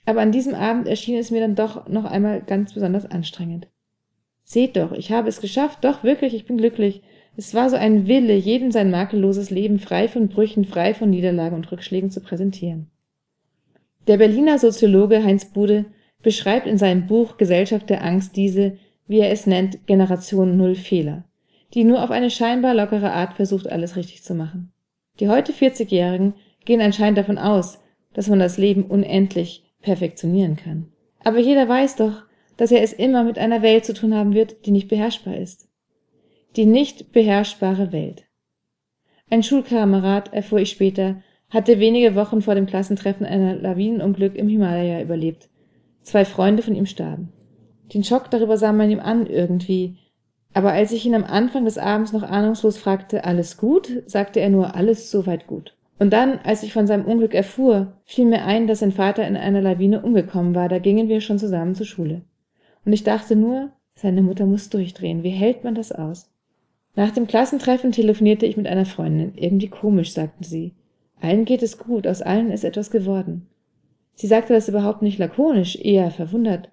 Aber 0.05 0.21
an 0.21 0.31
diesem 0.31 0.53
Abend 0.53 0.87
erschien 0.87 1.17
es 1.17 1.31
mir 1.31 1.41
dann 1.41 1.55
doch 1.55 1.87
noch 1.87 2.05
einmal 2.05 2.41
ganz 2.41 2.73
besonders 2.73 3.05
anstrengend. 3.05 3.67
Seht 4.43 4.75
doch, 4.75 4.91
ich 4.91 5.11
habe 5.11 5.29
es 5.29 5.41
geschafft, 5.41 5.83
doch 5.83 6.03
wirklich, 6.03 6.33
ich 6.33 6.45
bin 6.45 6.57
glücklich. 6.57 7.01
Es 7.35 7.55
war 7.55 7.69
so 7.69 7.75
ein 7.75 8.07
Wille, 8.07 8.35
jedem 8.35 8.71
sein 8.71 8.91
makelloses 8.91 9.49
Leben 9.49 9.79
frei 9.79 10.07
von 10.07 10.27
Brüchen, 10.27 10.65
frei 10.65 10.93
von 10.93 11.09
Niederlagen 11.09 11.55
und 11.55 11.71
Rückschlägen 11.71 12.11
zu 12.11 12.21
präsentieren. 12.21 12.87
Der 14.07 14.17
Berliner 14.17 14.59
Soziologe 14.59 15.23
Heinz 15.23 15.45
Bude 15.45 15.85
beschreibt 16.21 16.67
in 16.67 16.77
seinem 16.77 17.07
Buch 17.07 17.37
Gesellschaft 17.37 17.89
der 17.89 18.03
Angst 18.03 18.35
diese, 18.35 18.77
wie 19.07 19.19
er 19.19 19.31
es 19.31 19.47
nennt, 19.47 19.87
Generation 19.87 20.57
Null 20.57 20.75
Fehler, 20.75 21.23
die 21.73 21.83
nur 21.83 22.03
auf 22.03 22.11
eine 22.11 22.29
scheinbar 22.29 22.75
lockere 22.75 23.11
Art 23.11 23.33
versucht, 23.33 23.67
alles 23.67 23.95
richtig 23.95 24.23
zu 24.23 24.35
machen. 24.35 24.71
Die 25.19 25.29
heute 25.29 25.53
40-Jährigen 25.53 26.33
gehen 26.65 26.81
anscheinend 26.81 27.17
davon 27.17 27.37
aus, 27.37 27.79
dass 28.13 28.27
man 28.27 28.39
das 28.39 28.57
Leben 28.57 28.83
unendlich 28.83 29.63
perfektionieren 29.81 30.55
kann. 30.55 30.87
Aber 31.23 31.39
jeder 31.39 31.67
weiß 31.67 31.95
doch, 31.95 32.23
dass 32.57 32.71
er 32.71 32.83
es 32.83 32.93
immer 32.93 33.23
mit 33.23 33.39
einer 33.39 33.61
Welt 33.61 33.85
zu 33.85 33.93
tun 33.93 34.13
haben 34.13 34.33
wird, 34.33 34.65
die 34.65 34.71
nicht 34.71 34.87
beherrschbar 34.87 35.35
ist. 35.37 35.67
Die 36.55 36.65
nicht 36.65 37.11
beherrschbare 37.11 37.91
Welt. 37.91 38.25
Ein 39.29 39.41
Schulkamerad, 39.41 40.33
erfuhr 40.33 40.59
ich 40.59 40.69
später, 40.69 41.21
hatte 41.49 41.79
wenige 41.79 42.15
Wochen 42.15 42.41
vor 42.41 42.55
dem 42.55 42.65
Klassentreffen 42.65 43.25
einer 43.25 43.55
Lawinenunglück 43.55 44.35
im 44.35 44.47
Himalaya 44.47 45.01
überlebt 45.01 45.49
Zwei 46.03 46.25
Freunde 46.25 46.61
von 46.61 46.75
ihm 46.75 46.85
starben. 46.85 47.31
Den 47.93 48.03
Schock 48.03 48.29
darüber 48.29 48.57
sah 48.57 48.73
man 48.73 48.91
ihm 48.91 48.99
an 48.99 49.25
irgendwie. 49.25 49.97
Aber 50.53 50.73
als 50.73 50.91
ich 50.91 51.05
ihn 51.05 51.15
am 51.15 51.23
Anfang 51.23 51.65
des 51.65 51.77
Abends 51.77 52.11
noch 52.11 52.23
ahnungslos 52.23 52.77
fragte, 52.77 53.23
alles 53.23 53.57
gut, 53.57 54.03
sagte 54.05 54.39
er 54.39 54.49
nur, 54.49 54.75
alles 54.75 55.09
soweit 55.09 55.47
gut. 55.47 55.75
Und 55.97 56.11
dann, 56.11 56.39
als 56.43 56.63
ich 56.63 56.73
von 56.73 56.85
seinem 56.85 57.05
Unglück 57.05 57.33
erfuhr, 57.33 57.93
fiel 58.03 58.25
mir 58.25 58.45
ein, 58.45 58.67
dass 58.67 58.79
sein 58.79 58.91
Vater 58.91 59.25
in 59.25 59.37
einer 59.37 59.61
Lawine 59.61 60.01
umgekommen 60.01 60.53
war, 60.53 60.69
da 60.69 60.79
gingen 60.79 61.07
wir 61.07 61.21
schon 61.21 61.39
zusammen 61.39 61.75
zur 61.75 61.85
Schule. 61.85 62.21
Und 62.85 62.93
ich 62.93 63.03
dachte 63.03 63.35
nur, 63.35 63.71
seine 63.95 64.21
Mutter 64.21 64.45
muss 64.45 64.69
durchdrehen, 64.69 65.23
wie 65.23 65.29
hält 65.29 65.63
man 65.63 65.75
das 65.75 65.91
aus? 65.91 66.32
Nach 66.95 67.11
dem 67.11 67.27
Klassentreffen 67.27 67.91
telefonierte 67.91 68.45
ich 68.45 68.57
mit 68.57 68.67
einer 68.67 68.85
Freundin. 68.85 69.33
Irgendwie 69.35 69.69
komisch, 69.69 70.13
sagten 70.13 70.43
sie. 70.43 70.73
Allen 71.19 71.45
geht 71.45 71.63
es 71.63 71.77
gut, 71.77 72.05
aus 72.05 72.21
allen 72.21 72.51
ist 72.51 72.63
etwas 72.63 72.91
geworden. 72.91 73.47
Sie 74.15 74.27
sagte 74.27 74.53
das 74.53 74.69
überhaupt 74.69 75.01
nicht 75.01 75.17
lakonisch, 75.17 75.75
eher 75.75 76.11
verwundert. 76.11 76.69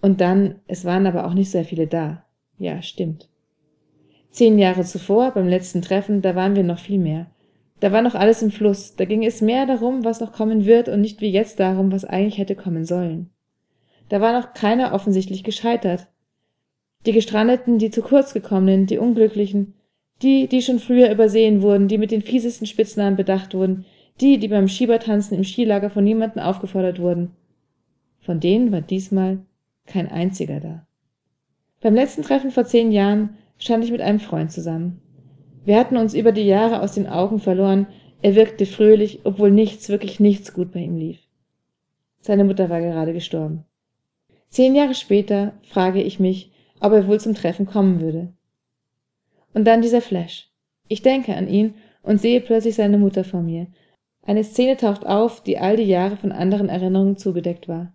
Und 0.00 0.20
dann, 0.20 0.56
es 0.66 0.84
waren 0.84 1.06
aber 1.06 1.26
auch 1.26 1.34
nicht 1.34 1.50
sehr 1.50 1.64
viele 1.64 1.86
da. 1.86 2.24
Ja, 2.58 2.80
stimmt. 2.82 3.28
Zehn 4.30 4.58
Jahre 4.58 4.84
zuvor, 4.84 5.32
beim 5.32 5.48
letzten 5.48 5.82
Treffen, 5.82 6.22
da 6.22 6.36
waren 6.36 6.54
wir 6.54 6.62
noch 6.62 6.78
viel 6.78 6.98
mehr. 6.98 7.26
Da 7.80 7.90
war 7.90 8.02
noch 8.02 8.14
alles 8.14 8.42
im 8.42 8.50
Fluss, 8.50 8.94
da 8.94 9.04
ging 9.06 9.24
es 9.24 9.40
mehr 9.40 9.66
darum, 9.66 10.04
was 10.04 10.20
noch 10.20 10.32
kommen 10.32 10.66
wird 10.66 10.88
und 10.88 11.00
nicht 11.00 11.20
wie 11.20 11.30
jetzt 11.30 11.58
darum, 11.58 11.90
was 11.90 12.04
eigentlich 12.04 12.38
hätte 12.38 12.54
kommen 12.54 12.84
sollen. 12.84 13.30
Da 14.10 14.20
war 14.20 14.38
noch 14.38 14.52
keiner 14.52 14.92
offensichtlich 14.92 15.42
gescheitert. 15.42 16.06
Die 17.06 17.12
Gestrandeten, 17.12 17.78
die 17.78 17.90
zu 17.90 18.02
kurz 18.02 18.34
gekommenen, 18.34 18.86
die 18.86 18.98
Unglücklichen, 18.98 19.74
die, 20.22 20.48
die 20.48 20.60
schon 20.60 20.78
früher 20.78 21.10
übersehen 21.10 21.62
wurden, 21.62 21.88
die 21.88 21.98
mit 21.98 22.10
den 22.10 22.22
fiesesten 22.22 22.66
Spitznamen 22.66 23.16
bedacht 23.16 23.54
wurden, 23.54 23.86
die, 24.20 24.38
die 24.38 24.48
beim 24.48 24.68
Schiebertanzen 24.68 25.36
im 25.36 25.44
Skilager 25.44 25.88
von 25.88 26.04
niemandem 26.04 26.42
aufgefordert 26.42 27.00
wurden. 27.00 27.30
Von 28.20 28.38
denen 28.38 28.70
war 28.70 28.82
diesmal 28.82 29.38
kein 29.86 30.08
einziger 30.08 30.60
da. 30.60 30.86
Beim 31.80 31.94
letzten 31.94 32.22
Treffen 32.22 32.50
vor 32.50 32.66
zehn 32.66 32.92
Jahren 32.92 33.30
stand 33.58 33.82
ich 33.82 33.90
mit 33.90 34.02
einem 34.02 34.20
Freund 34.20 34.52
zusammen. 34.52 35.00
Wir 35.64 35.78
hatten 35.78 35.96
uns 35.96 36.14
über 36.14 36.32
die 36.32 36.46
Jahre 36.46 36.82
aus 36.82 36.92
den 36.92 37.06
Augen 37.06 37.38
verloren, 37.38 37.86
er 38.22 38.34
wirkte 38.34 38.66
fröhlich, 38.66 39.20
obwohl 39.24 39.50
nichts, 39.50 39.88
wirklich 39.88 40.20
nichts 40.20 40.52
gut 40.52 40.72
bei 40.72 40.80
ihm 40.80 40.96
lief. 40.96 41.18
Seine 42.20 42.44
Mutter 42.44 42.68
war 42.68 42.80
gerade 42.80 43.14
gestorben. 43.14 43.64
Zehn 44.48 44.74
Jahre 44.74 44.94
später 44.94 45.54
frage 45.62 46.02
ich 46.02 46.20
mich, 46.20 46.50
ob 46.80 46.92
er 46.92 47.06
wohl 47.06 47.20
zum 47.20 47.34
Treffen 47.34 47.66
kommen 47.66 48.00
würde. 48.00 48.32
Und 49.54 49.64
dann 49.66 49.82
dieser 49.82 50.00
Flash. 50.00 50.50
Ich 50.88 51.02
denke 51.02 51.34
an 51.34 51.48
ihn 51.48 51.74
und 52.02 52.20
sehe 52.20 52.40
plötzlich 52.40 52.74
seine 52.74 52.98
Mutter 52.98 53.24
vor 53.24 53.42
mir, 53.42 53.68
eine 54.22 54.44
Szene 54.44 54.76
taucht 54.76 55.06
auf, 55.06 55.42
die 55.42 55.58
all 55.58 55.76
die 55.76 55.84
Jahre 55.84 56.16
von 56.16 56.32
anderen 56.32 56.68
Erinnerungen 56.68 57.16
zugedeckt 57.16 57.68
war. 57.68 57.92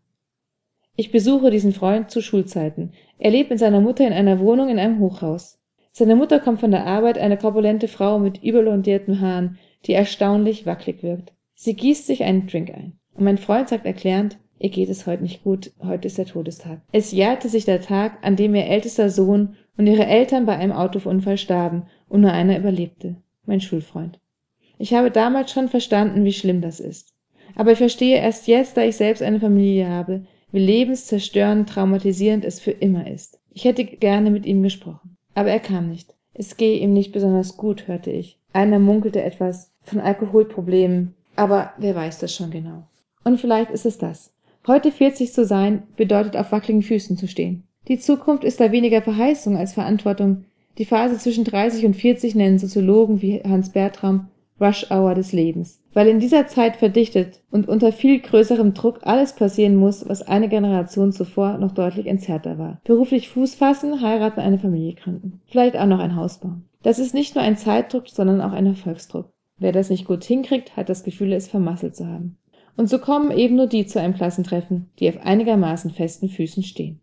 Ich 0.95 1.11
besuche 1.11 1.51
diesen 1.51 1.73
Freund 1.73 2.09
zu 2.09 2.21
Schulzeiten. 2.21 2.93
Er 3.19 3.31
lebt 3.31 3.49
mit 3.49 3.59
seiner 3.59 3.81
Mutter 3.81 4.07
in 4.07 4.13
einer 4.13 4.39
Wohnung 4.39 4.69
in 4.69 4.79
einem 4.79 4.99
Hochhaus. 4.99 5.59
Seine 5.91 6.15
Mutter 6.15 6.39
kommt 6.39 6.59
von 6.59 6.71
der 6.71 6.85
Arbeit, 6.85 7.17
eine 7.17 7.37
korpulente 7.37 7.87
Frau 7.87 8.19
mit 8.19 8.43
überlondierten 8.43 9.21
Haaren, 9.21 9.57
die 9.85 9.93
erstaunlich 9.93 10.65
wackelig 10.65 11.03
wirkt. 11.03 11.33
Sie 11.53 11.75
gießt 11.75 12.07
sich 12.07 12.23
einen 12.23 12.47
Drink 12.47 12.69
ein. 12.69 12.99
Und 13.13 13.23
mein 13.23 13.37
Freund 13.37 13.69
sagt 13.69 13.85
erklärend, 13.85 14.37
ihr 14.65 14.71
geht 14.71 14.89
es 14.89 15.05
heute 15.05 15.21
nicht 15.21 15.43
gut, 15.43 15.71
heute 15.83 16.07
ist 16.07 16.17
der 16.17 16.25
Todestag. 16.25 16.81
Es 16.91 17.11
jährte 17.11 17.49
sich 17.49 17.65
der 17.65 17.83
Tag, 17.83 18.17
an 18.23 18.35
dem 18.35 18.55
ihr 18.55 18.65
ältester 18.65 19.11
Sohn 19.11 19.57
und 19.77 19.85
ihre 19.85 20.07
Eltern 20.07 20.47
bei 20.47 20.55
einem 20.55 20.71
Autounfall 20.71 21.37
starben 21.37 21.83
und 22.09 22.21
nur 22.21 22.31
einer 22.31 22.57
überlebte, 22.57 23.15
mein 23.45 23.61
Schulfreund. 23.61 24.19
Ich 24.79 24.95
habe 24.95 25.11
damals 25.11 25.51
schon 25.51 25.69
verstanden, 25.69 26.25
wie 26.25 26.33
schlimm 26.33 26.61
das 26.61 26.79
ist. 26.79 27.13
Aber 27.55 27.73
ich 27.73 27.77
verstehe 27.77 28.17
erst 28.17 28.47
jetzt, 28.47 28.75
da 28.75 28.81
ich 28.81 28.95
selbst 28.95 29.21
eine 29.21 29.39
Familie 29.39 29.87
habe, 29.87 30.25
wie 30.51 30.65
lebenszerstörend, 30.65 31.69
traumatisierend 31.69 32.43
es 32.43 32.59
für 32.59 32.71
immer 32.71 33.07
ist. 33.07 33.39
Ich 33.51 33.65
hätte 33.65 33.85
gerne 33.85 34.31
mit 34.31 34.47
ihm 34.47 34.63
gesprochen. 34.63 35.15
Aber 35.35 35.51
er 35.51 35.59
kam 35.59 35.89
nicht. 35.89 36.15
Es 36.33 36.57
gehe 36.57 36.79
ihm 36.79 36.91
nicht 36.91 37.11
besonders 37.11 37.55
gut, 37.55 37.87
hörte 37.87 38.09
ich. 38.09 38.39
Einer 38.51 38.79
munkelte 38.79 39.21
etwas 39.21 39.71
von 39.83 39.99
Alkoholproblemen, 39.99 41.13
aber 41.35 41.73
wer 41.77 41.93
weiß 41.93 42.17
das 42.17 42.33
schon 42.33 42.49
genau. 42.49 42.87
Und 43.23 43.39
vielleicht 43.39 43.69
ist 43.69 43.85
es 43.85 43.99
das. 43.99 44.34
Heute 44.67 44.91
40 44.91 45.31
zu 45.31 45.45
sein, 45.45 45.83
bedeutet 45.95 46.35
auf 46.35 46.51
wackeligen 46.51 46.81
Füßen 46.81 47.17
zu 47.17 47.27
stehen. 47.27 47.63
Die 47.87 47.99
Zukunft 47.99 48.43
ist 48.43 48.59
da 48.59 48.71
weniger 48.71 49.01
Verheißung 49.03 49.57
als 49.57 49.73
Verantwortung. 49.73 50.45
Die 50.79 50.85
Phase 50.85 51.17
zwischen 51.19 51.43
30 51.43 51.85
und 51.85 51.95
40 51.95 52.33
nennen 52.33 52.57
Soziologen 52.57 53.21
wie 53.21 53.41
Hans 53.43 53.69
Bertram 53.69 54.27
Rush 54.59 54.89
Hour 54.89 55.15
des 55.15 55.33
Lebens, 55.33 55.81
weil 55.93 56.07
in 56.07 56.19
dieser 56.19 56.47
Zeit 56.47 56.77
verdichtet 56.77 57.41
und 57.51 57.67
unter 57.67 57.91
viel 57.91 58.19
größerem 58.19 58.73
Druck 58.73 58.99
alles 59.03 59.33
passieren 59.33 59.75
muss, 59.75 60.07
was 60.07 60.21
eine 60.21 60.47
Generation 60.47 61.11
zuvor 61.11 61.57
noch 61.57 61.73
deutlich 61.73 62.07
entzerrter 62.07 62.57
war. 62.57 62.79
Beruflich 62.85 63.29
Fuß 63.29 63.55
fassen, 63.55 64.01
heiraten, 64.01 64.39
eine 64.39 64.57
Familie 64.57 64.95
gründen. 64.95 65.41
Vielleicht 65.45 65.77
auch 65.77 65.87
noch 65.87 65.99
ein 65.99 66.15
Haus 66.15 66.39
bauen. 66.39 66.65
Das 66.83 66.99
ist 66.99 67.13
nicht 67.13 67.35
nur 67.35 67.43
ein 67.43 67.57
Zeitdruck, 67.57 68.07
sondern 68.07 68.41
auch 68.41 68.53
ein 68.53 68.65
Erfolgsdruck. 68.65 69.29
Wer 69.57 69.71
das 69.71 69.89
nicht 69.89 70.05
gut 70.05 70.23
hinkriegt, 70.23 70.75
hat 70.75 70.89
das 70.89 71.03
Gefühl, 71.03 71.33
es 71.33 71.47
vermasselt 71.47 71.95
zu 71.95 72.07
haben. 72.07 72.37
Und 72.77 72.89
so 72.89 72.99
kommen 72.99 73.31
eben 73.31 73.55
nur 73.55 73.67
die 73.67 73.85
zu 73.85 73.99
einem 73.99 74.15
Klassentreffen, 74.15 74.89
die 74.99 75.09
auf 75.09 75.17
einigermaßen 75.23 75.91
festen 75.91 76.29
Füßen 76.29 76.63
stehen. 76.63 76.99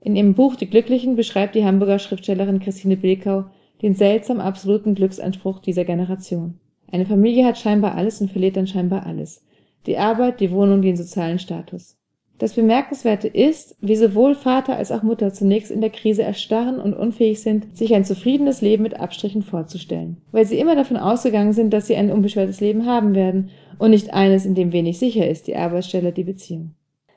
In 0.00 0.16
ihrem 0.16 0.34
Buch 0.34 0.56
Die 0.56 0.68
Glücklichen 0.68 1.16
beschreibt 1.16 1.54
die 1.54 1.64
Hamburger 1.64 1.98
Schriftstellerin 1.98 2.60
Christine 2.60 2.96
Bilkau 2.96 3.46
den 3.82 3.94
seltsam 3.94 4.40
absoluten 4.40 4.94
Glücksanspruch 4.94 5.60
dieser 5.60 5.84
Generation. 5.84 6.58
Eine 6.90 7.06
Familie 7.06 7.44
hat 7.44 7.58
scheinbar 7.58 7.94
alles 7.94 8.20
und 8.20 8.30
verliert 8.30 8.56
dann 8.56 8.66
scheinbar 8.66 9.06
alles. 9.06 9.44
Die 9.86 9.98
Arbeit, 9.98 10.40
die 10.40 10.50
Wohnung, 10.50 10.82
den 10.82 10.96
sozialen 10.96 11.38
Status. 11.38 11.97
Das 12.38 12.52
Bemerkenswerte 12.52 13.26
ist, 13.26 13.76
wie 13.80 13.96
sowohl 13.96 14.36
Vater 14.36 14.76
als 14.76 14.92
auch 14.92 15.02
Mutter 15.02 15.32
zunächst 15.32 15.72
in 15.72 15.80
der 15.80 15.90
Krise 15.90 16.22
erstarren 16.22 16.78
und 16.80 16.94
unfähig 16.94 17.40
sind, 17.42 17.76
sich 17.76 17.94
ein 17.94 18.04
zufriedenes 18.04 18.60
Leben 18.60 18.84
mit 18.84 18.98
Abstrichen 18.98 19.42
vorzustellen, 19.42 20.18
weil 20.30 20.46
sie 20.46 20.58
immer 20.58 20.76
davon 20.76 20.96
ausgegangen 20.96 21.52
sind, 21.52 21.72
dass 21.72 21.88
sie 21.88 21.96
ein 21.96 22.12
unbeschwertes 22.12 22.60
Leben 22.60 22.86
haben 22.86 23.16
werden 23.16 23.50
und 23.78 23.90
nicht 23.90 24.14
eines, 24.14 24.46
in 24.46 24.54
dem 24.54 24.72
wenig 24.72 25.00
sicher 25.00 25.28
ist, 25.28 25.48
die 25.48 25.56
Arbeitsstelle, 25.56 26.12
die 26.12 26.24
Beziehung. 26.24 26.74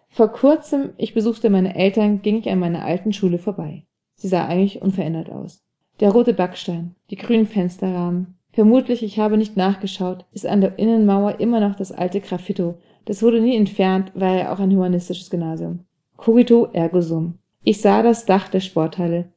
Vor 0.10 0.30
kurzem, 0.30 0.90
ich 0.98 1.14
besuchte 1.14 1.52
meine 1.52 1.76
Eltern, 1.76 2.24
ging 2.24 2.40
ich 2.40 2.50
an 2.50 2.60
meiner 2.60 2.84
alten 2.84 3.14
Schule 3.14 3.38
vorbei. 3.38 3.84
Sie 4.16 4.28
sah 4.28 4.46
eigentlich 4.46 4.82
unverändert 4.82 5.32
aus. 5.32 5.64
Der 6.00 6.12
rote 6.12 6.34
Backstein, 6.34 6.96
die 7.12 7.16
grünen 7.16 7.46
Fensterrahmen, 7.46 8.36
Vermutlich, 8.54 9.02
ich 9.02 9.18
habe 9.18 9.38
nicht 9.38 9.56
nachgeschaut, 9.56 10.26
ist 10.34 10.46
an 10.46 10.60
der 10.60 10.78
Innenmauer 10.78 11.40
immer 11.40 11.62
noch 11.62 11.76
das 11.76 11.92
alte 11.92 12.20
Graffito. 12.20 12.78
Das 13.06 13.24
wurde 13.24 13.42
nie 13.42 13.56
entfernt, 13.56 14.12
war 14.14 14.36
ja 14.36 14.54
auch 14.54 14.60
ein 14.60 14.72
humanistisches 14.72 15.30
Gymnasium. 15.30 15.86
Cogito 16.18 16.70
ergo 16.74 17.02
sum. 17.02 17.40
Ich 17.64 17.82
sah 17.82 18.04
das 18.04 18.26
Dach 18.26 18.50
der 18.50 18.60
Sporthalle 18.60 19.30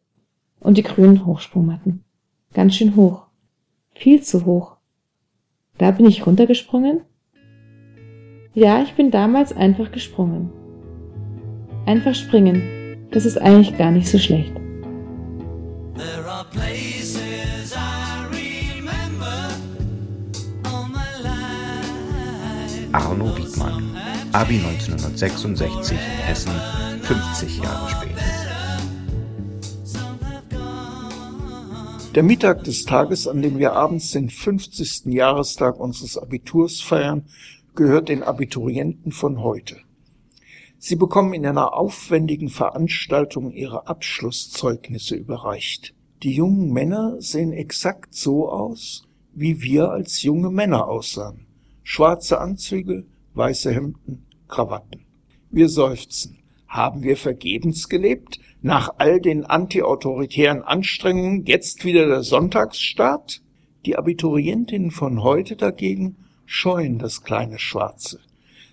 und 0.61 0.79
die 0.79 0.83
grünen 0.83 1.27
Hochsprungmatten. 1.27 2.05
Ganz 2.53 2.77
schön 2.77 2.97
hoch. 2.97 3.27
Viel 3.93 4.23
zu 4.23 4.45
hoch. 4.45 4.77
Da 5.79 5.91
bin 5.91 6.07
ich 6.07 6.27
runtergesprungen? 6.27 7.01
Ja, 8.55 8.83
ich 8.83 8.95
bin 8.95 9.11
damals 9.11 9.53
einfach 9.53 9.91
gesprungen. 9.93 10.51
Einfach 11.87 12.15
springen. 12.15 13.09
Das 13.11 13.27
ist 13.27 13.39
eigentlich 13.39 13.77
gar 13.77 13.91
nicht 13.91 14.09
so 14.09 14.19
schlecht. 14.19 14.53
Abi 24.35 24.57
1966, 24.57 25.97
Hessen, 25.97 26.51
50 27.03 27.63
Jahre 27.63 27.89
später. 27.89 28.25
Der 32.17 32.23
Mittag 32.25 32.65
des 32.65 32.85
Tages, 32.85 33.29
an 33.29 33.43
dem 33.43 33.61
wir 33.61 33.75
abends 33.75 34.11
den 34.11 34.29
50. 34.29 35.05
Jahrestag 35.07 35.79
unseres 35.79 36.19
Abiturs 36.19 36.81
feiern, 36.81 37.27
gehört 37.77 38.09
den 38.09 38.25
Abiturienten 38.25 39.13
von 39.13 39.41
heute. 39.41 39.77
Sie 40.79 40.97
bekommen 40.97 41.33
in 41.33 41.47
einer 41.47 41.73
aufwendigen 41.73 42.49
Veranstaltung 42.49 43.53
ihre 43.53 43.87
Abschlusszeugnisse 43.87 45.15
überreicht. 45.15 45.95
Die 46.25 46.35
jungen 46.35 46.73
Männer 46.73 47.21
sehen 47.21 47.53
exakt 47.53 48.17
so 48.17 48.49
aus, 48.49 49.07
wie 49.33 49.63
wir 49.63 49.91
als 49.91 50.25
junge 50.25 50.51
Männer 50.51 50.89
aussahen 50.89 51.47
schwarze 51.85 52.41
Anzüge, 52.41 53.05
weiße 53.35 53.73
Hemden, 53.73 54.27
Krawatten. 54.49 55.05
Wir 55.51 55.69
seufzen. 55.69 56.39
Haben 56.69 57.03
wir 57.03 57.17
vergebens 57.17 57.89
gelebt? 57.89 58.41
Nach 58.63 58.95
all 58.99 59.21
den 59.21 59.45
antiautoritären 59.45 60.63
Anstrengungen 60.63 61.45
jetzt 61.45 61.85
wieder 61.85 62.07
der 62.07 62.23
Sonntagsstaat? 62.23 63.43
Die 63.87 63.97
Abiturientinnen 63.97 64.91
von 64.91 65.23
heute 65.23 65.57
dagegen 65.57 66.17
scheuen 66.47 66.99
das 66.99 67.23
kleine 67.23 67.59
Schwarze. 67.59 68.21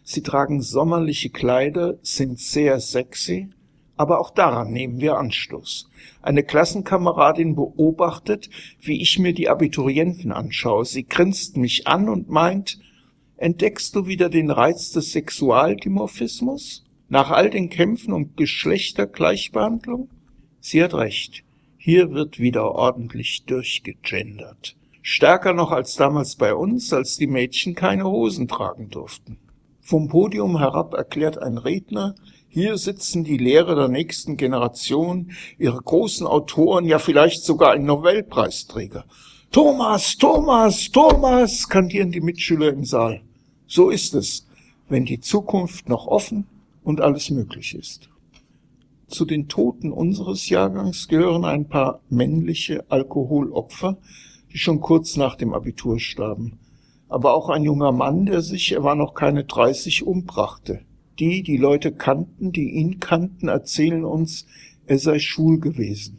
Sie 0.04 0.24
tragen 0.24 0.62
sommerliche 0.62 1.30
Kleider, 1.30 1.98
sind 2.02 2.40
sehr 2.40 2.80
sexy, 2.80 3.50
aber 3.98 4.20
auch 4.20 4.32
daran 4.32 4.72
nehmen 4.72 5.00
wir 5.00 5.18
Anstoß. 5.18 5.90
Eine 6.22 6.44
Klassenkameradin 6.44 7.56
beobachtet, 7.56 8.50
wie 8.80 9.02
ich 9.02 9.20
mir 9.20 9.34
die 9.34 9.50
Abiturienten 9.50 10.32
anschaue. 10.32 10.86
Sie 10.86 11.04
grinst 11.04 11.58
mich 11.58 11.88
an 11.88 12.10
und 12.10 12.30
meint, 12.30 12.80
Entdeckst 13.42 13.96
du 13.96 14.06
wieder 14.06 14.30
den 14.30 14.52
Reiz 14.52 14.92
des 14.92 15.14
Sexualdimorphismus? 15.14 16.84
Nach 17.10 17.32
all 17.32 17.50
den 17.50 17.72
Kämpfen 17.72 18.14
um 18.14 18.36
Geschlechtergleichbehandlung? 18.36 20.10
Sie 20.60 20.84
hat 20.84 20.94
recht. 20.94 21.44
Hier 21.76 22.12
wird 22.12 22.38
wieder 22.38 22.76
ordentlich 22.76 23.46
durchgegendert. 23.46 24.76
Stärker 25.02 25.54
noch 25.54 25.72
als 25.72 25.96
damals 25.96 26.36
bei 26.36 26.54
uns, 26.54 26.94
als 26.94 27.18
die 27.18 27.26
Mädchen 27.26 27.74
keine 27.74 28.04
Hosen 28.04 28.48
tragen 28.48 28.92
durften. 28.92 29.40
Vom 29.80 30.08
Podium 30.08 30.60
herab 30.60 30.94
erklärt 30.94 31.40
ein 31.40 31.58
Redner, 31.58 32.14
hier 32.48 32.78
sitzen 32.78 33.24
die 33.24 33.38
Lehrer 33.38 33.74
der 33.74 33.88
nächsten 33.88 34.38
Generation, 34.38 35.32
ihre 35.58 35.82
großen 35.82 36.28
Autoren, 36.28 36.86
ja 36.86 37.00
vielleicht 37.00 37.44
sogar 37.44 37.72
ein 37.72 37.86
Nobelpreisträger. 37.86 39.06
Thomas, 39.50 40.16
Thomas, 40.16 40.92
Thomas, 40.92 41.62
skandieren 41.62 42.12
die 42.12 42.22
Mitschüler 42.22 42.70
im 42.72 42.86
Saal. 42.86 43.24
So 43.74 43.90
ist 43.90 44.16
es, 44.16 44.46
wenn 44.90 45.06
die 45.06 45.22
Zukunft 45.22 45.88
noch 45.88 46.06
offen 46.06 46.46
und 46.84 47.00
alles 47.00 47.30
möglich 47.30 47.74
ist. 47.74 48.10
Zu 49.08 49.24
den 49.24 49.48
Toten 49.48 49.94
unseres 49.94 50.50
Jahrgangs 50.50 51.08
gehören 51.08 51.46
ein 51.46 51.70
paar 51.70 52.02
männliche 52.10 52.84
Alkoholopfer, 52.92 53.98
die 54.52 54.58
schon 54.58 54.82
kurz 54.82 55.16
nach 55.16 55.36
dem 55.36 55.54
Abitur 55.54 56.02
starben. 56.02 56.60
Aber 57.08 57.34
auch 57.34 57.48
ein 57.48 57.64
junger 57.64 57.94
Mann, 57.94 58.26
der 58.26 58.42
sich, 58.42 58.74
er 58.74 58.84
war 58.84 58.96
noch 58.96 59.14
keine 59.14 59.46
30, 59.46 60.06
umbrachte. 60.06 60.82
Die, 61.18 61.42
die 61.42 61.56
Leute 61.56 61.94
kannten, 61.94 62.52
die 62.52 62.72
ihn 62.72 63.00
kannten, 63.00 63.48
erzählen 63.48 64.04
uns, 64.04 64.48
er 64.86 65.00
sei 65.00 65.18
schwul 65.20 65.62
gewesen. 65.62 66.18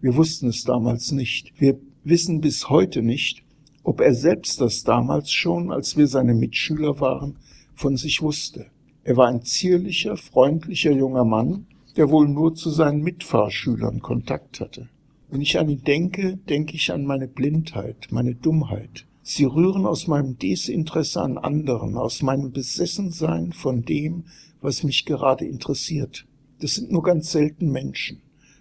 Wir 0.00 0.16
wussten 0.16 0.48
es 0.48 0.64
damals 0.64 1.12
nicht. 1.12 1.52
Wir 1.60 1.78
wissen 2.02 2.40
bis 2.40 2.68
heute 2.68 3.02
nicht, 3.02 3.44
ob 3.88 4.02
er 4.02 4.14
selbst 4.14 4.60
das 4.60 4.84
damals 4.84 5.32
schon, 5.32 5.72
als 5.72 5.96
wir 5.96 6.08
seine 6.08 6.34
Mitschüler 6.34 7.00
waren, 7.00 7.38
von 7.74 7.96
sich 7.96 8.20
wusste. 8.20 8.66
Er 9.02 9.16
war 9.16 9.28
ein 9.28 9.40
zierlicher, 9.40 10.18
freundlicher 10.18 10.92
junger 10.92 11.24
Mann, 11.24 11.66
der 11.96 12.10
wohl 12.10 12.28
nur 12.28 12.54
zu 12.54 12.68
seinen 12.68 13.00
Mitfahrschülern 13.00 14.00
Kontakt 14.00 14.60
hatte. 14.60 14.90
Wenn 15.30 15.40
ich 15.40 15.58
an 15.58 15.70
ihn 15.70 15.84
denke, 15.84 16.36
denke 16.36 16.74
ich 16.74 16.92
an 16.92 17.06
meine 17.06 17.28
Blindheit, 17.28 18.08
meine 18.10 18.34
Dummheit. 18.34 19.06
Sie 19.22 19.44
rühren 19.44 19.86
aus 19.86 20.06
meinem 20.06 20.36
Desinteresse 20.36 21.22
an 21.22 21.38
anderen, 21.38 21.96
aus 21.96 22.20
meinem 22.20 22.52
Besessensein 22.52 23.54
von 23.54 23.86
dem, 23.86 24.24
was 24.60 24.82
mich 24.82 25.06
gerade 25.06 25.46
interessiert. 25.46 26.26
Das 26.60 26.74
sind 26.74 26.92
nur 26.92 27.02
ganz 27.02 27.32
selten 27.32 27.72
Menschen. 27.72 28.20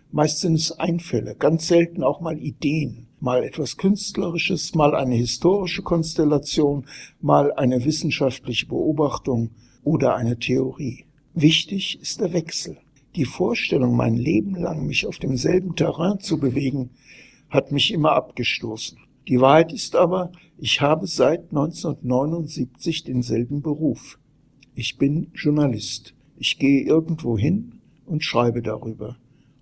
Meist 0.09 0.39
sind 0.39 0.53
es 0.53 0.71
Einfälle, 0.71 1.36
ganz 1.36 1.67
selten 1.67 2.01
auch 2.01 2.21
mal 2.21 2.39
Ideen 2.39 3.06
mal 3.20 3.43
etwas 3.43 3.78
Künstlerisches, 3.78 4.76
mal 4.76 4.95
eine 4.95 5.15
historische 5.15 5.82
Konstellation, 5.82 6.86
mal 7.22 7.51
eine 7.53 7.84
wissenschaftliche 7.84 8.68
Beobachtung 8.68 9.51
oder 9.84 10.15
eine 10.15 10.38
Theorie. 10.38 11.05
Wichtig 11.34 11.99
ist 12.01 12.22
der 12.22 12.34
Wechsel. 12.34 12.78
Die 13.15 13.26
Vorstellung, 13.26 13.95
mein 13.95 14.15
Leben 14.15 14.55
lang 14.55 14.86
mich 14.86 15.07
auf 15.07 15.18
demselben 15.18 15.76
Terrain 15.76 16.20
zu 16.20 16.39
bewegen, 16.39 16.91
hat 17.49 17.72
mich 17.72 17.91
immer 17.93 18.11
abgestoßen. 18.11 18.97
Die 19.28 19.41
Wahrheit 19.41 19.74
ist 19.74 19.95
aber, 19.95 20.32
ich 20.57 20.82
habe 20.82 21.07
seit 21.07 21.49
1979 21.49 23.03
denselben 23.03 23.61
Beruf. 23.61 24.20
Ich 24.76 24.97
bin 24.97 25.32
Journalist. 25.34 26.13
Ich 26.38 26.59
gehe 26.59 26.82
irgendwo 26.82 27.38
hin 27.38 27.80
und 28.05 28.24
schreibe 28.24 28.61
darüber. 28.61 29.18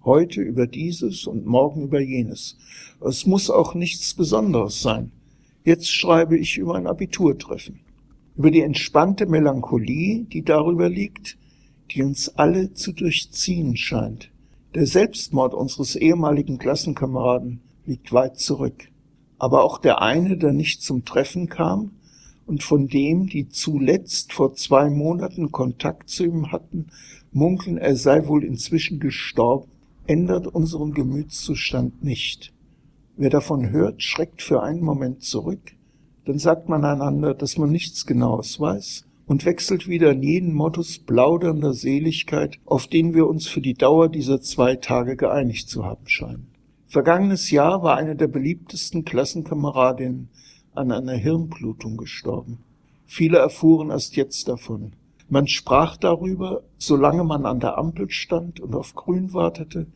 Heute 0.06 0.42
über 0.42 0.68
dieses 0.68 1.26
und 1.26 1.48
morgen 1.48 1.86
über 1.86 2.00
jenes. 2.00 2.60
Es 3.02 3.26
muss 3.26 3.50
auch 3.50 3.74
nichts 3.74 4.14
Besonderes 4.14 4.84
sein. 4.84 5.12
Jetzt 5.64 5.92
schreibe 5.92 6.38
ich 6.38 6.60
über 6.60 6.76
ein 6.76 6.86
Abiturtreffen. 6.86 7.80
Über 8.38 8.52
die 8.52 8.62
entspannte 8.62 9.26
Melancholie, 9.26 10.26
die 10.26 10.44
darüber 10.44 10.90
liegt, 10.90 11.40
die 11.90 12.04
uns 12.04 12.30
alle 12.30 12.72
zu 12.74 12.92
durchziehen 12.92 13.78
scheint. 13.78 14.30
Der 14.76 14.86
Selbstmord 14.86 15.56
unseres 15.56 15.96
ehemaligen 15.96 16.60
Klassenkameraden 16.60 17.62
liegt 17.88 18.14
weit 18.14 18.38
zurück. 18.38 18.90
Aber 19.40 19.64
auch 19.64 19.80
der 19.80 20.04
eine, 20.04 20.38
der 20.38 20.54
nicht 20.54 20.84
zum 20.84 21.04
Treffen 21.04 21.50
kam 21.50 21.94
und 22.46 22.62
von 22.62 22.90
dem, 22.90 23.26
die 23.26 23.50
zuletzt 23.50 24.34
vor 24.34 24.54
zwei 24.54 24.88
Monaten 24.92 25.52
Kontakt 25.52 26.10
zu 26.10 26.26
ihm 26.26 26.52
hatten, 26.52 26.90
munkeln, 27.32 27.80
er 27.80 27.96
sei 27.96 28.28
wohl 28.28 28.44
inzwischen 28.44 29.00
gestorben, 29.00 29.72
ändert 30.08 30.48
unseren 30.48 30.94
Gemütszustand 30.94 32.04
nicht. 32.04 32.54
Wer 33.18 33.30
davon 33.30 33.70
hört, 33.70 34.04
schreckt 34.04 34.42
für 34.42 34.62
einen 34.62 34.82
Moment 34.82 35.24
zurück, 35.24 35.74
dann 36.26 36.40
sagt 36.40 36.70
man 36.70 36.84
einander, 36.84 37.34
dass 37.34 37.58
man 37.58 37.72
nichts 37.72 38.06
Genaues 38.06 38.60
weiß 38.60 39.06
und 39.28 39.46
wechselt 39.46 39.88
wieder 39.88 40.12
in 40.12 40.24
jeden 40.24 40.54
Modus 40.54 41.00
plaudernder 41.00 41.74
Seligkeit, 41.74 42.60
auf 42.66 42.88
den 42.88 43.14
wir 43.14 43.28
uns 43.28 43.48
für 43.48 43.62
die 43.62 43.74
Dauer 43.74 44.10
dieser 44.10 44.42
zwei 44.42 44.76
Tage 44.76 45.16
geeinigt 45.16 45.70
zu 45.70 45.86
haben 45.86 46.08
scheinen. 46.08 46.48
Vergangenes 46.88 47.52
Jahr 47.52 47.84
war 47.84 47.98
eine 47.98 48.16
der 48.16 48.28
beliebtesten 48.28 49.06
Klassenkameradinnen 49.06 50.30
an 50.74 50.92
einer 50.92 51.14
Hirnblutung 51.14 51.98
gestorben. 51.98 52.60
Viele 53.06 53.38
erfuhren 53.38 53.90
erst 53.90 54.16
jetzt 54.16 54.48
davon. 54.48 54.94
Man 55.28 55.48
sprach 55.48 55.98
darüber, 55.98 56.64
solange 56.78 57.24
man 57.24 57.46
an 57.46 57.60
der 57.60 57.78
Ampel 57.78 58.10
stand 58.12 58.60
und 58.60 58.76
auf 58.76 58.94
Grün 58.94 59.34
wartete, 59.34 59.88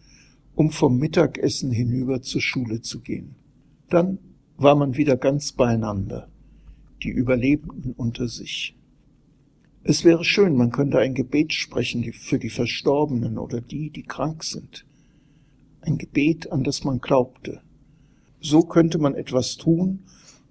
um 0.55 0.71
vom 0.71 0.97
Mittagessen 0.97 1.71
hinüber 1.71 2.21
zur 2.21 2.41
Schule 2.41 2.81
zu 2.81 3.01
gehen. 3.01 3.35
Dann 3.89 4.17
war 4.57 4.75
man 4.75 4.97
wieder 4.97 5.17
ganz 5.17 5.51
beieinander, 5.51 6.29
die 7.03 7.09
Überlebenden 7.09 7.93
unter 7.93 8.27
sich. 8.27 8.75
Es 9.83 10.03
wäre 10.03 10.25
schön, 10.25 10.57
man 10.57 10.71
könnte 10.71 10.99
ein 10.99 11.13
Gebet 11.13 11.53
sprechen 11.53 12.11
für 12.11 12.39
die 12.39 12.49
Verstorbenen 12.49 13.37
oder 13.37 13.61
die, 13.61 13.89
die 13.89 14.03
krank 14.03 14.43
sind. 14.43 14.85
Ein 15.81 15.97
Gebet, 15.97 16.51
an 16.51 16.63
das 16.63 16.83
man 16.83 16.99
glaubte. 16.99 17.61
So 18.41 18.63
könnte 18.63 18.97
man 18.97 19.15
etwas 19.15 19.57
tun 19.57 20.03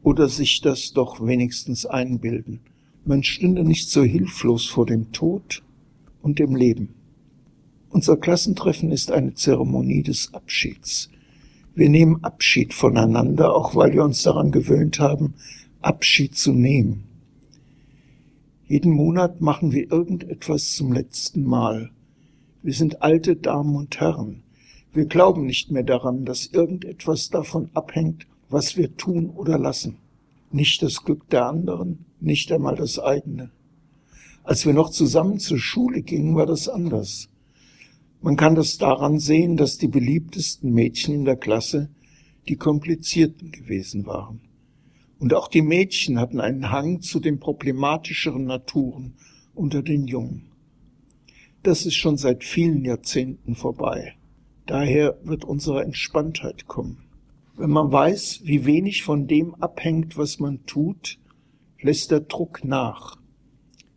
oder 0.02 0.28
sich 0.28 0.60
das 0.60 0.92
doch 0.92 1.24
wenigstens 1.24 1.84
einbilden. 1.84 2.60
Man 3.08 3.22
stünde 3.22 3.64
nicht 3.64 3.88
so 3.88 4.02
hilflos 4.02 4.66
vor 4.66 4.84
dem 4.84 5.12
Tod 5.12 5.62
und 6.20 6.38
dem 6.38 6.54
Leben. 6.54 6.90
Unser 7.88 8.18
Klassentreffen 8.18 8.92
ist 8.92 9.10
eine 9.10 9.32
Zeremonie 9.32 10.02
des 10.02 10.34
Abschieds. 10.34 11.08
Wir 11.74 11.88
nehmen 11.88 12.22
Abschied 12.22 12.74
voneinander, 12.74 13.54
auch 13.56 13.74
weil 13.74 13.94
wir 13.94 14.04
uns 14.04 14.22
daran 14.24 14.52
gewöhnt 14.52 15.00
haben, 15.00 15.32
Abschied 15.80 16.36
zu 16.36 16.52
nehmen. 16.52 17.04
Jeden 18.66 18.92
Monat 18.92 19.40
machen 19.40 19.72
wir 19.72 19.90
irgendetwas 19.90 20.74
zum 20.74 20.92
letzten 20.92 21.44
Mal. 21.44 21.90
Wir 22.62 22.74
sind 22.74 23.00
alte 23.00 23.36
Damen 23.36 23.74
und 23.74 23.98
Herren. 24.00 24.42
Wir 24.92 25.06
glauben 25.06 25.46
nicht 25.46 25.70
mehr 25.70 25.82
daran, 25.82 26.26
dass 26.26 26.48
irgendetwas 26.48 27.30
davon 27.30 27.70
abhängt, 27.72 28.26
was 28.50 28.76
wir 28.76 28.98
tun 28.98 29.30
oder 29.30 29.58
lassen. 29.58 29.96
Nicht 30.52 30.82
das 30.82 31.04
Glück 31.04 31.26
der 31.30 31.46
anderen, 31.46 32.04
nicht 32.20 32.50
einmal 32.52 32.76
das 32.76 32.98
eigene. 32.98 33.50
Als 34.44 34.64
wir 34.64 34.72
noch 34.72 34.90
zusammen 34.90 35.38
zur 35.38 35.58
Schule 35.58 36.02
gingen, 36.02 36.34
war 36.34 36.46
das 36.46 36.68
anders. 36.68 37.28
Man 38.20 38.36
kann 38.36 38.54
das 38.54 38.78
daran 38.78 39.18
sehen, 39.18 39.56
dass 39.56 39.78
die 39.78 39.88
beliebtesten 39.88 40.72
Mädchen 40.72 41.14
in 41.14 41.24
der 41.24 41.36
Klasse 41.36 41.90
die 42.48 42.56
komplizierten 42.56 43.52
gewesen 43.52 44.06
waren. 44.06 44.40
Und 45.18 45.34
auch 45.34 45.48
die 45.48 45.62
Mädchen 45.62 46.18
hatten 46.18 46.40
einen 46.40 46.70
Hang 46.70 47.00
zu 47.00 47.20
den 47.20 47.38
problematischeren 47.38 48.44
Naturen 48.44 49.14
unter 49.54 49.82
den 49.82 50.06
Jungen. 50.06 50.46
Das 51.62 51.84
ist 51.84 51.96
schon 51.96 52.16
seit 52.16 52.44
vielen 52.44 52.84
Jahrzehnten 52.84 53.54
vorbei. 53.54 54.14
Daher 54.66 55.18
wird 55.24 55.44
unsere 55.44 55.82
Entspanntheit 55.82 56.66
kommen. 56.66 56.98
Wenn 57.56 57.70
man 57.70 57.90
weiß, 57.90 58.42
wie 58.44 58.64
wenig 58.64 59.02
von 59.02 59.26
dem 59.26 59.54
abhängt, 59.56 60.16
was 60.16 60.38
man 60.38 60.64
tut, 60.66 61.18
lässt 61.80 62.10
der 62.10 62.20
Druck 62.20 62.64
nach. 62.64 63.16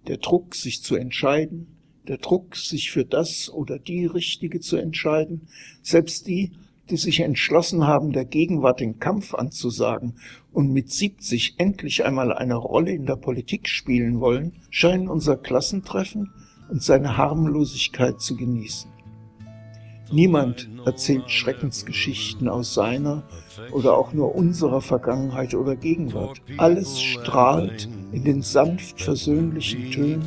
Der 0.07 0.17
Druck, 0.17 0.55
sich 0.55 0.84
zu 0.84 0.95
entscheiden, 0.95 1.67
der 2.07 2.17
Druck, 2.17 2.55
sich 2.55 2.91
für 2.91 3.05
das 3.05 3.49
oder 3.49 3.79
die 3.79 4.05
Richtige 4.05 4.59
zu 4.59 4.77
entscheiden, 4.77 5.47
selbst 5.82 6.27
die, 6.27 6.51
die 6.89 6.97
sich 6.97 7.21
entschlossen 7.21 7.88
haben, 7.88 8.11
der 8.11 8.25
Gegenwart 8.25 8.79
den 8.79 8.99
Kampf 8.99 9.34
anzusagen 9.34 10.15
und 10.51 10.73
mit 10.73 10.91
70 10.91 11.55
endlich 11.57 12.03
einmal 12.03 12.34
eine 12.34 12.55
Rolle 12.55 12.91
in 12.91 13.05
der 13.05 13.15
Politik 13.15 13.69
spielen 13.69 14.19
wollen, 14.19 14.53
scheinen 14.69 15.07
unser 15.07 15.38
Klassentreffen 15.38 16.32
und 16.69 16.84
seine 16.84 17.17
Harmlosigkeit 17.17 18.19
zu 18.19 18.36
genießen. 18.36 18.90
Niemand 20.12 20.70
erzählt 20.86 21.30
Schreckensgeschichten 21.30 22.49
aus 22.49 22.74
seiner 22.74 23.24
oder 23.72 23.97
auch 23.97 24.14
nur 24.14 24.36
unserer 24.36 24.82
Vergangenheit 24.82 25.53
oder 25.53 25.76
Gegenwart. 25.76 26.41
Alles 26.57 27.01
strahlt 27.01 27.88
in 28.12 28.24
den 28.24 28.41
sanft 28.41 29.01
versöhnlichen 29.01 29.91
Tönen 29.91 30.24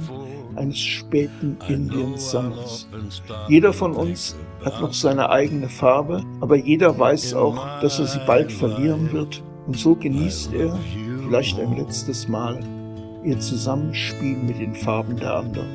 eines 0.56 0.78
späten 0.78 1.58
Indian 1.68 2.16
Summers. 2.16 2.88
Jeder 3.48 3.72
von 3.72 3.92
uns 3.92 4.36
hat 4.64 4.80
noch 4.80 4.94
seine 4.94 5.28
eigene 5.30 5.68
Farbe, 5.68 6.22
aber 6.40 6.56
jeder 6.56 6.98
weiß 6.98 7.34
auch, 7.34 7.80
dass 7.80 7.98
er 7.98 8.06
sie 8.06 8.20
bald 8.26 8.52
verlieren 8.52 9.12
wird 9.12 9.42
und 9.66 9.76
so 9.76 9.94
genießt 9.94 10.54
er, 10.54 10.78
vielleicht 11.22 11.58
ein 11.58 11.76
letztes 11.76 12.28
Mal, 12.28 12.60
ihr 13.24 13.38
Zusammenspiel 13.40 14.36
mit 14.36 14.58
den 14.58 14.74
Farben 14.74 15.16
der 15.16 15.34
anderen. 15.34 15.68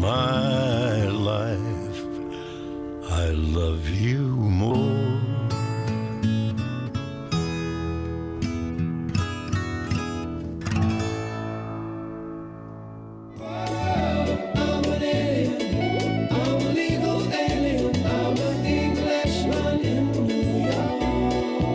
My 0.00 1.04
life, 1.08 1.98
I 3.10 3.30
love 3.32 3.88
you 3.88 4.22
more. 4.62 5.20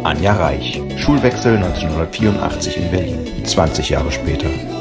Anja 0.04 0.34
Reich, 0.34 0.82
Schulwechsel 0.98 1.58
1984 1.58 2.78
in 2.78 2.92
Berlin, 2.92 3.46
20 3.46 3.90
Jahre 3.90 4.12
später. 4.12 4.75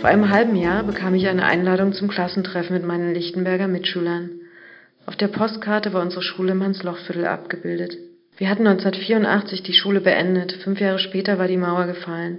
Vor 0.00 0.08
einem 0.08 0.30
halben 0.30 0.56
Jahr 0.56 0.82
bekam 0.82 1.14
ich 1.14 1.28
eine 1.28 1.44
Einladung 1.44 1.92
zum 1.92 2.08
Klassentreffen 2.08 2.74
mit 2.74 2.86
meinen 2.86 3.12
Lichtenberger 3.12 3.68
Mitschülern. 3.68 4.30
Auf 5.04 5.14
der 5.16 5.28
Postkarte 5.28 5.92
war 5.92 6.00
unsere 6.00 6.22
Schule 6.22 6.52
im 6.52 6.64
Hans-Loch-Viertel 6.64 7.26
abgebildet. 7.26 7.98
Wir 8.38 8.48
hatten 8.48 8.66
1984 8.66 9.62
die 9.62 9.74
Schule 9.74 10.00
beendet, 10.00 10.52
fünf 10.64 10.80
Jahre 10.80 10.98
später 10.98 11.38
war 11.38 11.48
die 11.48 11.58
Mauer 11.58 11.84
gefallen. 11.84 12.38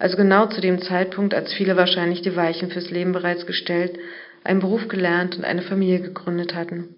Also 0.00 0.16
genau 0.16 0.46
zu 0.46 0.60
dem 0.60 0.82
Zeitpunkt, 0.82 1.32
als 1.32 1.52
viele 1.52 1.76
wahrscheinlich 1.76 2.22
die 2.22 2.34
Weichen 2.34 2.72
fürs 2.72 2.90
Leben 2.90 3.12
bereits 3.12 3.46
gestellt, 3.46 3.96
einen 4.42 4.58
Beruf 4.58 4.88
gelernt 4.88 5.36
und 5.36 5.44
eine 5.44 5.62
Familie 5.62 6.00
gegründet 6.00 6.56
hatten. 6.56 6.88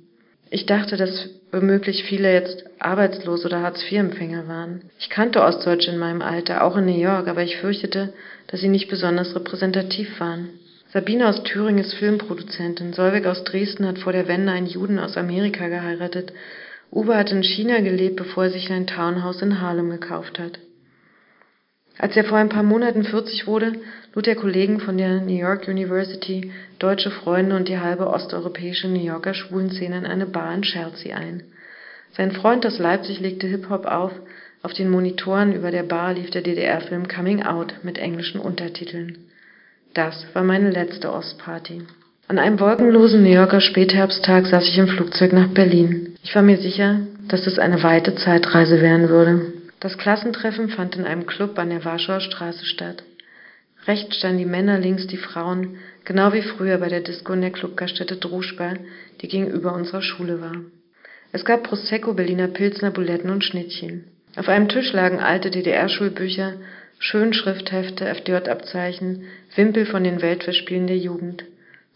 Ich 0.49 0.65
dachte, 0.65 0.97
dass 0.97 1.29
womöglich 1.53 2.05
viele 2.05 2.33
jetzt 2.33 2.65
arbeitslos 2.79 3.45
oder 3.45 3.61
Hartz-IV-Empfänger 3.61 4.49
waren. 4.49 4.85
Ich 4.99 5.11
kannte 5.11 5.43
Ostdeutsche 5.43 5.91
in 5.91 5.99
meinem 5.99 6.23
Alter, 6.23 6.65
auch 6.65 6.79
in 6.79 6.87
New 6.87 6.99
York, 6.99 7.29
aber 7.29 7.43
ich 7.43 7.59
fürchtete, 7.59 8.15
dass 8.49 8.61
sie 8.61 8.68
nicht 8.68 8.88
besonders 8.88 9.34
repräsentativ 9.34 10.18
waren. 10.20 10.51
Sabine 10.92 11.28
aus 11.28 11.42
Thüringen 11.44 11.84
ist 11.84 11.94
Filmproduzentin, 11.94 12.92
Solveig 12.94 13.26
aus 13.26 13.44
Dresden 13.44 13.86
hat 13.86 13.99
vor 13.99 14.12
der 14.12 14.26
Wende 14.26 14.53
einen 14.53 14.66
Juden 14.66 14.99
aus 14.99 15.16
Amerika 15.16 15.68
geheiratet, 15.68 16.32
Uwe 16.90 17.16
hat 17.16 17.30
in 17.30 17.42
China 17.42 17.80
gelebt, 17.80 18.16
bevor 18.16 18.44
er 18.44 18.51
sich 18.51 18.70
ein 18.72 18.86
Townhouse 18.86 19.42
in 19.42 19.61
Harlem 19.61 19.90
gekauft 19.90 20.38
hat. 20.38 20.59
Als 21.99 22.16
er 22.16 22.24
vor 22.24 22.38
ein 22.38 22.49
paar 22.49 22.62
Monaten 22.62 23.05
40 23.05 23.46
wurde, 23.46 23.72
lud 24.14 24.26
er 24.26 24.36
Kollegen 24.36 24.80
von 24.80 24.96
der 24.96 25.20
New 25.20 25.36
York 25.36 25.68
University, 25.68 26.53
deutsche 26.78 27.11
Freunde 27.11 27.57
und 27.57 27.68
die 27.68 27.78
halbe 27.78 28.07
osteuropäische 28.07 28.88
New 28.88 29.05
Yorker 29.05 29.34
Schwulenszene 29.34 29.99
in 29.99 30.07
eine 30.07 30.26
Bar 30.26 30.55
in 30.55 30.62
Chelsea 30.62 31.14
ein. 31.14 31.42
Sein 32.16 32.32
Freund 32.32 32.64
aus 32.64 32.78
Leipzig 32.78 33.20
legte 33.20 33.49
Hip-Hop 33.49 33.84
auf, 33.84 34.12
auf 34.63 34.73
den 34.73 34.91
Monitoren 34.91 35.53
über 35.53 35.71
der 35.71 35.85
Bar 35.85 36.15
lief 36.15 36.31
der 36.31 36.43
DDR-Film 36.43 37.07
Coming 37.09 37.43
Out 37.45 37.75
mit 37.85 37.99
englischen 37.99 38.41
Untertiteln. 38.41 39.19
Das 39.95 40.27
war 40.35 40.43
meine 40.43 40.71
letzte 40.71 41.13
Ostparty. 41.13 41.83
An 42.27 42.39
einem 42.39 42.61
wolkenlosen 42.61 43.23
New 43.23 43.31
Yorker 43.31 43.61
Spätherbsttag 43.61 44.47
saß 44.47 44.69
ich 44.69 44.77
im 44.77 44.89
Flugzeug 44.89 45.33
nach 45.33 45.49
Berlin. 45.49 46.15
Ich 46.23 46.35
war 46.35 46.43
mir 46.43 46.59
sicher, 46.59 47.01
dass 47.29 47.47
es 47.47 47.59
eine 47.59 47.83
weite 47.83 48.15
Zeitreise 48.17 48.83
werden 48.83 49.09
würde. 49.09 49.53
Das 49.81 49.97
Klassentreffen 49.97 50.69
fand 50.69 50.97
in 50.97 51.05
einem 51.05 51.27
Club 51.27 51.59
an 51.59 51.71
der 51.71 51.85
Warschauer 51.85 52.21
Straße 52.21 52.65
statt. 52.65 53.03
Rechts 53.87 54.17
standen 54.17 54.39
die 54.39 54.45
Männer, 54.45 54.79
links 54.79 55.07
die 55.07 55.17
Frauen, 55.17 55.77
genau 56.05 56.33
wie 56.33 56.43
früher 56.43 56.79
bei 56.79 56.89
der 56.89 57.01
Disco 57.01 57.33
in 57.33 57.41
der 57.41 57.53
Clubgaststätte 57.53 58.17
Druschba, 58.17 58.75
die 59.23 59.29
gegenüber 59.29 59.73
unserer 59.73 60.03
Schule 60.03 60.41
war. 60.41 60.57
Es 61.33 61.45
gab 61.45 61.63
Prosecco, 61.63 62.13
Berliner 62.13 62.49
Pilsner, 62.49 62.91
Buletten 62.91 63.31
und 63.31 63.45
Schnittchen. 63.45 64.05
Auf 64.39 64.49
einem 64.49 64.68
Tisch 64.68 64.93
lagen 64.93 65.18
alte 65.18 65.51
DDR-Schulbücher, 65.51 66.53
Schönschrifthefte, 67.01 68.07
FDJ-Abzeichen, 68.07 69.24
Wimpel 69.57 69.84
von 69.84 70.05
den 70.05 70.22
Weltverspielen 70.22 70.86
der 70.86 70.97
Jugend. 70.97 71.45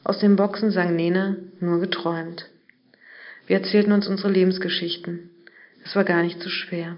Aus 0.03 0.18
den 0.18 0.34
Boxen 0.34 0.72
sang 0.72 0.97
Nena 0.97 1.36
nur 1.61 1.78
geträumt. 1.78 2.47
Wir 3.47 3.59
erzählten 3.59 3.93
uns 3.93 4.09
unsere 4.09 4.28
Lebensgeschichten. 4.28 5.30
Es 5.84 5.95
war 5.95 6.03
gar 6.03 6.24
nicht 6.24 6.43
so 6.43 6.49
schwer. 6.49 6.97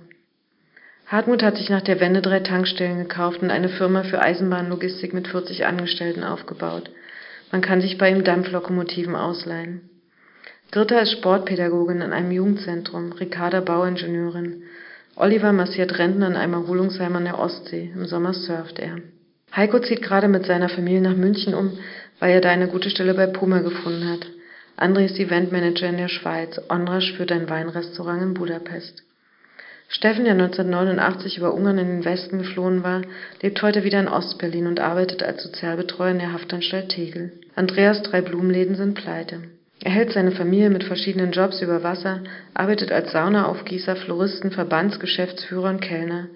Hartmut 1.09 1.43
hat 1.43 1.59
sich 1.59 1.69
nach 1.69 1.83
der 1.83 2.01
Wende 2.01 2.23
drei 2.23 2.41
Tankstellen 2.41 2.97
gekauft 3.01 3.43
und 3.43 3.51
eine 3.51 3.69
Firma 3.69 4.03
für 4.05 4.23
Eisenbahnlogistik 4.23 5.13
mit 5.13 5.29
40 5.29 5.67
Angestellten 5.67 6.25
aufgebaut. 6.25 6.91
Man 7.53 7.61
kann 7.61 7.83
sich 7.83 7.99
bei 7.99 8.09
ihm 8.11 8.25
Dampflokomotiven 8.25 9.15
ausleihen. 9.15 9.91
Greta 10.71 11.01
ist 11.01 11.13
Sportpädagogin 11.13 12.01
in 12.01 12.15
einem 12.15 12.33
Jugendzentrum, 12.33 13.13
Ricarda 13.13 13.61
Bauingenieurin. 13.61 14.63
Oliver 15.17 15.53
massiert 15.53 15.99
Rentner 15.99 16.27
in 16.27 16.37
einem 16.37 16.55
Erholungsheim 16.55 17.15
an 17.15 17.25
der 17.25 17.39
Ostsee. 17.39 17.91
Im 17.95 18.07
Sommer 18.07 18.35
surft 18.35 18.79
er. 18.81 18.99
Heiko 19.55 19.79
zieht 19.79 20.03
gerade 20.03 20.27
mit 20.27 20.47
seiner 20.47 20.69
Familie 20.69 21.01
nach 21.01 21.17
München 21.17 21.55
um, 21.55 21.79
weil 22.19 22.33
er 22.33 22.41
da 22.41 22.51
eine 22.51 22.67
gute 22.67 22.91
Stelle 22.91 23.15
bei 23.15 23.27
Puma 23.27 23.61
gefunden 23.61 24.09
hat. 24.11 24.27
André 24.77 25.05
ist 25.05 25.19
Eventmanager 25.19 25.89
in 25.89 25.99
der 25.99 26.09
Schweiz. 26.09 26.61
Onrasch 26.69 27.13
führt 27.13 27.31
ein 27.31 27.49
Weinrestaurant 27.49 28.23
in 28.23 28.35
Budapest. 28.35 29.05
Steffen, 29.89 30.25
der 30.25 30.33
1989 30.33 31.39
über 31.39 31.55
Ungarn 31.55 31.79
in 31.79 31.87
den 31.87 32.05
Westen 32.05 32.39
geflohen 32.39 32.83
war, 32.83 33.03
lebt 33.41 33.63
heute 33.63 33.85
wieder 33.85 34.01
in 34.01 34.09
Ostberlin 34.09 34.67
und 34.67 34.81
arbeitet 34.81 35.23
als 35.23 35.45
Sozialbetreuer 35.45 36.11
in 36.11 36.19
der 36.19 36.33
Haftanstalt 36.33 36.89
Tegel. 36.89 37.33
Andreas 37.55 38.03
drei 38.03 38.21
Blumenläden 38.21 38.75
sind 38.75 38.95
pleite. 38.95 39.43
Er 39.85 39.91
hält 39.91 40.13
seine 40.13 40.33
Familie 40.33 40.71
mit 40.71 40.83
verschiedenen 40.83 41.33
Jobs 41.33 41.61
über 41.61 41.83
Wasser, 41.83 42.23
arbeitet 42.55 42.91
als 42.91 43.13
Saunaaufgießer, 43.13 43.97
Floristen, 43.97 44.51
Verbandsgeschäftsführer 44.51 45.69
und 45.69 45.83
Kellner. 45.83 46.29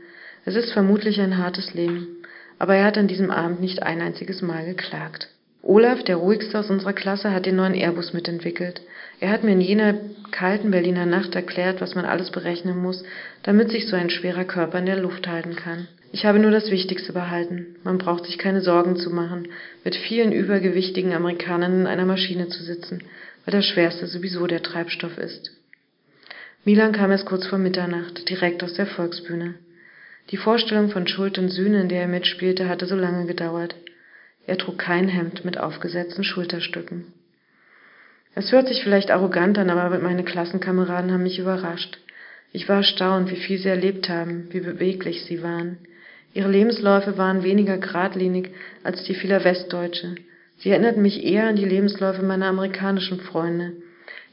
Es 0.45 0.55
ist 0.55 0.71
vermutlich 0.73 1.19
ein 1.19 1.39
hartes 1.39 1.73
Leben, 1.73 2.19
aber 2.59 2.75
er 2.75 2.85
hat 2.85 2.99
an 2.99 3.09
diesem 3.09 3.31
Abend 3.31 3.63
nicht 3.63 3.83
ein 3.83 4.03
einziges 4.03 4.43
Mal 4.43 4.67
geklagt. 4.67 5.29
Olaf, 5.63 6.05
der 6.05 6.17
ruhigste 6.17 6.59
aus 6.59 6.69
unserer 6.69 6.93
Klasse, 6.93 7.33
hat 7.33 7.47
den 7.47 7.57
neuen 7.57 7.75
Airbus 7.75 8.13
mitentwickelt. 8.13 8.83
Er 9.19 9.31
hat 9.31 9.45
mir 9.45 9.53
in 9.53 9.63
jener 9.63 9.95
kalten 10.31 10.71
Berliner 10.71 11.07
Nacht 11.07 11.35
erklärt, 11.35 11.81
was 11.81 11.95
man 11.95 12.05
alles 12.05 12.31
berechnen 12.31 12.77
muss, 12.77 13.03
damit 13.45 13.71
sich 13.71 13.89
so 13.89 13.97
ein 13.97 14.11
schwerer 14.11 14.45
Körper 14.45 14.79
in 14.79 14.87
der 14.87 15.01
Luft 15.01 15.27
halten 15.27 15.57
kann. 15.57 15.89
Ich 16.13 16.25
habe 16.25 16.39
nur 16.39 16.51
das 16.51 16.71
Wichtigste 16.71 17.13
behalten. 17.13 17.77
Man 17.83 17.99
braucht 17.99 18.27
sich 18.27 18.39
keine 18.39 18.61
Sorgen 18.61 18.97
zu 18.97 19.11
machen, 19.11 19.49
mit 19.85 19.95
vielen 19.95 20.33
übergewichtigen 20.33 21.13
Amerikanern 21.13 21.81
in 21.81 21.87
einer 21.87 22.07
Maschine 22.07 22.49
zu 22.49 22.63
sitzen, 22.63 23.03
weil 23.49 23.53
das 23.53 23.65
Schwerste 23.65 24.07
sowieso 24.07 24.47
der 24.47 24.63
Treibstoff 24.63 25.17
ist. 25.17 25.53
Milan 26.67 26.93
kam 26.93 27.11
erst 27.11 27.25
kurz 27.25 27.47
vor 27.47 27.57
Mitternacht, 27.57 28.29
direkt 28.29 28.63
aus 28.63 28.75
der 28.75 28.87
Volksbühne. 28.87 29.55
Die 30.31 30.37
Vorstellung 30.37 30.91
von 30.91 31.07
Schuld 31.07 31.39
und 31.39 31.49
Sühne, 31.49 31.81
in 31.81 31.89
der 31.89 32.03
er 32.03 32.09
mitspielte, 32.09 32.69
hatte 32.69 32.85
so 32.85 32.95
lange 32.95 33.25
gedauert. 33.25 33.75
Er 34.47 34.59
trug 34.59 34.77
kein 34.77 35.09
Hemd 35.09 35.47
mit 35.47 35.57
aufgesetzten 35.57 36.25
Schulterstücken. 36.25 37.15
Es 38.35 38.53
hört 38.53 38.69
sich 38.69 38.83
vielleicht 38.83 39.11
arrogant 39.11 39.57
an, 39.57 39.71
aber 39.71 39.99
meine 39.99 40.25
Klassenkameraden 40.25 41.11
haben 41.11 41.23
mich 41.23 41.39
überrascht. 41.39 41.97
Ich 42.53 42.69
war 42.69 42.77
erstaunt, 42.77 43.31
wie 43.31 43.37
viel 43.37 43.57
sie 43.57 43.71
erlebt 43.71 44.11
haben, 44.11 44.49
wie 44.51 44.61
beweglich 44.61 45.25
sie 45.25 45.43
waren. 45.43 45.79
Ihre 46.35 46.51
Lebensläufe 46.51 47.17
waren 47.17 47.43
weniger 47.45 47.79
geradlinig 47.79 48.51
als 48.85 49.05
die 49.05 49.15
vieler 49.15 49.43
Westdeutsche. 49.43 50.17
Sie 50.59 50.71
erinnerten 50.71 51.03
mich 51.03 51.25
eher 51.25 51.49
an 51.49 51.57
die 51.57 51.65
Lebensläufe 51.65 52.23
meiner 52.23 52.47
amerikanischen 52.47 53.21
Freunde, 53.21 53.75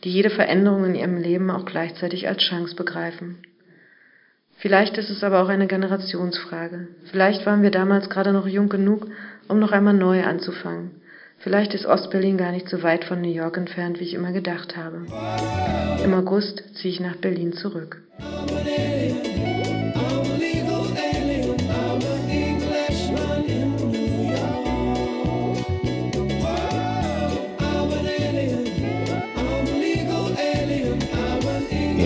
die 0.03 0.11
jede 0.11 0.29
Veränderung 0.29 0.83
in 0.85 0.95
ihrem 0.95 1.17
Leben 1.17 1.51
auch 1.51 1.65
gleichzeitig 1.65 2.27
als 2.27 2.41
Chance 2.41 2.75
begreifen. 2.75 3.37
Vielleicht 4.57 4.97
ist 4.97 5.09
es 5.09 5.23
aber 5.23 5.43
auch 5.43 5.49
eine 5.49 5.67
Generationsfrage. 5.67 6.87
Vielleicht 7.11 7.45
waren 7.45 7.61
wir 7.61 7.71
damals 7.71 8.09
gerade 8.09 8.33
noch 8.33 8.47
jung 8.47 8.69
genug, 8.69 9.07
um 9.47 9.59
noch 9.59 9.71
einmal 9.71 9.93
neu 9.93 10.23
anzufangen. 10.23 11.01
Vielleicht 11.37 11.73
ist 11.75 11.85
Ostberlin 11.85 12.37
gar 12.37 12.51
nicht 12.51 12.69
so 12.69 12.81
weit 12.81 13.05
von 13.05 13.21
New 13.21 13.31
York 13.31 13.57
entfernt, 13.57 13.99
wie 13.99 14.05
ich 14.05 14.13
immer 14.13 14.31
gedacht 14.31 14.75
habe. 14.75 15.05
Im 16.03 16.13
August 16.13 16.63
ziehe 16.75 16.93
ich 16.93 16.99
nach 16.99 17.17
Berlin 17.17 17.53
zurück. 17.53 18.01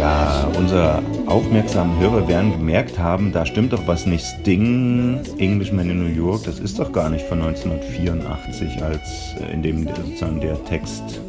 Ja, 0.09 0.47
unser 0.57 1.03
aufmerksamen 1.27 1.99
Hörer 1.99 2.27
werden 2.27 2.51
gemerkt 2.51 2.97
haben, 2.97 3.31
da 3.31 3.45
stimmt 3.45 3.73
doch 3.73 3.85
was 3.85 4.07
nicht. 4.07 4.25
Sting, 4.25 5.19
Englishman 5.37 5.87
in 5.87 5.99
New 5.99 6.15
York, 6.25 6.45
das 6.45 6.59
ist 6.59 6.79
doch 6.79 6.91
gar 6.91 7.11
nicht 7.11 7.25
von 7.27 7.39
1984, 7.41 8.83
als 8.83 9.35
äh, 9.39 9.53
in 9.53 9.61
dem 9.61 9.83
sozusagen 9.87 10.41
der 10.41 10.63
Text 10.65 11.21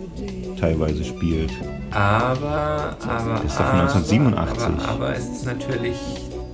teilweise 0.58 1.04
spielt. 1.04 1.50
Aber, 1.90 2.96
aber. 3.06 3.44
Ist 3.44 3.58
doch 3.58 3.66
von 3.66 3.80
1987. 3.80 4.64
Aber, 4.64 4.88
aber 4.88 5.14
es 5.14 5.28
ist 5.28 5.44
natürlich 5.44 5.96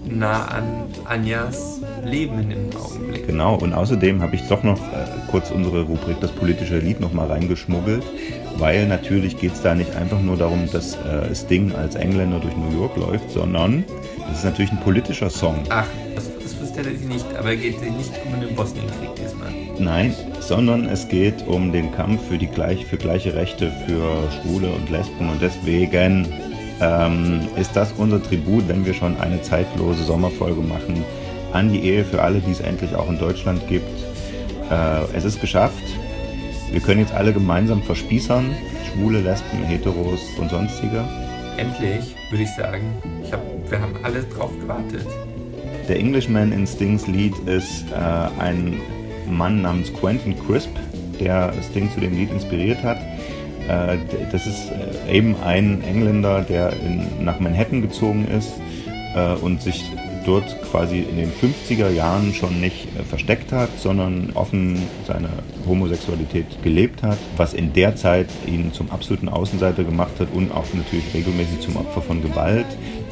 nah 0.05 0.47
an 0.47 0.65
Anjas 1.05 1.81
Leben 2.07 2.39
in 2.39 2.51
dem 2.51 2.77
Augenblick. 2.77 3.27
Genau, 3.27 3.57
und 3.57 3.73
außerdem 3.73 4.23
habe 4.23 4.37
ich 4.37 4.43
doch 4.49 4.63
noch 4.63 4.79
äh, 4.79 5.07
kurz 5.31 5.51
unsere 5.51 5.83
Rubrik 5.83 6.17
Das 6.21 6.33
politische 6.33 6.79
Lied 6.79 7.01
noch 7.01 7.13
mal 7.13 7.27
reingeschmuggelt, 7.27 8.05
weil 8.59 8.87
natürlich 8.87 9.39
geht 9.39 9.53
es 9.53 9.63
da 9.63 9.75
nicht 9.75 9.95
einfach 9.97 10.21
nur 10.21 10.37
darum, 10.37 10.69
dass 10.73 10.95
äh, 10.97 11.35
Sting 11.35 11.75
als 11.75 11.95
Engländer 11.95 12.39
durch 12.39 12.57
New 12.57 12.79
York 12.79 12.97
läuft, 12.97 13.31
sondern 13.31 13.85
es 14.31 14.39
ist 14.39 14.45
natürlich 14.45 14.73
ein 14.73 14.81
politischer 14.81 15.31
Song. 15.31 15.59
Ach, 15.69 15.87
das, 16.15 16.31
das 16.43 16.61
wusste 16.61 16.81
er 16.81 17.09
nicht, 17.09 17.27
aber 17.37 17.51
er 17.51 17.57
geht 17.57 17.81
nicht 17.81 18.13
um 18.25 18.41
den 18.41 18.55
Bosnienkrieg 18.55 19.15
diesmal. 19.17 19.53
Nein, 19.79 20.15
sondern 20.41 20.87
es 20.87 21.09
geht 21.09 21.47
um 21.47 21.73
den 21.73 21.93
Kampf 21.93 22.29
für, 22.29 22.39
die 22.39 22.47
gleich, 22.47 22.87
für 22.87 22.97
gleiche 22.97 23.35
Rechte 23.35 23.71
für 23.87 24.29
Schwule 24.41 24.69
und 24.69 24.91
Lesben 24.91 25.29
und 25.29 25.43
deswegen 25.43 26.27
ähm, 26.81 27.41
ist 27.57 27.75
das 27.75 27.93
unser 27.97 28.23
Tribut, 28.23 28.69
wenn 28.69 28.85
wir 28.85 28.95
schon 28.95 29.19
eine 29.19 29.41
zeitlose 29.43 30.05
Sommerfolge 30.05 30.61
machen 30.61 31.05
an 31.57 31.73
die 31.73 31.81
Ehe 31.81 32.05
für 32.05 32.23
alle, 32.23 32.41
die 32.41 32.51
es 32.51 32.61
endlich 32.61 32.95
auch 32.95 33.09
in 33.09 33.19
Deutschland 33.19 33.67
gibt. 33.67 33.89
Äh, 34.71 35.17
es 35.17 35.25
ist 35.25 35.41
geschafft. 35.41 35.85
Wir 36.71 36.81
können 36.81 37.01
jetzt 37.01 37.15
alle 37.15 37.33
gemeinsam 37.33 37.83
verspießern, 37.83 38.55
Schwule, 38.93 39.21
Lesben, 39.21 39.63
Heteros 39.65 40.21
und 40.39 40.51
sonstige. 40.51 41.03
Endlich, 41.57 42.15
würde 42.31 42.45
ich 42.45 42.51
sagen. 42.55 42.93
Ich 43.25 43.33
hab, 43.33 43.41
wir 43.71 43.81
haben 43.81 43.95
alle 44.03 44.23
drauf 44.25 44.51
gewartet. 44.61 45.07
Der 45.89 45.99
Englishman 45.99 46.53
in 46.53 46.67
Stings 46.67 47.07
Lied 47.07 47.35
ist 47.47 47.87
äh, 47.91 48.43
ein 48.43 48.79
Mann 49.27 49.63
namens 49.63 49.91
Quentin 49.95 50.37
Crisp, 50.47 50.71
der 51.19 51.55
Sting 51.71 51.91
zu 51.95 52.01
dem 52.01 52.15
Lied 52.15 52.31
inspiriert 52.33 52.83
hat. 52.83 52.99
Äh, 53.69 53.97
das 54.31 54.47
ist 54.47 54.71
äh, 54.71 55.17
eben 55.17 55.37
ein 55.43 55.83
Engländer, 55.83 56.43
der 56.43 56.75
in, 56.75 57.25
nach 57.25 57.41
Manhattan 57.41 57.81
gezogen 57.81 58.27
ist 58.29 58.53
äh, 59.15 59.35
und 59.37 59.63
sich 59.63 59.91
dort 60.27 60.63
quasi 60.71 61.01
in 61.01 61.17
den 61.17 61.33
50er 61.33 61.91
Jahren 61.91 62.35
schon 62.35 62.61
nicht 62.61 62.89
äh, 62.99 63.03
versteckt 63.05 63.53
hat, 63.53 63.71
sondern 63.79 64.31
offen 64.35 64.83
seine 65.07 65.29
Homosexualität 65.67 66.47
gelebt 66.63 67.03
hat, 67.03 67.19
was 67.37 67.55
in 67.55 67.73
der 67.73 67.97
Zeit 67.97 68.29
ihn 68.47 68.73
zum 68.73 68.91
absoluten 68.91 69.29
Außenseiter 69.29 69.85
gemacht 69.85 70.19
hat 70.19 70.29
und 70.35 70.53
auch 70.53 70.65
natürlich 70.75 71.15
regelmäßig 71.15 71.61
zum 71.61 71.77
Opfer 71.77 72.03
von 72.03 72.23
Gewalt. 72.23 72.67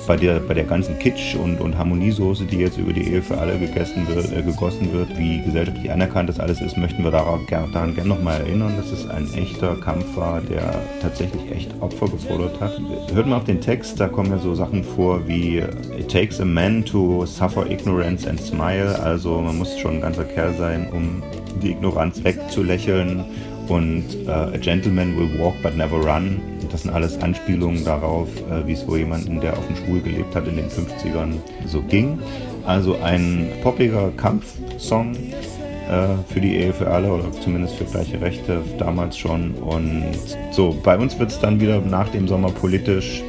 Bei 0.06 0.16
der, 0.16 0.38
bei 0.40 0.52
der 0.52 0.64
ganzen 0.64 0.98
Kitsch- 0.98 1.34
und, 1.34 1.60
und 1.60 1.78
Harmoniesoße, 1.78 2.44
die 2.44 2.58
jetzt 2.58 2.76
über 2.76 2.92
die 2.92 3.10
Ehe 3.10 3.22
für 3.22 3.38
alle 3.38 3.58
gegessen 3.58 4.06
wird, 4.06 4.32
äh, 4.32 4.42
gegossen 4.42 4.92
wird, 4.92 5.18
wie 5.18 5.40
gesellschaftlich 5.42 5.90
anerkannt 5.90 6.28
das 6.28 6.38
alles 6.38 6.60
ist, 6.60 6.76
möchten 6.76 7.02
wir 7.04 7.10
daran, 7.10 7.40
daran 7.48 7.94
gerne 7.94 8.10
nochmal 8.10 8.40
erinnern, 8.42 8.74
dass 8.76 8.92
es 8.92 9.08
ein 9.08 9.26
echter 9.34 9.76
Kampf 9.76 10.14
war, 10.14 10.42
der 10.42 10.74
tatsächlich 11.00 11.50
echt 11.50 11.70
Opfer 11.80 12.06
gefordert 12.08 12.60
hat. 12.60 12.78
Hört 13.14 13.26
mal 13.26 13.36
auf 13.36 13.44
den 13.44 13.62
Text, 13.62 13.98
da 13.98 14.08
kommen 14.08 14.30
ja 14.30 14.38
so 14.38 14.54
Sachen 14.54 14.84
vor 14.84 15.26
wie 15.26 15.58
It 15.98 16.10
takes 16.10 16.38
a 16.38 16.44
man 16.44 16.84
to 16.84 17.24
suffer 17.24 17.70
ignorance 17.70 18.28
and 18.28 18.38
smile, 18.38 18.98
also 19.02 19.40
man 19.40 19.56
muss 19.56 19.78
schon 19.78 19.94
ein 19.94 20.00
ganzer 20.02 20.24
Kerl 20.24 20.54
sein, 20.58 20.86
um 20.92 21.22
die 21.62 21.70
Ignoranz 21.70 22.22
wegzulächeln 22.22 23.24
und 23.68 24.04
äh, 24.26 24.30
A 24.30 24.56
Gentleman 24.58 25.16
Will 25.16 25.38
Walk 25.38 25.54
But 25.62 25.76
Never 25.78 25.96
Run. 25.96 26.53
Das 26.74 26.82
sind 26.82 26.92
alles 26.92 27.22
Anspielungen 27.22 27.84
darauf, 27.84 28.26
äh, 28.50 28.66
wie 28.66 28.72
es 28.72 28.84
wohl 28.88 28.98
jemanden, 28.98 29.40
der 29.40 29.52
auf 29.52 29.64
dem 29.68 29.76
Schwul 29.76 30.00
gelebt 30.00 30.34
hat, 30.34 30.48
in 30.48 30.56
den 30.56 30.68
50ern 30.68 31.34
so 31.66 31.80
ging. 31.82 32.18
Also 32.66 32.96
ein 33.00 33.46
poppiger 33.62 34.10
Kampfsong, 34.16 35.14
äh, 35.14 36.32
für 36.32 36.40
die 36.40 36.56
Ehe 36.56 36.72
für 36.72 36.88
alle 36.90 37.12
oder 37.12 37.30
zumindest 37.30 37.76
für 37.76 37.84
gleiche 37.84 38.20
Rechte 38.20 38.60
damals 38.76 39.16
schon. 39.16 39.52
Und 39.52 40.16
so, 40.50 40.76
bei 40.82 40.98
uns 40.98 41.16
wird 41.16 41.30
es 41.30 41.38
dann 41.38 41.60
wieder 41.60 41.80
nach 41.80 42.08
dem 42.08 42.26
Sommer 42.26 42.50
politisch 42.50 43.22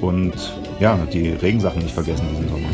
und 0.00 0.32
ja, 0.80 0.98
die 1.12 1.28
Regensachen 1.28 1.82
nicht 1.82 1.92
vergessen 1.92 2.24
diesen 2.30 2.48
Sommer. 2.48 2.68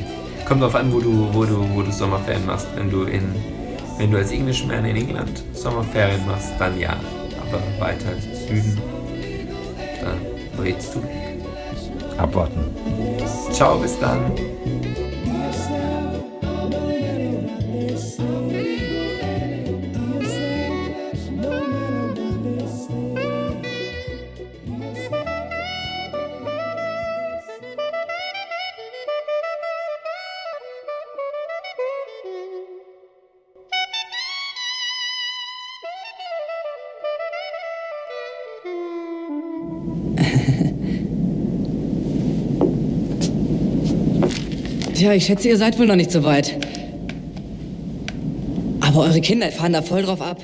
Kommt 0.47 0.63
drauf 0.63 0.77
an, 0.77 0.93
wo 0.93 1.01
du, 1.01 1.29
wo 1.33 1.45
du, 1.45 1.57
wo 1.75 1.83
du 1.83 1.91
Sommerferien 1.91 2.47
machst. 2.47 2.69
Wenn 2.77 2.89
du 2.89 3.03
in, 3.03 3.25
wenn 3.99 4.13
du 4.13 4.19
als 4.19 4.31
Englishman 4.31 4.85
in 4.85 4.95
England 4.95 5.43
Sommerferien 5.55 6.25
machst, 6.25 6.53
dann 6.61 6.79
ja. 6.79 6.97
Aber 7.51 7.61
weiter 7.81 8.13
Süden, 8.47 8.81
dann 10.59 10.65
brätst 10.65 10.95
du. 10.95 11.03
Abwarten. 12.19 12.75
Ciao, 13.53 13.79
bis 13.79 13.99
dann. 13.99 14.33
Tja, 45.09 45.15
ich 45.15 45.25
schätze, 45.25 45.49
ihr 45.49 45.57
seid 45.57 45.79
wohl 45.79 45.87
noch 45.87 45.97
nicht 45.97 46.11
so 46.11 46.23
weit. 46.23 46.55
Aber 48.81 49.05
eure 49.05 49.23
Kinder 49.23 49.51
fahren 49.51 49.73
da 49.73 49.81
voll 49.81 50.03
drauf 50.03 50.21
ab. 50.21 50.43